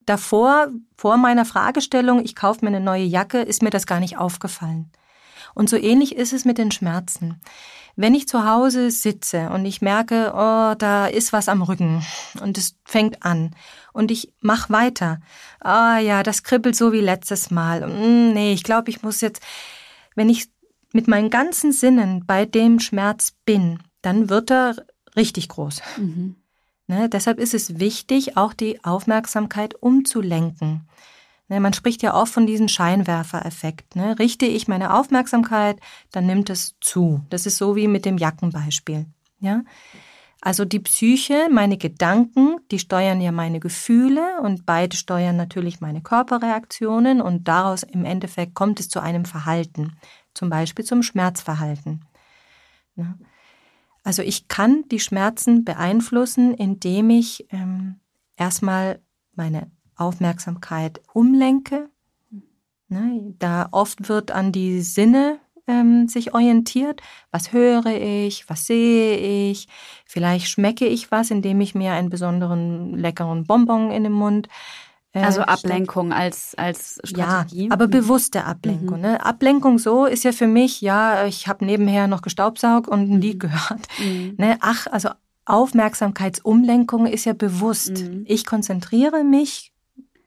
Davor, 0.05 0.67
vor 0.95 1.17
meiner 1.17 1.43
Fragestellung, 1.43 2.23
ich 2.23 2.35
kaufe 2.35 2.63
mir 2.63 2.69
eine 2.69 2.79
neue 2.79 3.03
Jacke, 3.03 3.41
ist 3.41 3.63
mir 3.63 3.71
das 3.71 3.87
gar 3.87 3.99
nicht 3.99 4.17
aufgefallen. 4.17 4.91
Und 5.57 5.71
so 5.71 5.75
ähnlich 5.75 6.15
ist 6.15 6.33
es 6.33 6.45
mit 6.45 6.59
den 6.59 6.69
Schmerzen. 6.69 7.41
Wenn 7.95 8.13
ich 8.13 8.27
zu 8.27 8.45
Hause 8.45 8.91
sitze 8.91 9.49
und 9.49 9.65
ich 9.65 9.81
merke, 9.81 10.31
oh, 10.35 10.75
da 10.77 11.07
ist 11.07 11.33
was 11.33 11.49
am 11.49 11.63
Rücken 11.63 12.05
und 12.43 12.59
es 12.59 12.75
fängt 12.85 13.23
an 13.23 13.55
und 13.91 14.11
ich 14.11 14.31
mach 14.39 14.69
weiter. 14.69 15.19
Ah 15.59 15.97
ja, 15.97 16.21
das 16.21 16.43
kribbelt 16.43 16.75
so 16.75 16.93
wie 16.93 17.01
letztes 17.01 17.49
Mal. 17.49 17.81
Hm, 17.81 18.33
nee, 18.33 18.53
ich 18.53 18.61
glaube, 18.61 18.91
ich 18.91 19.01
muss 19.01 19.19
jetzt, 19.21 19.41
wenn 20.13 20.29
ich 20.29 20.47
mit 20.93 21.07
meinen 21.07 21.31
ganzen 21.31 21.71
Sinnen 21.71 22.27
bei 22.27 22.45
dem 22.45 22.79
Schmerz 22.79 23.33
bin, 23.43 23.79
dann 24.03 24.29
wird 24.29 24.51
er 24.51 24.75
richtig 25.15 25.49
groß. 25.49 25.81
Mhm. 25.97 26.35
Ne, 26.85 27.09
deshalb 27.09 27.39
ist 27.39 27.55
es 27.55 27.79
wichtig, 27.79 28.37
auch 28.37 28.53
die 28.53 28.83
Aufmerksamkeit 28.83 29.73
umzulenken. 29.73 30.87
Ne, 31.49 31.59
man 31.59 31.73
spricht 31.73 32.01
ja 32.03 32.13
oft 32.13 32.33
von 32.33 32.45
diesem 32.45 32.67
Scheinwerfereffekt. 32.67 33.95
Ne? 33.95 34.19
Richte 34.19 34.45
ich 34.45 34.67
meine 34.67 34.93
Aufmerksamkeit, 34.93 35.79
dann 36.11 36.25
nimmt 36.25 36.49
es 36.49 36.75
zu. 36.81 37.21
Das 37.29 37.45
ist 37.45 37.57
so 37.57 37.75
wie 37.75 37.87
mit 37.87 38.05
dem 38.05 38.17
Jackenbeispiel. 38.17 39.05
Ja? 39.39 39.63
Also 40.41 40.65
die 40.65 40.79
Psyche, 40.79 41.47
meine 41.51 41.77
Gedanken, 41.77 42.57
die 42.69 42.79
steuern 42.79 43.21
ja 43.21 43.31
meine 43.31 43.59
Gefühle 43.59 44.41
und 44.41 44.65
beide 44.65 44.95
steuern 44.95 45.35
natürlich 45.35 45.81
meine 45.81 46.01
Körperreaktionen 46.01 47.21
und 47.21 47.47
daraus 47.47 47.83
im 47.83 48.05
Endeffekt 48.05 48.53
kommt 48.53 48.79
es 48.79 48.89
zu 48.89 48.99
einem 48.99 49.25
Verhalten, 49.25 49.97
zum 50.33 50.49
Beispiel 50.49 50.85
zum 50.85 51.01
Schmerzverhalten. 51.01 52.05
Also 54.03 54.21
ich 54.21 54.47
kann 54.47 54.83
die 54.89 54.99
Schmerzen 54.99 55.65
beeinflussen, 55.65 56.53
indem 56.53 57.09
ich 57.09 57.47
ähm, 57.51 57.99
erstmal 58.35 59.01
meine 59.33 59.71
Aufmerksamkeit 59.97 61.01
umlenke. 61.13 61.89
Ne, 62.89 63.33
da 63.39 63.67
oft 63.71 64.07
wird 64.07 64.31
an 64.31 64.53
die 64.53 64.79
Sinne 64.79 65.39
ähm, 65.67 66.07
sich 66.07 66.33
orientiert. 66.33 67.01
Was 67.31 67.51
höre 67.51 67.87
ich? 67.87 68.49
Was 68.49 68.65
sehe 68.65 69.49
ich? 69.49 69.67
Vielleicht 70.05 70.47
schmecke 70.47 70.87
ich 70.87 71.11
was, 71.11 71.29
indem 71.29 71.59
ich 71.59 71.75
mir 71.75 71.91
einen 71.91 72.09
besonderen 72.09 72.97
leckeren 72.97 73.43
Bonbon 73.43 73.91
in 73.91 74.03
den 74.03 74.13
Mund 74.13 74.47
äh, 75.17 75.23
also 75.23 75.41
Ablenkung 75.41 76.13
als, 76.13 76.55
als 76.55 76.99
Strategie. 77.03 77.67
Ja, 77.67 77.71
aber 77.71 77.87
bewusste 77.87 78.45
Ablenkung. 78.45 78.97
Mhm. 78.97 79.01
Ne? 79.01 79.25
Ablenkung 79.25 79.79
so 79.79 80.05
ist 80.05 80.23
ja 80.23 80.31
für 80.31 80.47
mich, 80.47 80.81
ja, 80.81 81.25
ich 81.25 81.47
habe 81.47 81.65
nebenher 81.65 82.07
noch 82.07 82.21
gestaubsaugt 82.21 82.87
und 82.87 83.11
ein 83.11 83.21
Lied 83.21 83.35
mhm. 83.35 83.39
gehört. 83.39 83.87
Mhm. 83.99 84.35
Ne? 84.37 84.57
Ach, 84.61 84.87
also 84.87 85.09
Aufmerksamkeitsumlenkung 85.45 87.05
ist 87.05 87.25
ja 87.25 87.33
bewusst. 87.33 88.03
Mhm. 88.03 88.23
Ich 88.27 88.45
konzentriere 88.45 89.23
mich 89.23 89.73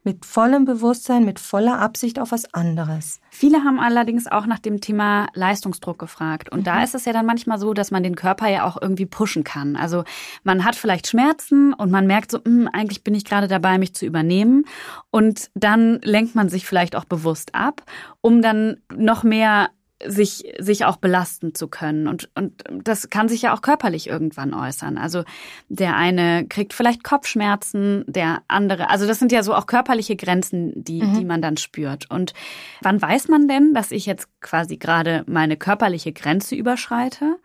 mit 0.03 0.25
vollem 0.25 0.65
Bewusstsein, 0.65 1.25
mit 1.25 1.39
voller 1.39 1.79
Absicht 1.79 2.19
auf 2.19 2.31
was 2.31 2.53
anderes. 2.53 3.19
Viele 3.29 3.63
haben 3.63 3.79
allerdings 3.79 4.27
auch 4.27 4.45
nach 4.45 4.59
dem 4.59 4.81
Thema 4.81 5.27
Leistungsdruck 5.33 5.99
gefragt. 5.99 6.51
Und 6.51 6.61
mhm. 6.61 6.63
da 6.63 6.83
ist 6.83 6.95
es 6.95 7.05
ja 7.05 7.13
dann 7.13 7.25
manchmal 7.25 7.59
so, 7.59 7.73
dass 7.73 7.91
man 7.91 8.03
den 8.03 8.15
Körper 8.15 8.49
ja 8.49 8.65
auch 8.65 8.81
irgendwie 8.81 9.05
pushen 9.05 9.43
kann. 9.43 9.75
Also 9.75 10.03
man 10.43 10.65
hat 10.65 10.75
vielleicht 10.75 11.07
Schmerzen 11.07 11.73
und 11.73 11.91
man 11.91 12.07
merkt 12.07 12.31
so, 12.31 12.39
hm, 12.43 12.67
eigentlich 12.71 13.03
bin 13.03 13.13
ich 13.13 13.25
gerade 13.25 13.47
dabei, 13.47 13.77
mich 13.77 13.93
zu 13.93 14.05
übernehmen. 14.05 14.65
Und 15.11 15.51
dann 15.53 15.99
lenkt 16.03 16.35
man 16.35 16.49
sich 16.49 16.65
vielleicht 16.65 16.95
auch 16.95 17.05
bewusst 17.05 17.53
ab, 17.53 17.83
um 18.21 18.41
dann 18.41 18.77
noch 18.93 19.23
mehr 19.23 19.69
sich, 20.07 20.53
sich 20.59 20.85
auch 20.85 20.97
belasten 20.97 21.53
zu 21.53 21.67
können. 21.67 22.07
Und, 22.07 22.29
und 22.35 22.63
das 22.83 23.09
kann 23.09 23.29
sich 23.29 23.43
ja 23.43 23.53
auch 23.53 23.61
körperlich 23.61 24.07
irgendwann 24.07 24.53
äußern. 24.53 24.97
Also 24.97 25.23
der 25.69 25.95
eine 25.95 26.45
kriegt 26.47 26.73
vielleicht 26.73 27.03
Kopfschmerzen, 27.03 28.03
der 28.07 28.43
andere, 28.47 28.89
also 28.89 29.07
das 29.07 29.19
sind 29.19 29.31
ja 29.31 29.43
so 29.43 29.53
auch 29.53 29.65
körperliche 29.65 30.15
Grenzen, 30.15 30.71
die, 30.75 31.01
mhm. 31.01 31.13
die 31.19 31.25
man 31.25 31.41
dann 31.41 31.57
spürt. 31.57 32.09
Und 32.09 32.33
wann 32.81 33.01
weiß 33.01 33.27
man 33.27 33.47
denn, 33.47 33.73
dass 33.73 33.91
ich 33.91 34.05
jetzt 34.05 34.27
quasi 34.41 34.77
gerade 34.77 35.23
meine 35.27 35.57
körperliche 35.57 36.13
Grenze 36.13 36.55
überschreite? 36.55 37.37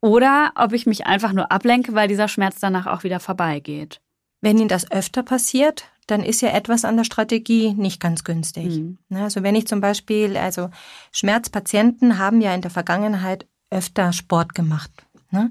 Oder 0.00 0.52
ob 0.56 0.72
ich 0.72 0.86
mich 0.86 1.06
einfach 1.06 1.32
nur 1.32 1.52
ablenke, 1.52 1.94
weil 1.94 2.08
dieser 2.08 2.28
Schmerz 2.28 2.58
danach 2.58 2.86
auch 2.86 3.04
wieder 3.04 3.20
vorbeigeht? 3.20 4.00
Wenn 4.42 4.58
Ihnen 4.58 4.68
das 4.68 4.90
öfter 4.90 5.22
passiert, 5.22 5.86
dann 6.06 6.22
ist 6.22 6.42
ja 6.42 6.50
etwas 6.50 6.84
an 6.84 6.96
der 6.96 7.04
Strategie 7.04 7.72
nicht 7.72 8.00
ganz 8.00 8.24
günstig. 8.24 8.80
Mhm. 8.80 8.98
Ne, 9.08 9.22
also 9.22 9.42
wenn 9.42 9.54
ich 9.54 9.66
zum 9.66 9.80
Beispiel, 9.80 10.36
also 10.36 10.68
Schmerzpatienten 11.12 12.18
haben 12.18 12.40
ja 12.40 12.54
in 12.54 12.60
der 12.60 12.70
Vergangenheit 12.70 13.46
öfter 13.70 14.12
Sport 14.12 14.54
gemacht. 14.54 14.90
Ne? 15.30 15.50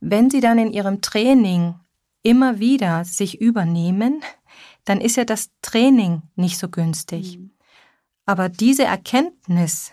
Wenn 0.00 0.30
sie 0.30 0.40
dann 0.40 0.58
in 0.58 0.72
ihrem 0.72 1.00
Training 1.00 1.74
immer 2.22 2.60
wieder 2.60 3.04
sich 3.04 3.40
übernehmen, 3.40 4.22
dann 4.84 5.00
ist 5.00 5.16
ja 5.16 5.24
das 5.24 5.50
Training 5.62 6.22
nicht 6.36 6.58
so 6.58 6.68
günstig. 6.68 7.38
Mhm. 7.38 7.50
Aber 8.26 8.48
diese 8.48 8.84
Erkenntnis, 8.84 9.92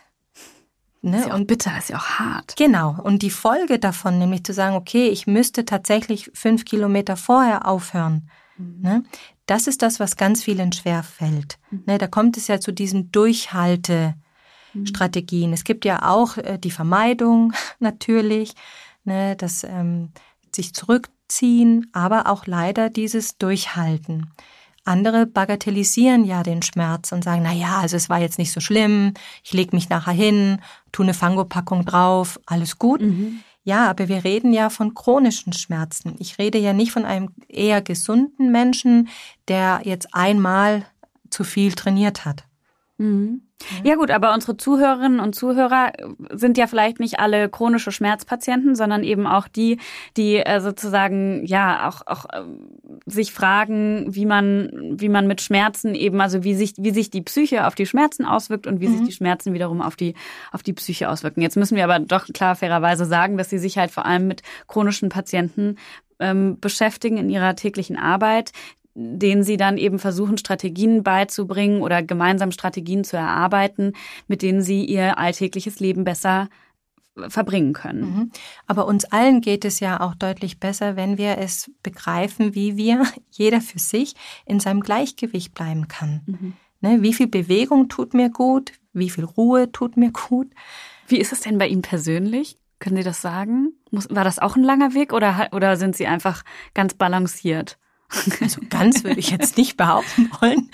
Ne? 1.05 1.19
Ist 1.19 1.27
ja 1.27 1.35
und 1.35 1.47
bitter, 1.47 1.77
ist 1.77 1.89
ja 1.89 1.97
auch 1.97 2.05
hart. 2.05 2.55
Genau. 2.55 2.95
Und 3.03 3.23
die 3.23 3.29
Folge 3.29 3.77
davon, 3.77 4.19
nämlich 4.19 4.45
zu 4.45 4.53
sagen, 4.53 4.77
okay, 4.77 5.09
ich 5.09 5.27
müsste 5.27 5.65
tatsächlich 5.65 6.31
fünf 6.33 6.63
Kilometer 6.63 7.17
vorher 7.17 7.67
aufhören, 7.67 8.29
mhm. 8.57 8.79
ne? 8.81 9.03
Das 9.45 9.67
ist 9.67 9.81
das, 9.81 9.99
was 9.99 10.15
ganz 10.15 10.41
vielen 10.41 10.71
schwer 10.71 11.03
fällt. 11.03 11.59
Mhm. 11.69 11.83
Ne, 11.85 11.97
da 11.97 12.07
kommt 12.07 12.37
es 12.37 12.47
ja 12.47 12.61
zu 12.61 12.71
diesen 12.71 13.11
Durchhaltestrategien. 13.11 15.49
Mhm. 15.49 15.53
Es 15.53 15.65
gibt 15.65 15.83
ja 15.83 16.09
auch 16.09 16.37
äh, 16.37 16.57
die 16.57 16.71
Vermeidung 16.71 17.51
natürlich, 17.79 18.53
ne, 19.03 19.35
das 19.35 19.65
ähm, 19.65 20.13
sich 20.55 20.73
zurückziehen, 20.73 21.89
aber 21.91 22.27
auch 22.27 22.47
leider 22.47 22.89
dieses 22.89 23.37
Durchhalten. 23.37 24.31
Andere 24.85 25.25
bagatellisieren 25.25 26.25
ja 26.25 26.43
den 26.43 26.61
Schmerz 26.61 27.11
und 27.11 27.23
sagen, 27.23 27.41
na 27.43 27.53
ja, 27.53 27.79
also 27.79 27.95
es 27.95 28.09
war 28.09 28.19
jetzt 28.19 28.37
nicht 28.37 28.51
so 28.51 28.59
schlimm, 28.59 29.13
ich 29.43 29.53
leg 29.53 29.71
mich 29.71 29.89
nachher 29.89 30.13
hin, 30.13 30.59
tu 30.91 31.03
eine 31.03 31.13
Fangopackung 31.13 31.85
drauf, 31.85 32.39
alles 32.45 32.77
gut. 32.79 33.01
Mhm. 33.01 33.39
Ja, 33.63 33.89
aber 33.89 34.09
wir 34.09 34.25
reden 34.25 34.51
ja 34.51 34.69
von 34.69 34.93
chronischen 34.93 35.53
Schmerzen. 35.53 36.15
Ich 36.19 36.37
rede 36.37 36.57
ja 36.57 36.73
nicht 36.73 36.91
von 36.91 37.05
einem 37.05 37.29
eher 37.47 37.81
gesunden 37.81 38.51
Menschen, 38.51 39.07
der 39.47 39.81
jetzt 39.85 40.13
einmal 40.13 40.85
zu 41.29 41.45
viel 41.45 41.71
trainiert 41.71 42.25
hat. 42.25 42.43
Mhm. 42.97 43.41
Ja 43.83 43.95
gut, 43.95 44.11
aber 44.11 44.33
unsere 44.33 44.57
Zuhörerinnen 44.57 45.19
und 45.19 45.35
Zuhörer 45.35 45.93
sind 46.31 46.57
ja 46.57 46.67
vielleicht 46.67 46.99
nicht 46.99 47.19
alle 47.19 47.49
chronische 47.49 47.91
Schmerzpatienten, 47.91 48.75
sondern 48.75 49.03
eben 49.03 49.25
auch 49.25 49.47
die, 49.47 49.79
die 50.17 50.37
äh, 50.37 50.59
sozusagen 50.59 51.45
ja 51.45 51.87
auch, 51.87 52.05
auch 52.05 52.25
äh, 52.25 52.43
sich 53.05 53.31
fragen, 53.31 54.05
wie 54.09 54.25
man 54.25 54.69
wie 54.95 55.09
man 55.09 55.27
mit 55.27 55.41
Schmerzen 55.41 55.95
eben 55.95 56.21
also 56.21 56.43
wie 56.43 56.53
sich 56.53 56.73
wie 56.77 56.91
sich 56.91 57.09
die 57.09 57.21
Psyche 57.21 57.65
auf 57.65 57.75
die 57.75 57.85
Schmerzen 57.85 58.25
auswirkt 58.25 58.67
und 58.67 58.79
wie 58.79 58.87
mhm. 58.87 58.97
sich 58.97 59.07
die 59.07 59.13
Schmerzen 59.13 59.53
wiederum 59.53 59.81
auf 59.81 59.95
die 59.95 60.13
auf 60.51 60.61
die 60.61 60.73
Psyche 60.73 61.09
auswirken. 61.09 61.41
Jetzt 61.41 61.57
müssen 61.57 61.75
wir 61.75 61.85
aber 61.85 61.99
doch 61.99 62.27
klar 62.27 62.55
fairerweise 62.55 63.05
sagen, 63.05 63.37
dass 63.37 63.49
sie 63.49 63.59
sich 63.59 63.77
halt 63.77 63.91
vor 63.91 64.05
allem 64.05 64.27
mit 64.27 64.43
chronischen 64.67 65.09
Patienten 65.09 65.77
ähm, 66.19 66.59
beschäftigen 66.59 67.17
in 67.17 67.29
ihrer 67.29 67.55
täglichen 67.55 67.97
Arbeit, 67.97 68.51
denen 68.95 69.43
sie 69.43 69.57
dann 69.57 69.77
eben 69.77 69.99
versuchen, 69.99 70.37
Strategien 70.37 71.03
beizubringen 71.03 71.81
oder 71.81 72.03
gemeinsam 72.03 72.51
Strategien 72.51 73.03
zu 73.03 73.17
erarbeiten, 73.17 73.93
mit 74.27 74.41
denen 74.41 74.61
sie 74.61 74.85
ihr 74.85 75.17
alltägliches 75.17 75.79
Leben 75.79 76.03
besser 76.03 76.49
verbringen 77.27 77.73
können. 77.73 78.01
Mhm. 78.01 78.31
Aber 78.65 78.87
uns 78.87 79.05
allen 79.05 79.41
geht 79.41 79.65
es 79.65 79.79
ja 79.79 79.99
auch 80.01 80.15
deutlich 80.15 80.59
besser, 80.59 80.95
wenn 80.95 81.17
wir 81.17 81.37
es 81.37 81.71
begreifen, 81.83 82.55
wie 82.55 82.75
wir, 82.75 83.05
jeder 83.31 83.61
für 83.61 83.79
sich, 83.79 84.15
in 84.45 84.59
seinem 84.59 84.81
Gleichgewicht 84.81 85.53
bleiben 85.53 85.87
kann. 85.87 86.21
Mhm. 86.25 86.53
Ne, 86.81 87.01
wie 87.01 87.13
viel 87.13 87.27
Bewegung 87.27 87.87
tut 87.87 88.13
mir 88.13 88.29
gut? 88.29 88.73
Wie 88.93 89.09
viel 89.09 89.23
Ruhe 89.23 89.71
tut 89.71 89.95
mir 89.95 90.11
gut? 90.11 90.47
Wie 91.07 91.17
ist 91.17 91.31
es 91.31 91.41
denn 91.41 91.57
bei 91.57 91.67
Ihnen 91.67 91.81
persönlich? 91.81 92.57
Können 92.79 92.97
Sie 92.97 93.03
das 93.03 93.21
sagen? 93.21 93.73
war 93.91 94.23
das 94.23 94.39
auch 94.39 94.55
ein 94.55 94.63
langer 94.63 94.93
Weg 94.93 95.13
oder, 95.13 95.49
oder 95.51 95.77
sind 95.77 95.95
Sie 95.95 96.07
einfach 96.07 96.43
ganz 96.73 96.95
balanciert? 96.95 97.77
Also 98.41 98.61
ganz 98.69 99.03
würde 99.03 99.19
ich 99.19 99.31
jetzt 99.31 99.57
nicht 99.57 99.77
behaupten 99.77 100.29
wollen, 100.39 100.69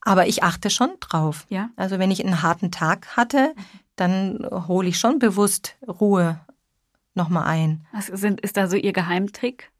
aber 0.00 0.26
ich 0.26 0.42
achte 0.42 0.70
schon 0.70 0.90
drauf. 1.00 1.46
Ja. 1.48 1.70
Also 1.76 1.98
wenn 1.98 2.10
ich 2.10 2.24
einen 2.24 2.42
harten 2.42 2.70
Tag 2.70 3.16
hatte, 3.16 3.54
dann 3.96 4.46
hole 4.50 4.88
ich 4.88 4.98
schon 4.98 5.18
bewusst 5.18 5.76
Ruhe 5.86 6.40
nochmal 7.14 7.44
ein. 7.44 7.86
Was 7.92 8.06
sind, 8.06 8.40
ist 8.40 8.56
da 8.56 8.68
so 8.68 8.76
Ihr 8.76 8.92
Geheimtrick? 8.92 9.70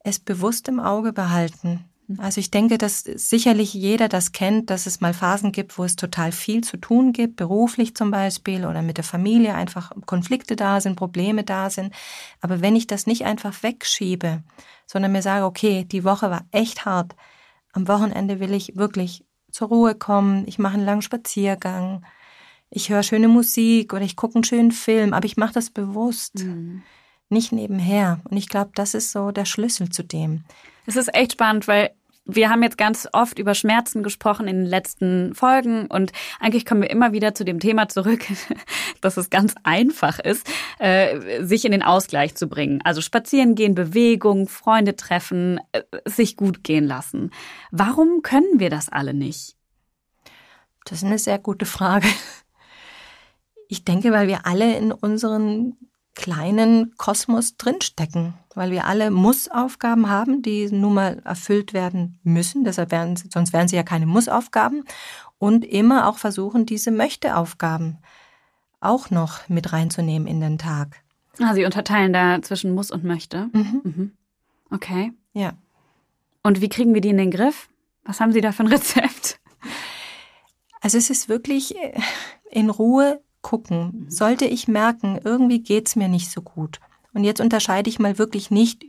Es 0.00 0.18
bewusst 0.18 0.68
im 0.68 0.80
Auge 0.80 1.12
behalten. 1.12 1.84
Also 2.18 2.38
ich 2.38 2.50
denke, 2.50 2.76
dass 2.76 3.00
sicherlich 3.00 3.72
jeder 3.72 4.08
das 4.08 4.32
kennt, 4.32 4.68
dass 4.68 4.86
es 4.86 5.00
mal 5.00 5.14
Phasen 5.14 5.52
gibt, 5.52 5.78
wo 5.78 5.84
es 5.84 5.96
total 5.96 6.32
viel 6.32 6.62
zu 6.62 6.76
tun 6.76 7.12
gibt, 7.12 7.36
beruflich 7.36 7.96
zum 7.96 8.10
Beispiel 8.10 8.66
oder 8.66 8.82
mit 8.82 8.98
der 8.98 9.04
Familie 9.04 9.54
einfach 9.54 9.90
Konflikte 10.04 10.54
da 10.54 10.80
sind, 10.80 10.96
Probleme 10.96 11.44
da 11.44 11.70
sind. 11.70 11.94
Aber 12.42 12.60
wenn 12.60 12.76
ich 12.76 12.86
das 12.86 13.06
nicht 13.06 13.24
einfach 13.24 13.62
wegschiebe, 13.62 14.42
sondern 14.86 15.12
mir 15.12 15.22
sage, 15.22 15.46
okay, 15.46 15.84
die 15.84 16.04
Woche 16.04 16.30
war 16.30 16.46
echt 16.50 16.84
hart, 16.84 17.16
am 17.72 17.88
Wochenende 17.88 18.38
will 18.38 18.52
ich 18.52 18.76
wirklich 18.76 19.24
zur 19.50 19.68
Ruhe 19.68 19.94
kommen, 19.94 20.46
ich 20.46 20.58
mache 20.58 20.74
einen 20.74 20.84
langen 20.84 21.02
Spaziergang, 21.02 22.04
ich 22.68 22.90
höre 22.90 23.02
schöne 23.02 23.28
Musik 23.28 23.94
oder 23.94 24.02
ich 24.02 24.16
gucke 24.16 24.34
einen 24.34 24.44
schönen 24.44 24.72
Film, 24.72 25.14
aber 25.14 25.24
ich 25.24 25.36
mache 25.36 25.54
das 25.54 25.70
bewusst, 25.70 26.44
mhm. 26.44 26.82
Nicht 27.34 27.52
nebenher. 27.52 28.20
Und 28.24 28.38
ich 28.38 28.48
glaube, 28.48 28.70
das 28.74 28.94
ist 28.94 29.12
so 29.12 29.30
der 29.30 29.44
Schlüssel 29.44 29.90
zu 29.90 30.02
dem. 30.02 30.44
Es 30.86 30.96
ist 30.96 31.14
echt 31.14 31.32
spannend, 31.32 31.68
weil 31.68 31.90
wir 32.26 32.48
haben 32.48 32.62
jetzt 32.62 32.78
ganz 32.78 33.06
oft 33.12 33.38
über 33.38 33.54
Schmerzen 33.54 34.02
gesprochen 34.02 34.48
in 34.48 34.56
den 34.56 34.66
letzten 34.66 35.34
Folgen 35.34 35.86
und 35.88 36.12
eigentlich 36.40 36.64
kommen 36.64 36.80
wir 36.80 36.90
immer 36.90 37.12
wieder 37.12 37.34
zu 37.34 37.44
dem 37.44 37.60
Thema 37.60 37.88
zurück, 37.88 38.24
dass 39.02 39.18
es 39.18 39.28
ganz 39.28 39.54
einfach 39.62 40.18
ist, 40.18 40.48
äh, 40.78 41.44
sich 41.44 41.66
in 41.66 41.72
den 41.72 41.82
Ausgleich 41.82 42.34
zu 42.34 42.48
bringen. 42.48 42.80
Also 42.82 43.02
spazieren 43.02 43.54
gehen, 43.54 43.74
Bewegung, 43.74 44.48
Freunde 44.48 44.96
treffen, 44.96 45.60
äh, 45.72 45.82
sich 46.06 46.36
gut 46.36 46.64
gehen 46.64 46.86
lassen. 46.86 47.30
Warum 47.70 48.22
können 48.22 48.58
wir 48.58 48.70
das 48.70 48.88
alle 48.88 49.12
nicht? 49.12 49.56
Das 50.86 50.98
ist 50.98 51.04
eine 51.04 51.18
sehr 51.18 51.38
gute 51.38 51.66
Frage. 51.66 52.08
Ich 53.68 53.84
denke, 53.84 54.12
weil 54.12 54.28
wir 54.28 54.46
alle 54.46 54.76
in 54.76 54.92
unseren 54.92 55.76
kleinen 56.14 56.94
Kosmos 56.96 57.56
drinstecken, 57.56 58.34
weil 58.54 58.70
wir 58.70 58.86
alle 58.86 59.10
Mussaufgaben 59.10 60.08
haben, 60.08 60.42
die 60.42 60.68
nun 60.70 60.94
mal 60.94 61.22
erfüllt 61.24 61.72
werden 61.72 62.18
müssen. 62.22 62.64
Deshalb 62.64 62.90
wären, 62.90 63.16
sonst 63.16 63.52
wären 63.52 63.68
sie 63.68 63.76
ja 63.76 63.82
keine 63.82 64.06
Mussaufgaben. 64.06 64.84
Und 65.38 65.64
immer 65.64 66.08
auch 66.08 66.18
versuchen, 66.18 66.64
diese 66.64 66.90
Möchteaufgaben 66.90 67.98
auch 68.80 69.10
noch 69.10 69.48
mit 69.48 69.72
reinzunehmen 69.72 70.28
in 70.28 70.40
den 70.40 70.58
Tag. 70.58 71.02
Ah, 71.40 71.54
Sie 71.54 71.64
unterteilen 71.64 72.12
da 72.12 72.40
zwischen 72.42 72.74
muss 72.74 72.90
und 72.90 73.02
möchte. 73.02 73.48
Mhm. 73.52 73.80
Mhm. 73.82 74.12
Okay. 74.70 75.12
Ja. 75.32 75.54
Und 76.42 76.60
wie 76.60 76.68
kriegen 76.68 76.94
wir 76.94 77.00
die 77.00 77.08
in 77.08 77.16
den 77.16 77.30
Griff? 77.30 77.68
Was 78.04 78.20
haben 78.20 78.32
Sie 78.32 78.40
da 78.40 78.52
für 78.52 78.62
ein 78.62 78.68
Rezept? 78.72 79.40
Also 80.80 80.98
es 80.98 81.10
ist 81.10 81.28
wirklich 81.28 81.74
äh, 81.76 81.98
in 82.50 82.70
Ruhe 82.70 83.23
gucken. 83.44 84.06
Sollte 84.08 84.46
ich 84.46 84.66
merken, 84.66 85.20
irgendwie 85.22 85.62
geht's 85.62 85.94
mir 85.94 86.08
nicht 86.08 86.32
so 86.32 86.42
gut. 86.42 86.80
Und 87.12 87.22
jetzt 87.22 87.40
unterscheide 87.40 87.88
ich 87.88 88.00
mal 88.00 88.18
wirklich 88.18 88.50
nicht, 88.50 88.84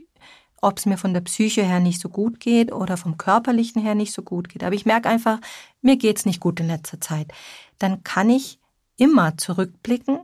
ob 0.60 0.78
es 0.78 0.86
mir 0.86 0.96
von 0.96 1.14
der 1.14 1.20
Psyche 1.20 1.62
her 1.62 1.78
nicht 1.78 2.00
so 2.00 2.08
gut 2.08 2.40
geht 2.40 2.72
oder 2.72 2.96
vom 2.96 3.18
körperlichen 3.18 3.80
her 3.80 3.94
nicht 3.94 4.12
so 4.12 4.22
gut 4.22 4.48
geht. 4.48 4.64
Aber 4.64 4.74
ich 4.74 4.86
merke 4.86 5.08
einfach, 5.08 5.38
mir 5.82 5.96
geht's 5.96 6.26
nicht 6.26 6.40
gut 6.40 6.58
in 6.58 6.66
letzter 6.66 7.00
Zeit. 7.00 7.30
Dann 7.78 8.02
kann 8.02 8.30
ich 8.30 8.58
immer 8.96 9.36
zurückblicken 9.36 10.20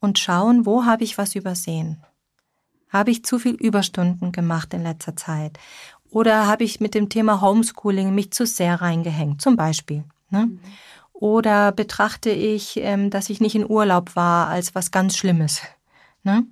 und 0.00 0.18
schauen, 0.18 0.66
wo 0.66 0.84
habe 0.84 1.04
ich 1.04 1.16
was 1.16 1.34
übersehen? 1.34 2.04
Habe 2.90 3.10
ich 3.10 3.24
zu 3.24 3.38
viel 3.38 3.54
Überstunden 3.54 4.32
gemacht 4.32 4.74
in 4.74 4.82
letzter 4.82 5.16
Zeit? 5.16 5.58
Oder 6.10 6.46
habe 6.46 6.64
ich 6.64 6.80
mit 6.80 6.94
dem 6.94 7.08
Thema 7.08 7.40
Homeschooling 7.40 8.14
mich 8.14 8.32
zu 8.32 8.46
sehr 8.46 8.80
reingehängt, 8.80 9.40
zum 9.40 9.56
Beispiel? 9.56 10.04
Ne? 10.30 10.50
Oder 11.20 11.72
betrachte 11.72 12.30
ich, 12.30 12.76
ähm, 12.76 13.10
dass 13.10 13.28
ich 13.28 13.40
nicht 13.40 13.56
in 13.56 13.68
Urlaub 13.68 14.14
war, 14.14 14.46
als 14.46 14.76
was 14.76 14.92
ganz 14.92 15.16
Schlimmes? 15.16 15.60
Ne? 16.22 16.46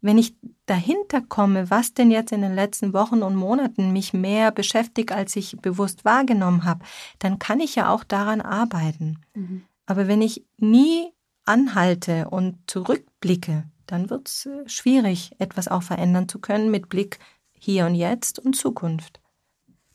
Wenn 0.00 0.16
ich 0.16 0.36
dahinter 0.66 1.20
komme, 1.20 1.70
was 1.70 1.92
denn 1.92 2.12
jetzt 2.12 2.30
in 2.30 2.40
den 2.40 2.54
letzten 2.54 2.92
Wochen 2.92 3.22
und 3.22 3.34
Monaten 3.34 3.92
mich 3.92 4.12
mehr 4.12 4.52
beschäftigt, 4.52 5.10
als 5.10 5.34
ich 5.34 5.56
bewusst 5.60 6.04
wahrgenommen 6.04 6.64
habe, 6.64 6.84
dann 7.18 7.40
kann 7.40 7.58
ich 7.58 7.74
ja 7.74 7.92
auch 7.92 8.04
daran 8.04 8.40
arbeiten. 8.40 9.18
Mhm. 9.34 9.64
Aber 9.86 10.06
wenn 10.06 10.22
ich 10.22 10.44
nie 10.56 11.08
anhalte 11.44 12.30
und 12.30 12.58
zurückblicke, 12.70 13.64
dann 13.86 14.08
wird 14.08 14.28
es 14.28 14.48
schwierig, 14.66 15.32
etwas 15.40 15.66
auch 15.66 15.82
verändern 15.82 16.28
zu 16.28 16.38
können 16.38 16.70
mit 16.70 16.88
Blick 16.88 17.18
hier 17.58 17.86
und 17.86 17.96
jetzt 17.96 18.38
und 18.38 18.54
Zukunft. 18.54 19.19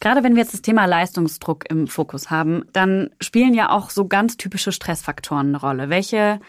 Gerade 0.06 0.22
wenn 0.22 0.36
wir 0.36 0.44
jetzt 0.44 0.54
das 0.54 0.62
Thema 0.62 0.86
Leistungsdruck 0.86 1.68
im 1.68 1.88
Fokus 1.88 2.30
haben, 2.30 2.66
dann 2.74 3.10
spielen 3.20 3.56
ja 3.56 3.72
auch 3.72 3.90
so 3.90 4.08
ganz 4.08 4.38
typische 4.38 4.72
Stressfaktoren 4.72 5.48
eine 5.48 5.60
Rolle. 5.60 5.90
Welche 5.90 6.40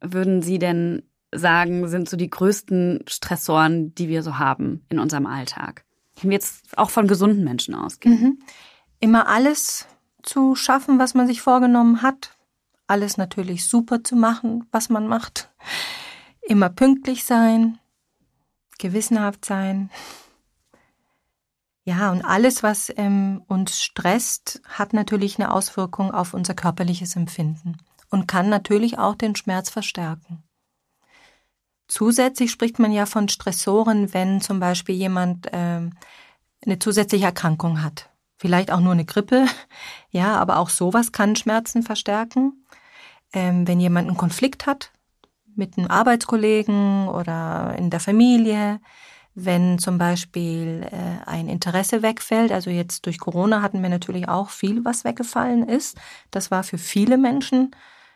würden 0.00 0.40
Sie 0.40 0.58
denn 0.58 1.02
sagen, 1.30 1.88
sind 1.88 2.08
so 2.08 2.16
die 2.16 2.30
größten 2.30 3.04
Stressoren, 3.06 3.94
die 3.94 4.08
wir 4.08 4.22
so 4.22 4.38
haben 4.38 4.86
in 4.88 4.98
unserem 4.98 5.26
Alltag? 5.26 5.84
Wenn 6.18 6.30
wir 6.30 6.36
jetzt 6.36 6.78
auch 6.78 6.88
von 6.88 7.06
gesunden 7.06 7.44
Menschen 7.44 7.74
ausgehen. 7.74 8.18
Mhm. 8.18 8.38
Immer 8.98 9.28
alles 9.28 9.86
zu 10.22 10.54
schaffen, 10.54 10.98
was 10.98 11.12
man 11.12 11.26
sich 11.26 11.42
vorgenommen 11.42 12.00
hat. 12.00 12.34
Alles 12.86 13.18
natürlich 13.18 13.66
super 13.66 14.04
zu 14.04 14.16
machen, 14.16 14.64
was 14.72 14.88
man 14.88 15.06
macht. 15.06 15.50
Immer 16.40 16.70
pünktlich 16.70 17.24
sein, 17.24 17.78
gewissenhaft 18.78 19.44
sein. 19.44 19.90
Ja, 21.88 22.10
und 22.10 22.24
alles, 22.24 22.64
was 22.64 22.92
ähm, 22.96 23.44
uns 23.46 23.80
stresst, 23.80 24.60
hat 24.64 24.92
natürlich 24.92 25.38
eine 25.38 25.52
Auswirkung 25.52 26.10
auf 26.10 26.34
unser 26.34 26.52
körperliches 26.52 27.14
Empfinden 27.14 27.76
und 28.10 28.26
kann 28.26 28.48
natürlich 28.48 28.98
auch 28.98 29.14
den 29.14 29.36
Schmerz 29.36 29.70
verstärken. 29.70 30.42
Zusätzlich 31.86 32.50
spricht 32.50 32.80
man 32.80 32.90
ja 32.90 33.06
von 33.06 33.28
Stressoren, 33.28 34.12
wenn 34.12 34.40
zum 34.40 34.58
Beispiel 34.58 34.96
jemand 34.96 35.46
ähm, 35.52 35.92
eine 36.64 36.80
zusätzliche 36.80 37.26
Erkrankung 37.26 37.84
hat. 37.84 38.10
Vielleicht 38.36 38.72
auch 38.72 38.80
nur 38.80 38.92
eine 38.92 39.04
Grippe, 39.04 39.46
ja, 40.10 40.36
aber 40.36 40.58
auch 40.58 40.70
sowas 40.70 41.12
kann 41.12 41.36
Schmerzen 41.36 41.84
verstärken. 41.84 42.66
Ähm, 43.32 43.68
wenn 43.68 43.78
jemand 43.78 44.08
einen 44.08 44.16
Konflikt 44.16 44.66
hat 44.66 44.90
mit 45.54 45.78
einem 45.78 45.88
Arbeitskollegen 45.88 47.06
oder 47.06 47.76
in 47.78 47.90
der 47.90 48.00
Familie, 48.00 48.80
wenn 49.36 49.78
zum 49.78 49.98
Beispiel 49.98 50.88
äh, 50.90 51.28
ein 51.28 51.48
Interesse 51.48 52.02
wegfällt. 52.02 52.50
Also 52.50 52.70
jetzt 52.70 53.04
durch 53.04 53.20
Corona 53.20 53.60
hatten 53.60 53.82
wir 53.82 53.90
natürlich 53.90 54.28
auch 54.28 54.48
viel, 54.48 54.84
was 54.84 55.04
weggefallen 55.04 55.68
ist. 55.68 55.98
Das 56.30 56.50
war 56.50 56.64
für 56.64 56.78
viele 56.78 57.18
Menschen 57.18 57.70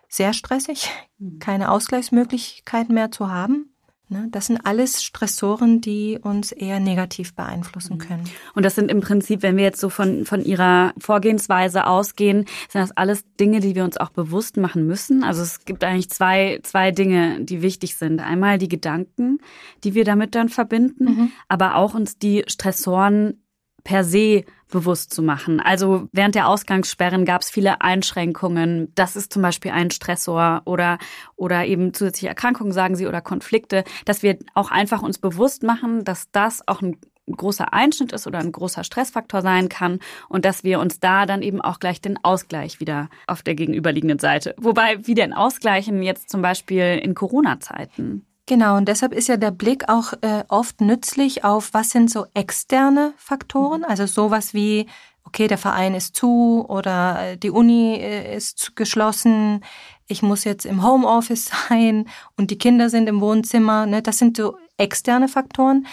sehr 0.09 0.33
stressig, 0.33 0.91
keine 1.39 1.71
Ausgleichsmöglichkeit 1.71 2.89
mehr 2.89 3.11
zu 3.11 3.31
haben. 3.31 3.70
Ne, 4.13 4.27
Das 4.33 4.47
sind 4.47 4.59
alles 4.67 5.05
Stressoren, 5.05 5.81
die 5.81 6.19
uns 6.21 6.51
eher 6.51 6.81
negativ 6.81 7.33
beeinflussen 7.35 7.99
können. 7.99 8.25
Und 8.57 8.65
das 8.65 8.75
sind 8.75 8.91
im 8.91 9.01
Prinzip, 9.01 9.43
wenn 9.43 9.57
wir 9.57 9.63
jetzt 9.63 9.81
so 9.81 9.89
von, 9.89 10.25
von 10.25 10.45
Ihrer 10.45 10.93
Vorgehensweise 10.99 11.87
ausgehen, 11.87 12.47
sind 12.69 12.81
das 12.81 12.91
alles 12.97 13.25
Dinge, 13.39 13.61
die 13.61 13.77
wir 13.77 13.85
uns 13.85 13.97
auch 13.99 14.11
bewusst 14.11 14.57
machen 14.57 14.85
müssen. 14.85 15.23
Also 15.23 15.43
es 15.43 15.65
gibt 15.65 15.85
eigentlich 15.85 16.11
zwei, 16.11 16.59
zwei 16.65 16.91
Dinge, 16.91 17.41
die 17.45 17.63
wichtig 17.63 17.95
sind. 17.95 18.19
Einmal 18.21 18.59
die 18.59 18.69
Gedanken, 18.69 19.39
die 19.85 19.95
wir 19.95 20.05
damit 20.05 20.35
dann 20.35 20.49
verbinden, 20.49 21.05
Mhm. 21.05 21.33
aber 21.49 21.77
auch 21.77 21.95
uns 21.95 22.19
die 22.19 22.43
Stressoren 22.49 23.41
per 23.85 24.05
se 24.05 24.45
bewusst 24.71 25.13
zu 25.13 25.23
machen. 25.23 25.61
Also 25.61 26.09
während 26.13 26.35
der 26.35 26.49
Ausgangssperren 26.49 27.25
gab 27.25 27.43
es 27.43 27.51
viele 27.51 27.81
Einschränkungen. 27.81 28.93
Das 28.95 29.17
ist 29.17 29.33
zum 29.33 29.43
Beispiel 29.43 29.73
ein 29.73 29.91
Stressor 29.91 30.63
oder, 30.65 30.99
oder 31.37 31.67
eben 31.67 31.93
zusätzliche 31.93 32.29
Erkrankungen, 32.29 32.73
sagen 32.73 32.97
Sie, 32.97 33.07
oder 33.07 33.21
Konflikte, 33.21 33.85
dass 34.05 34.23
wir 34.23 34.39
auch 34.55 34.71
einfach 34.71 35.03
uns 35.03 35.19
bewusst 35.19 35.63
machen, 35.63 36.05
dass 36.05 36.31
das 36.31 36.67
auch 36.67 36.83
ein 36.83 36.97
großer 37.37 37.73
Einschnitt 37.73 38.13
ist 38.13 38.27
oder 38.27 38.39
ein 38.39 38.53
großer 38.53 38.85
Stressfaktor 38.85 39.43
sein 39.43 39.69
kann 39.69 40.01
und 40.29 40.45
dass 40.45 40.65
wir 40.65 40.81
uns 40.81 41.01
da 41.01 41.27
dann 41.27 41.43
eben 41.43 41.61
auch 41.61 41.79
gleich 41.79 42.01
den 42.01 42.23
Ausgleich 42.25 42.81
wieder 42.81 43.09
auf 43.27 43.43
der 43.43 43.55
gegenüberliegenden 43.55 44.19
Seite. 44.19 44.55
Wobei, 44.59 45.07
wie 45.07 45.15
denn 45.15 45.33
ausgleichen 45.33 46.03
jetzt 46.03 46.31
zum 46.31 46.43
Beispiel 46.43 47.01
in 47.03 47.15
Corona-Zeiten? 47.15 48.27
Genau, 48.51 48.77
und 48.77 48.89
deshalb 48.89 49.13
ist 49.13 49.29
ja 49.29 49.37
der 49.37 49.53
Blick 49.53 49.89
auch 49.89 50.13
äh, 50.23 50.43
oft 50.49 50.81
nützlich 50.81 51.45
auf, 51.45 51.73
was 51.73 51.91
sind 51.91 52.11
so 52.11 52.27
externe 52.35 53.15
Faktoren, 53.17 53.85
also 53.85 54.07
sowas 54.07 54.55
wie, 54.55 54.87
okay, 55.23 55.47
der 55.47 55.57
Verein 55.57 55.95
ist 55.95 56.17
zu 56.17 56.67
oder 56.69 57.21
äh, 57.21 57.37
die 57.37 57.51
Uni 57.51 57.95
äh, 57.95 58.35
ist 58.37 58.75
geschlossen, 58.75 59.63
ich 60.09 60.23
muss 60.23 60.43
jetzt 60.43 60.67
im 60.67 60.85
Homeoffice 60.85 61.53
sein 61.69 62.09
und 62.37 62.51
die 62.51 62.59
Kinder 62.59 62.91
sind 62.91 63.09
im 63.09 63.21
Wohnzimmer, 63.21 63.87
ne? 63.87 64.03
das 64.03 64.19
sind 64.19 64.37
so 64.37 64.57
externe 64.79 65.29
Faktoren. 65.29 65.87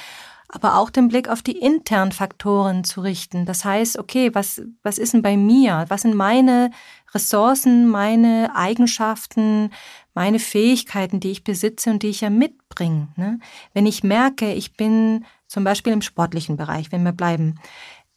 Aber 0.50 0.78
auch 0.78 0.90
den 0.90 1.10
Blick 1.10 1.30
auf 1.30 1.44
die 1.44 1.60
internen 1.60 2.14
Faktoren 2.14 2.86
zu 2.86 3.02
richten. 3.02 3.46
Das 3.46 3.66
heißt, 3.66 4.00
okay, 4.00 4.34
was, 4.34 4.64
was 4.82 4.98
ist 4.98 5.14
denn 5.14 5.22
bei 5.22 5.36
mir? 5.36 5.86
Was 5.90 6.04
sind 6.04 6.16
meine 6.16 6.72
Ressourcen, 7.18 7.88
meine 7.90 8.56
Eigenschaften, 8.56 9.72
meine 10.14 10.38
Fähigkeiten, 10.38 11.20
die 11.20 11.32
ich 11.32 11.44
besitze 11.44 11.90
und 11.90 12.04
die 12.04 12.10
ich 12.10 12.22
ja 12.22 12.30
mitbringe. 12.30 13.08
Ne? 13.16 13.40
Wenn 13.74 13.88
ich 13.88 14.04
merke, 14.04 14.54
ich 14.54 14.78
bin 14.78 15.26
zum 15.48 15.64
Beispiel 15.64 15.94
im 15.94 16.04
sportlichen 16.04 16.58
Bereich, 16.58 16.92
wenn 16.92 17.02
wir 17.02 17.14
bleiben, 17.14 17.56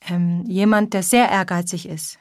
ähm, 0.07 0.43
jemand, 0.45 0.93
der 0.93 1.01
sehr 1.01 1.29
ehrgeizig 1.29 1.89
ist, 1.89 2.19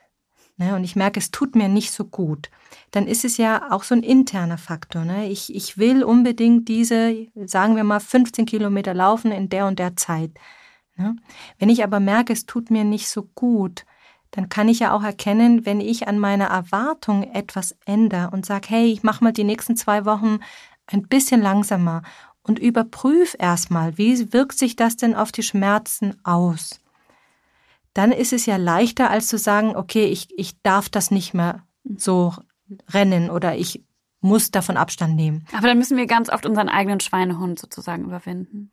ne? 0.56 0.74
und 0.74 0.84
ich 0.84 0.96
merke, 0.96 1.20
es 1.20 1.30
tut 1.30 1.54
mir 1.54 1.68
nicht 1.68 1.92
so 1.92 2.06
gut, 2.06 2.50
dann 2.92 3.06
ist 3.06 3.26
es 3.26 3.36
ja 3.36 3.70
auch 3.70 3.82
so 3.82 3.94
ein 3.94 4.02
interner 4.02 4.56
Faktor. 4.56 5.04
Ne? 5.04 5.28
Ich, 5.28 5.54
ich 5.54 5.76
will 5.76 6.02
unbedingt 6.02 6.66
diese, 6.66 7.26
sagen 7.44 7.76
wir 7.76 7.84
mal, 7.84 8.00
15 8.00 8.46
Kilometer 8.46 8.94
laufen 8.94 9.32
in 9.32 9.50
der 9.50 9.66
und 9.66 9.78
der 9.78 9.96
Zeit. 9.96 10.30
Ne? 10.96 11.14
Wenn 11.58 11.68
ich 11.68 11.84
aber 11.84 12.00
merke, 12.00 12.32
es 12.32 12.46
tut 12.46 12.70
mir 12.70 12.84
nicht 12.84 13.08
so 13.08 13.24
gut, 13.34 13.84
dann 14.30 14.48
kann 14.48 14.68
ich 14.68 14.78
ja 14.78 14.92
auch 14.92 15.02
erkennen, 15.02 15.66
wenn 15.66 15.80
ich 15.80 16.06
an 16.06 16.18
meiner 16.18 16.46
Erwartung 16.46 17.24
etwas 17.34 17.76
ändere 17.84 18.30
und 18.30 18.46
sage, 18.46 18.68
hey, 18.68 18.86
ich 18.86 19.02
mache 19.02 19.24
mal 19.24 19.32
die 19.32 19.44
nächsten 19.44 19.76
zwei 19.76 20.04
Wochen 20.04 20.38
ein 20.86 21.02
bisschen 21.02 21.40
langsamer 21.40 22.02
und 22.42 22.58
überprüf 22.58 23.36
erstmal, 23.38 23.98
wie 23.98 24.32
wirkt 24.32 24.58
sich 24.58 24.76
das 24.76 24.96
denn 24.96 25.14
auf 25.14 25.32
die 25.32 25.42
Schmerzen 25.42 26.16
aus? 26.24 26.80
Dann 27.92 28.12
ist 28.12 28.32
es 28.32 28.46
ja 28.46 28.56
leichter, 28.56 29.10
als 29.10 29.26
zu 29.26 29.36
sagen, 29.36 29.74
okay, 29.74 30.06
ich, 30.06 30.28
ich 30.38 30.60
darf 30.62 30.88
das 30.88 31.10
nicht 31.10 31.34
mehr 31.34 31.66
so 31.96 32.34
rennen 32.88 33.30
oder 33.30 33.56
ich 33.56 33.84
muss 34.20 34.50
davon 34.50 34.76
Abstand 34.76 35.16
nehmen. 35.16 35.44
Aber 35.56 35.66
dann 35.66 35.78
müssen 35.78 35.96
wir 35.96 36.06
ganz 36.06 36.28
oft 36.28 36.46
unseren 36.46 36.68
eigenen 36.68 37.00
Schweinehund 37.00 37.58
sozusagen 37.58 38.04
überwinden. 38.04 38.70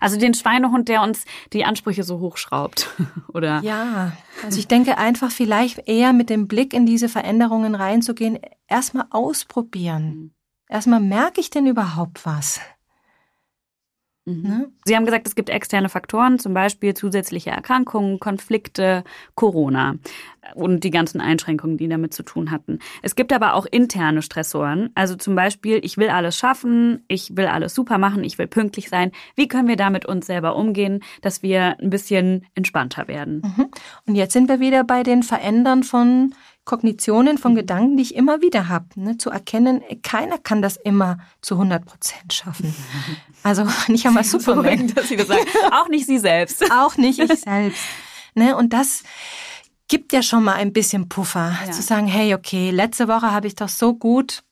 Also 0.00 0.18
den 0.18 0.34
Schweinehund, 0.34 0.88
der 0.88 1.02
uns 1.02 1.24
die 1.52 1.64
Ansprüche 1.64 2.04
so 2.04 2.20
hochschraubt, 2.20 2.88
oder? 3.32 3.60
Ja, 3.62 4.12
also 4.44 4.58
ich 4.58 4.68
denke 4.68 4.98
einfach 4.98 5.30
vielleicht 5.30 5.88
eher 5.88 6.12
mit 6.12 6.30
dem 6.30 6.48
Blick 6.48 6.74
in 6.74 6.86
diese 6.86 7.08
Veränderungen 7.08 7.74
reinzugehen, 7.74 8.38
erstmal 8.68 9.06
ausprobieren. 9.10 10.32
Erstmal 10.68 11.00
merke 11.00 11.40
ich 11.40 11.50
denn 11.50 11.66
überhaupt 11.66 12.26
was? 12.26 12.60
Ne? 14.28 14.72
Sie 14.84 14.96
haben 14.96 15.04
gesagt, 15.04 15.28
es 15.28 15.36
gibt 15.36 15.50
externe 15.50 15.88
Faktoren, 15.88 16.40
zum 16.40 16.52
Beispiel 16.52 16.94
zusätzliche 16.94 17.50
Erkrankungen, 17.50 18.18
Konflikte, 18.18 19.04
Corona 19.36 19.94
und 20.54 20.82
die 20.82 20.90
ganzen 20.90 21.20
Einschränkungen, 21.20 21.76
die 21.76 21.88
damit 21.88 22.12
zu 22.12 22.24
tun 22.24 22.50
hatten. 22.50 22.80
Es 23.02 23.14
gibt 23.14 23.32
aber 23.32 23.54
auch 23.54 23.66
interne 23.66 24.22
Stressoren, 24.22 24.90
also 24.96 25.14
zum 25.14 25.36
Beispiel, 25.36 25.78
ich 25.82 25.96
will 25.96 26.08
alles 26.08 26.36
schaffen, 26.36 27.04
ich 27.06 27.36
will 27.36 27.46
alles 27.46 27.72
super 27.74 27.98
machen, 27.98 28.24
ich 28.24 28.36
will 28.36 28.48
pünktlich 28.48 28.88
sein. 28.88 29.12
Wie 29.36 29.46
können 29.46 29.68
wir 29.68 29.76
da 29.76 29.90
mit 29.90 30.06
uns 30.06 30.26
selber 30.26 30.56
umgehen, 30.56 31.04
dass 31.22 31.44
wir 31.44 31.78
ein 31.80 31.90
bisschen 31.90 32.46
entspannter 32.56 33.06
werden? 33.06 33.42
Mhm. 33.44 33.66
Und 34.08 34.14
jetzt 34.16 34.32
sind 34.32 34.48
wir 34.48 34.58
wieder 34.58 34.82
bei 34.82 35.04
den 35.04 35.22
Verändern 35.22 35.84
von 35.84 36.34
Kognitionen 36.66 37.38
von 37.38 37.54
Gedanken, 37.54 37.96
die 37.96 38.02
ich 38.02 38.14
immer 38.14 38.42
wieder 38.42 38.68
habe. 38.68 38.86
Ne? 38.96 39.16
Zu 39.16 39.30
erkennen, 39.30 39.82
keiner 40.02 40.36
kann 40.36 40.60
das 40.60 40.76
immer 40.76 41.18
zu 41.40 41.54
100 41.54 41.86
Prozent 41.86 42.34
schaffen. 42.34 42.74
Also 43.42 43.64
nicht 43.86 44.04
einmal 44.04 44.24
Superman. 44.24 44.92
dass 44.92 45.08
Sie 45.08 45.14
das 45.14 45.28
sagen. 45.28 45.46
Auch 45.70 45.88
nicht 45.88 46.04
Sie 46.06 46.18
selbst. 46.18 46.68
Auch 46.72 46.96
nicht 46.96 47.20
ich 47.20 47.28
selbst. 47.40 47.80
Ne? 48.34 48.56
Und 48.56 48.72
das 48.72 49.04
gibt 49.86 50.12
ja 50.12 50.20
schon 50.20 50.42
mal 50.42 50.54
ein 50.54 50.72
bisschen 50.72 51.08
Puffer, 51.08 51.56
ja. 51.64 51.70
zu 51.70 51.80
sagen, 51.80 52.08
hey, 52.08 52.34
okay, 52.34 52.72
letzte 52.72 53.06
Woche 53.06 53.30
habe 53.30 53.46
ich 53.46 53.54
doch 53.54 53.68
so 53.68 53.94
gut 53.94 54.42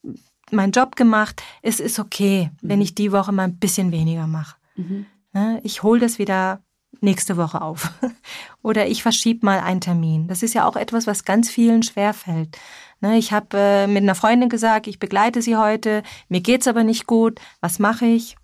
meinen 0.52 0.70
Job 0.70 0.94
gemacht. 0.94 1.42
Es 1.60 1.80
ist 1.80 1.98
okay, 1.98 2.50
mhm. 2.60 2.68
wenn 2.68 2.80
ich 2.80 2.94
die 2.94 3.10
Woche 3.10 3.32
mal 3.32 3.42
ein 3.42 3.58
bisschen 3.58 3.90
weniger 3.90 4.28
mache. 4.28 4.54
Mhm. 4.76 5.06
Ne? 5.32 5.60
Ich 5.64 5.82
hole 5.82 5.98
das 5.98 6.20
wieder 6.20 6.62
nächste 7.00 7.36
Woche 7.36 7.60
auf. 7.60 7.90
Oder 8.62 8.86
ich 8.86 9.02
verschiebe 9.02 9.44
mal 9.44 9.60
einen 9.60 9.80
Termin. 9.80 10.28
Das 10.28 10.42
ist 10.42 10.54
ja 10.54 10.66
auch 10.66 10.76
etwas, 10.76 11.06
was 11.06 11.24
ganz 11.24 11.50
vielen 11.50 11.82
schwerfällt. 11.82 12.56
Ne, 13.00 13.18
ich 13.18 13.32
habe 13.32 13.56
äh, 13.58 13.86
mit 13.86 14.02
einer 14.02 14.14
Freundin 14.14 14.48
gesagt, 14.48 14.86
ich 14.86 14.98
begleite 14.98 15.42
sie 15.42 15.56
heute, 15.56 16.02
mir 16.28 16.40
geht's 16.40 16.66
aber 16.66 16.84
nicht 16.84 17.06
gut. 17.06 17.40
Was 17.60 17.78
mache 17.78 18.06
ich? 18.06 18.36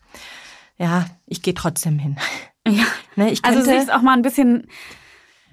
Ja, 0.77 1.07
ich 1.27 1.43
gehe 1.43 1.55
trotzdem 1.55 1.99
hin. 1.99 2.17
Ja. 2.69 2.85
Ne, 3.17 3.31
ich 3.31 3.43
also 3.43 3.63
sich 3.63 3.91
auch 3.91 4.03
mal 4.03 4.13
ein 4.13 4.21
bisschen 4.21 4.69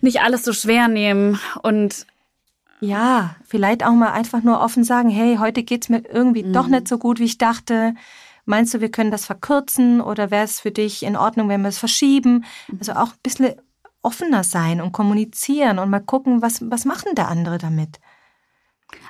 nicht 0.02 0.20
alles 0.20 0.43
so 0.43 0.52
schwer 0.52 0.89
nehmen 0.89 1.39
und 1.64 2.06
ja, 2.82 3.38
vielleicht 3.45 3.84
auch 3.86 3.93
mal 3.93 4.12
einfach 4.12 4.43
nur 4.43 4.60
offen 4.60 4.84
sagen, 4.84 5.10
hey, 5.10 5.38
heute 5.39 5.64
geht's 5.64 5.88
mir 5.88 6.04
irgendwie 6.06 6.43
mhm. 6.43 6.52
doch 6.52 6.68
nicht 6.68 6.89
so 6.89 6.98
gut, 6.98 7.20
wie 7.20 7.24
ich 7.24 7.38
dachte. 7.38 7.95
Meinst 8.48 8.74
du, 8.74 8.80
wir 8.80 8.89
können 8.89 9.12
das 9.12 9.26
verkürzen 9.26 10.00
oder 10.00 10.32
wäre 10.32 10.45
es 10.45 10.62
für 10.62 10.72
dich 10.72 11.04
in 11.04 11.18
Ordnung, 11.18 11.50
wenn 11.50 11.62
wir 11.62 11.68
es 11.68 11.78
verschieben? 11.78 12.45
Mhm. 12.70 12.78
Also 12.80 12.93
auch 12.93 13.10
ein 13.10 13.20
bisschen 13.22 13.56
offener 14.02 14.45
sein 14.45 14.80
und 14.80 14.93
kommunizieren 14.93 15.80
und 15.80 15.89
mal 15.89 16.00
gucken, 16.00 16.41
was, 16.41 16.62
was 16.72 16.86
machen 16.86 17.14
der 17.16 17.28
andere 17.28 17.58
damit. 17.58 18.00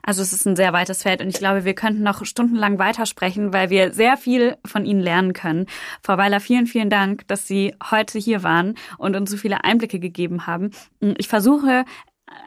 Also 0.02 0.24
es 0.24 0.34
ist 0.34 0.48
ein 0.48 0.56
sehr 0.56 0.74
weites 0.74 1.04
Feld 1.04 1.22
und 1.22 1.28
ich 1.28 1.38
glaube, 1.38 1.66
wir 1.66 1.76
könnten 1.76 2.02
noch 2.02 2.26
stundenlang 2.26 2.80
weitersprechen, 2.80 3.54
weil 3.54 3.70
wir 3.70 3.94
sehr 3.94 4.18
viel 4.18 4.58
von 4.66 4.86
Ihnen 4.86 5.02
lernen 5.02 5.34
können. 5.34 5.68
Frau 6.02 6.18
Weiler, 6.18 6.40
vielen, 6.40 6.66
vielen 6.66 6.90
Dank, 6.90 7.28
dass 7.28 7.48
Sie 7.48 7.76
heute 7.92 8.18
hier 8.18 8.42
waren 8.42 8.74
und 8.98 9.16
uns 9.16 9.30
so 9.30 9.38
viele 9.38 9.64
Einblicke 9.64 10.00
gegeben 10.00 10.48
haben. 10.48 10.72
Ich 11.20 11.28
versuche 11.28 11.86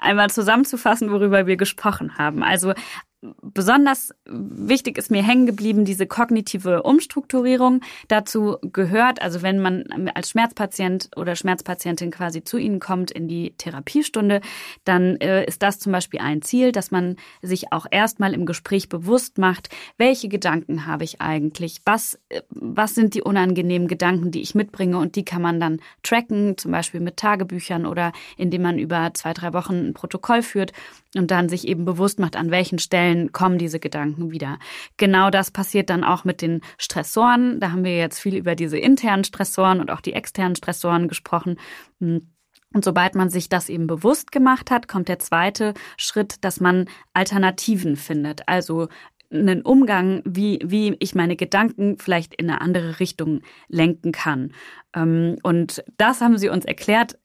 einmal 0.01 0.28
zusammenzufassen, 0.30 1.12
worüber 1.12 1.47
wir 1.47 1.57
gesprochen 1.57 2.18
haben. 2.18 2.43
Also 2.43 2.74
Besonders 3.22 4.14
wichtig 4.24 4.96
ist 4.96 5.10
mir 5.10 5.22
hängen 5.22 5.44
geblieben 5.44 5.84
diese 5.84 6.06
kognitive 6.06 6.82
Umstrukturierung. 6.84 7.82
Dazu 8.08 8.56
gehört, 8.62 9.20
also 9.20 9.42
wenn 9.42 9.60
man 9.60 9.84
als 10.14 10.30
Schmerzpatient 10.30 11.10
oder 11.16 11.36
Schmerzpatientin 11.36 12.12
quasi 12.12 12.44
zu 12.44 12.56
Ihnen 12.56 12.80
kommt 12.80 13.10
in 13.10 13.28
die 13.28 13.52
Therapiestunde, 13.58 14.40
dann 14.84 15.16
äh, 15.16 15.44
ist 15.44 15.62
das 15.62 15.78
zum 15.78 15.92
Beispiel 15.92 16.20
ein 16.20 16.40
Ziel, 16.40 16.72
dass 16.72 16.90
man 16.90 17.16
sich 17.42 17.72
auch 17.72 17.84
erstmal 17.90 18.32
im 18.32 18.46
Gespräch 18.46 18.88
bewusst 18.88 19.36
macht, 19.36 19.68
welche 19.98 20.28
Gedanken 20.28 20.86
habe 20.86 21.04
ich 21.04 21.20
eigentlich, 21.20 21.82
was, 21.84 22.18
äh, 22.30 22.40
was 22.48 22.94
sind 22.94 23.12
die 23.12 23.22
unangenehmen 23.22 23.86
Gedanken, 23.86 24.30
die 24.30 24.40
ich 24.40 24.54
mitbringe? 24.54 24.96
Und 24.96 25.16
die 25.16 25.26
kann 25.26 25.42
man 25.42 25.60
dann 25.60 25.82
tracken, 26.02 26.56
zum 26.56 26.72
Beispiel 26.72 27.00
mit 27.00 27.18
Tagebüchern 27.18 27.84
oder 27.84 28.12
indem 28.38 28.62
man 28.62 28.78
über 28.78 29.12
zwei, 29.12 29.34
drei 29.34 29.52
Wochen 29.52 29.88
ein 29.88 29.92
Protokoll 29.92 30.42
führt 30.42 30.72
und 31.16 31.30
dann 31.30 31.48
sich 31.48 31.66
eben 31.66 31.84
bewusst 31.84 32.18
macht, 32.18 32.36
an 32.36 32.50
welchen 32.50 32.78
Stellen 32.78 33.32
kommen 33.32 33.58
diese 33.58 33.80
Gedanken 33.80 34.30
wieder. 34.30 34.58
Genau 34.96 35.30
das 35.30 35.50
passiert 35.50 35.90
dann 35.90 36.04
auch 36.04 36.24
mit 36.24 36.42
den 36.42 36.61
Stressoren. 36.78 37.58
Da 37.61 37.72
haben 37.72 37.84
wir 37.84 37.96
jetzt 37.96 38.20
viel 38.20 38.36
über 38.36 38.54
diese 38.54 38.78
internen 38.78 39.24
Stressoren 39.24 39.80
und 39.80 39.90
auch 39.90 40.00
die 40.00 40.12
externen 40.12 40.56
Stressoren 40.56 41.08
gesprochen. 41.08 41.58
Hm. 42.00 42.32
Und 42.72 42.84
sobald 42.84 43.16
man 43.16 43.30
sich 43.30 43.48
das 43.48 43.68
eben 43.68 43.88
bewusst 43.88 44.30
gemacht 44.30 44.70
hat, 44.70 44.86
kommt 44.86 45.08
der 45.08 45.18
zweite 45.18 45.74
Schritt, 45.96 46.44
dass 46.44 46.61
man 46.61 46.88
Alternativen 47.12 47.96
findet. 47.96 48.48
Also 48.48 48.86
einen 49.32 49.62
Umgang, 49.62 50.22
wie, 50.24 50.61
wie 50.64 50.96
ich 51.00 51.14
meine 51.14 51.36
Gedanken 51.36 51.98
vielleicht 51.98 52.34
in 52.34 52.50
eine 52.50 52.61
andere 52.61 53.00
Richtung 53.00 53.42
lenken 53.68 54.12
kann. 54.12 54.52
Ähm, 54.94 55.36
und 55.42 55.82
das 55.96 56.20
haben 56.20 56.38
sie 56.38 56.48
uns 56.48 56.64
erklärt 56.64 57.18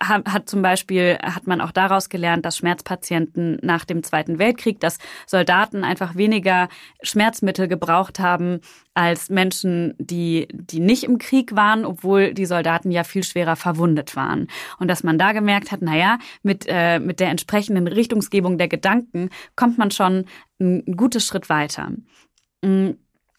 hat, 0.00 0.26
hat 0.26 0.48
zum 0.48 0.62
Beispiel, 0.62 1.18
hat 1.22 1.46
man 1.46 1.60
auch 1.60 1.72
daraus 1.72 2.08
gelernt, 2.08 2.44
dass 2.44 2.56
Schmerzpatienten 2.56 3.58
nach 3.62 3.84
dem 3.84 4.02
Zweiten 4.02 4.38
Weltkrieg, 4.38 4.80
dass 4.80 4.98
Soldaten 5.26 5.84
einfach 5.84 6.14
weniger 6.14 6.68
Schmerzmittel 7.02 7.68
gebraucht 7.68 8.20
haben 8.20 8.60
als 8.94 9.30
Menschen, 9.30 9.94
die, 9.98 10.48
die 10.50 10.80
nicht 10.80 11.04
im 11.04 11.18
Krieg 11.18 11.54
waren, 11.54 11.84
obwohl 11.84 12.34
die 12.34 12.46
Soldaten 12.46 12.90
ja 12.90 13.04
viel 13.04 13.22
schwerer 13.22 13.56
verwundet 13.56 14.16
waren. 14.16 14.48
Und 14.78 14.88
dass 14.88 15.04
man 15.04 15.18
da 15.18 15.32
gemerkt 15.32 15.70
hat, 15.70 15.82
naja, 15.82 16.18
mit, 16.42 16.66
äh, 16.68 16.98
mit 16.98 17.20
der 17.20 17.30
entsprechenden 17.30 17.86
Richtungsgebung 17.86 18.58
der 18.58 18.68
Gedanken 18.68 19.30
kommt 19.56 19.78
man 19.78 19.90
schon 19.90 20.24
einen 20.58 20.84
guten 20.96 21.20
Schritt 21.20 21.48
weiter. 21.48 21.92
Hm, 22.64 22.96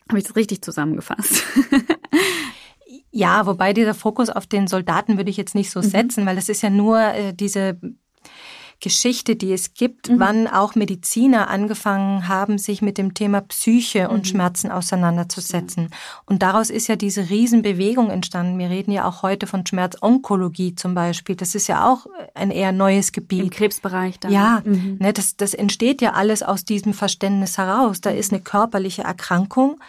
Habe 0.08 0.20
ich 0.20 0.24
das 0.24 0.36
richtig 0.36 0.62
zusammengefasst? 0.62 1.44
Ja, 3.12 3.46
wobei 3.46 3.74
dieser 3.74 3.94
Fokus 3.94 4.30
auf 4.30 4.46
den 4.46 4.68
Soldaten 4.68 5.18
würde 5.18 5.30
ich 5.30 5.38
jetzt 5.38 5.56
nicht 5.56 5.72
so 5.72 5.80
mhm. 5.80 5.86
setzen, 5.86 6.26
weil 6.26 6.38
es 6.38 6.50
ist 6.50 6.62
ja 6.62 6.70
nur 6.70 7.00
äh, 7.00 7.34
diese 7.34 7.78
Geschichte, 8.82 9.36
die 9.36 9.52
es 9.52 9.74
gibt, 9.74 10.10
mhm. 10.10 10.20
wann 10.20 10.48
auch 10.48 10.76
Mediziner 10.76 11.50
angefangen 11.50 12.28
haben, 12.28 12.58
sich 12.58 12.82
mit 12.82 12.98
dem 12.98 13.14
Thema 13.14 13.42
Psyche 13.42 14.10
und 14.10 14.20
mhm. 14.20 14.26
Schmerzen 14.26 14.72
auseinanderzusetzen. 14.72 15.90
Und 16.26 16.42
daraus 16.42 16.70
ist 16.70 16.88
ja 16.88 16.96
diese 16.96 17.30
Riesenbewegung 17.30 18.10
entstanden. 18.10 18.58
Wir 18.58 18.70
reden 18.70 18.92
ja 18.92 19.06
auch 19.06 19.22
heute 19.22 19.48
von 19.48 19.66
Schmerzonkologie 19.66 20.76
zum 20.76 20.94
Beispiel. 20.94 21.36
Das 21.36 21.56
ist 21.56 21.68
ja 21.68 21.92
auch 21.92 22.06
ein 22.34 22.52
eher 22.52 22.72
neues 22.72 23.12
Gebiet. 23.12 23.44
Im 23.44 23.50
Krebsbereich 23.50 24.20
dann. 24.20 24.32
Ja, 24.32 24.62
mhm. 24.64 24.98
ne, 25.00 25.12
das, 25.12 25.36
das 25.36 25.54
entsteht 25.54 26.02
ja 26.02 26.14
alles 26.14 26.42
aus 26.42 26.64
diesem 26.64 26.94
Verständnis 26.94 27.58
heraus. 27.58 28.00
Da 28.00 28.12
ist 28.12 28.32
eine 28.32 28.42
körperliche 28.42 29.04
Erkrankung 29.04 29.80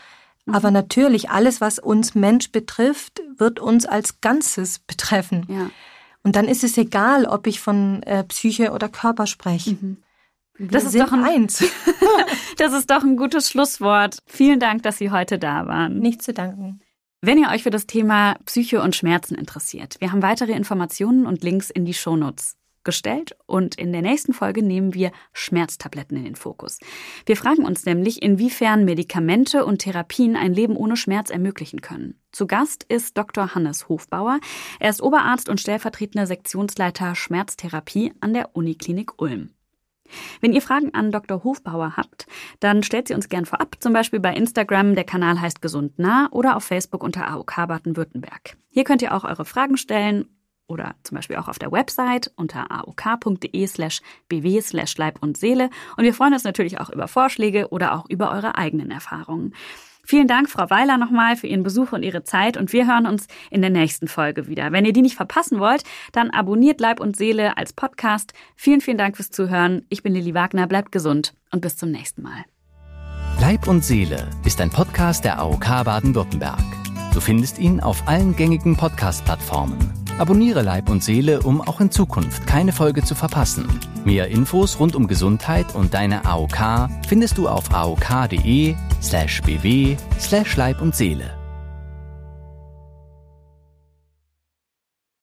Mhm. 0.46 0.54
Aber 0.54 0.70
natürlich, 0.70 1.30
alles, 1.30 1.60
was 1.60 1.78
uns 1.78 2.14
Mensch 2.14 2.52
betrifft, 2.52 3.20
wird 3.36 3.60
uns 3.60 3.86
als 3.86 4.20
Ganzes 4.20 4.78
betreffen. 4.80 5.46
Ja. 5.48 5.70
Und 6.22 6.36
dann 6.36 6.48
ist 6.48 6.64
es 6.64 6.76
egal, 6.76 7.24
ob 7.24 7.46
ich 7.46 7.60
von 7.60 8.02
äh, 8.02 8.24
Psyche 8.24 8.72
oder 8.72 8.88
Körper 8.88 9.26
spreche. 9.26 9.72
Mhm. 9.80 9.98
Das 10.58 10.84
ist 10.84 10.98
doch 10.98 11.12
ein 11.12 11.24
eins. 11.24 11.64
das 12.58 12.74
ist 12.74 12.90
doch 12.90 13.02
ein 13.02 13.16
gutes 13.16 13.50
Schlusswort. 13.50 14.18
Vielen 14.26 14.60
Dank, 14.60 14.82
dass 14.82 14.98
Sie 14.98 15.10
heute 15.10 15.38
da 15.38 15.66
waren. 15.66 15.98
Nicht 15.98 16.22
zu 16.22 16.34
danken. 16.34 16.80
Wenn 17.22 17.38
ihr 17.38 17.48
euch 17.48 17.62
für 17.62 17.70
das 17.70 17.86
Thema 17.86 18.36
Psyche 18.46 18.82
und 18.82 18.96
Schmerzen 18.96 19.34
interessiert, 19.34 19.96
wir 20.00 20.12
haben 20.12 20.22
weitere 20.22 20.52
Informationen 20.52 21.26
und 21.26 21.42
Links 21.42 21.70
in 21.70 21.84
die 21.84 21.94
Shownotes 21.94 22.56
gestellt 22.84 23.36
und 23.46 23.74
in 23.74 23.92
der 23.92 24.02
nächsten 24.02 24.32
Folge 24.32 24.62
nehmen 24.62 24.94
wir 24.94 25.12
Schmerztabletten 25.32 26.16
in 26.16 26.24
den 26.24 26.36
Fokus. 26.36 26.78
Wir 27.26 27.36
fragen 27.36 27.64
uns 27.64 27.84
nämlich, 27.84 28.22
inwiefern 28.22 28.84
Medikamente 28.84 29.64
und 29.64 29.78
Therapien 29.78 30.36
ein 30.36 30.54
Leben 30.54 30.76
ohne 30.76 30.96
Schmerz 30.96 31.30
ermöglichen 31.30 31.80
können. 31.80 32.20
Zu 32.32 32.46
Gast 32.46 32.84
ist 32.84 33.18
Dr. 33.18 33.54
Hannes 33.54 33.88
Hofbauer. 33.88 34.40
Er 34.78 34.90
ist 34.90 35.02
Oberarzt 35.02 35.48
und 35.48 35.60
stellvertretender 35.60 36.26
Sektionsleiter 36.26 37.14
Schmerztherapie 37.14 38.12
an 38.20 38.34
der 38.34 38.54
Uniklinik 38.54 39.20
Ulm. 39.20 39.50
Wenn 40.40 40.52
ihr 40.52 40.62
Fragen 40.62 40.94
an 40.94 41.12
Dr. 41.12 41.44
Hofbauer 41.44 41.96
habt, 41.96 42.26
dann 42.58 42.82
stellt 42.82 43.08
sie 43.08 43.14
uns 43.14 43.28
gern 43.28 43.46
vorab, 43.46 43.76
zum 43.80 43.92
Beispiel 43.92 44.20
bei 44.20 44.34
Instagram, 44.34 44.94
der 44.94 45.04
Kanal 45.04 45.40
heißt 45.40 45.62
Gesund 45.62 45.98
nah 45.98 46.28
oder 46.32 46.56
auf 46.56 46.64
Facebook 46.64 47.02
unter 47.02 47.28
AOK 47.28 47.54
Baden-Württemberg. 47.68 48.56
Hier 48.70 48.84
könnt 48.84 49.02
ihr 49.02 49.14
auch 49.14 49.24
eure 49.24 49.44
Fragen 49.44 49.76
stellen 49.76 50.26
oder 50.70 50.94
zum 51.02 51.16
Beispiel 51.16 51.36
auch 51.36 51.48
auf 51.48 51.58
der 51.58 51.72
Website 51.72 52.30
unter 52.36 52.70
aok.de 52.70 53.66
slash 53.66 54.00
bw 54.28 54.60
slash 54.60 54.96
Leib 54.96 55.18
und 55.20 55.36
Seele. 55.36 55.68
Und 55.96 56.04
wir 56.04 56.14
freuen 56.14 56.32
uns 56.32 56.44
natürlich 56.44 56.80
auch 56.80 56.90
über 56.90 57.08
Vorschläge 57.08 57.68
oder 57.68 57.94
auch 57.94 58.08
über 58.08 58.30
eure 58.30 58.56
eigenen 58.56 58.90
Erfahrungen. 58.90 59.54
Vielen 60.02 60.26
Dank, 60.26 60.48
Frau 60.48 60.70
Weiler, 60.70 60.96
nochmal 60.96 61.36
für 61.36 61.46
Ihren 61.46 61.62
Besuch 61.62 61.92
und 61.92 62.02
Ihre 62.02 62.24
Zeit 62.24 62.56
und 62.56 62.72
wir 62.72 62.86
hören 62.86 63.06
uns 63.06 63.26
in 63.50 63.60
der 63.60 63.70
nächsten 63.70 64.08
Folge 64.08 64.48
wieder. 64.48 64.72
Wenn 64.72 64.84
ihr 64.84 64.92
die 64.92 65.02
nicht 65.02 65.14
verpassen 65.14 65.60
wollt, 65.60 65.84
dann 66.12 66.30
abonniert 66.30 66.80
Leib 66.80 67.00
und 67.00 67.16
Seele 67.16 67.56
als 67.56 67.72
Podcast. 67.72 68.32
Vielen, 68.56 68.80
vielen 68.80 68.98
Dank 68.98 69.16
fürs 69.16 69.30
Zuhören. 69.30 69.86
Ich 69.88 70.02
bin 70.02 70.12
Lilly 70.12 70.34
Wagner, 70.34 70.66
bleibt 70.66 70.90
gesund 70.90 71.34
und 71.52 71.60
bis 71.60 71.76
zum 71.76 71.90
nächsten 71.90 72.22
Mal. 72.22 72.44
Leib 73.40 73.68
und 73.68 73.84
Seele 73.84 74.28
ist 74.44 74.60
ein 74.60 74.70
Podcast 74.70 75.24
der 75.24 75.38
AOK 75.38 75.84
Baden-Württemberg. 75.84 76.64
Du 77.14 77.20
findest 77.20 77.58
ihn 77.58 77.80
auf 77.80 78.08
allen 78.08 78.34
gängigen 78.36 78.76
Podcast-Plattformen 78.76 79.99
Abonniere 80.20 80.60
Leib 80.60 80.90
und 80.90 81.02
Seele, 81.02 81.40
um 81.40 81.62
auch 81.62 81.80
in 81.80 81.90
Zukunft 81.90 82.46
keine 82.46 82.72
Folge 82.72 83.02
zu 83.02 83.14
verpassen. 83.14 83.66
Mehr 84.04 84.28
Infos 84.28 84.78
rund 84.78 84.94
um 84.94 85.06
Gesundheit 85.06 85.74
und 85.74 85.94
deine 85.94 86.26
AOK 86.26 86.90
findest 87.08 87.38
du 87.38 87.48
auf 87.48 87.72
aok.de 87.72 88.74
slash 89.00 89.40
bw 89.40 89.96
slash 90.18 90.56
Leib 90.58 90.82
und 90.82 90.94
Seele. 90.94 91.39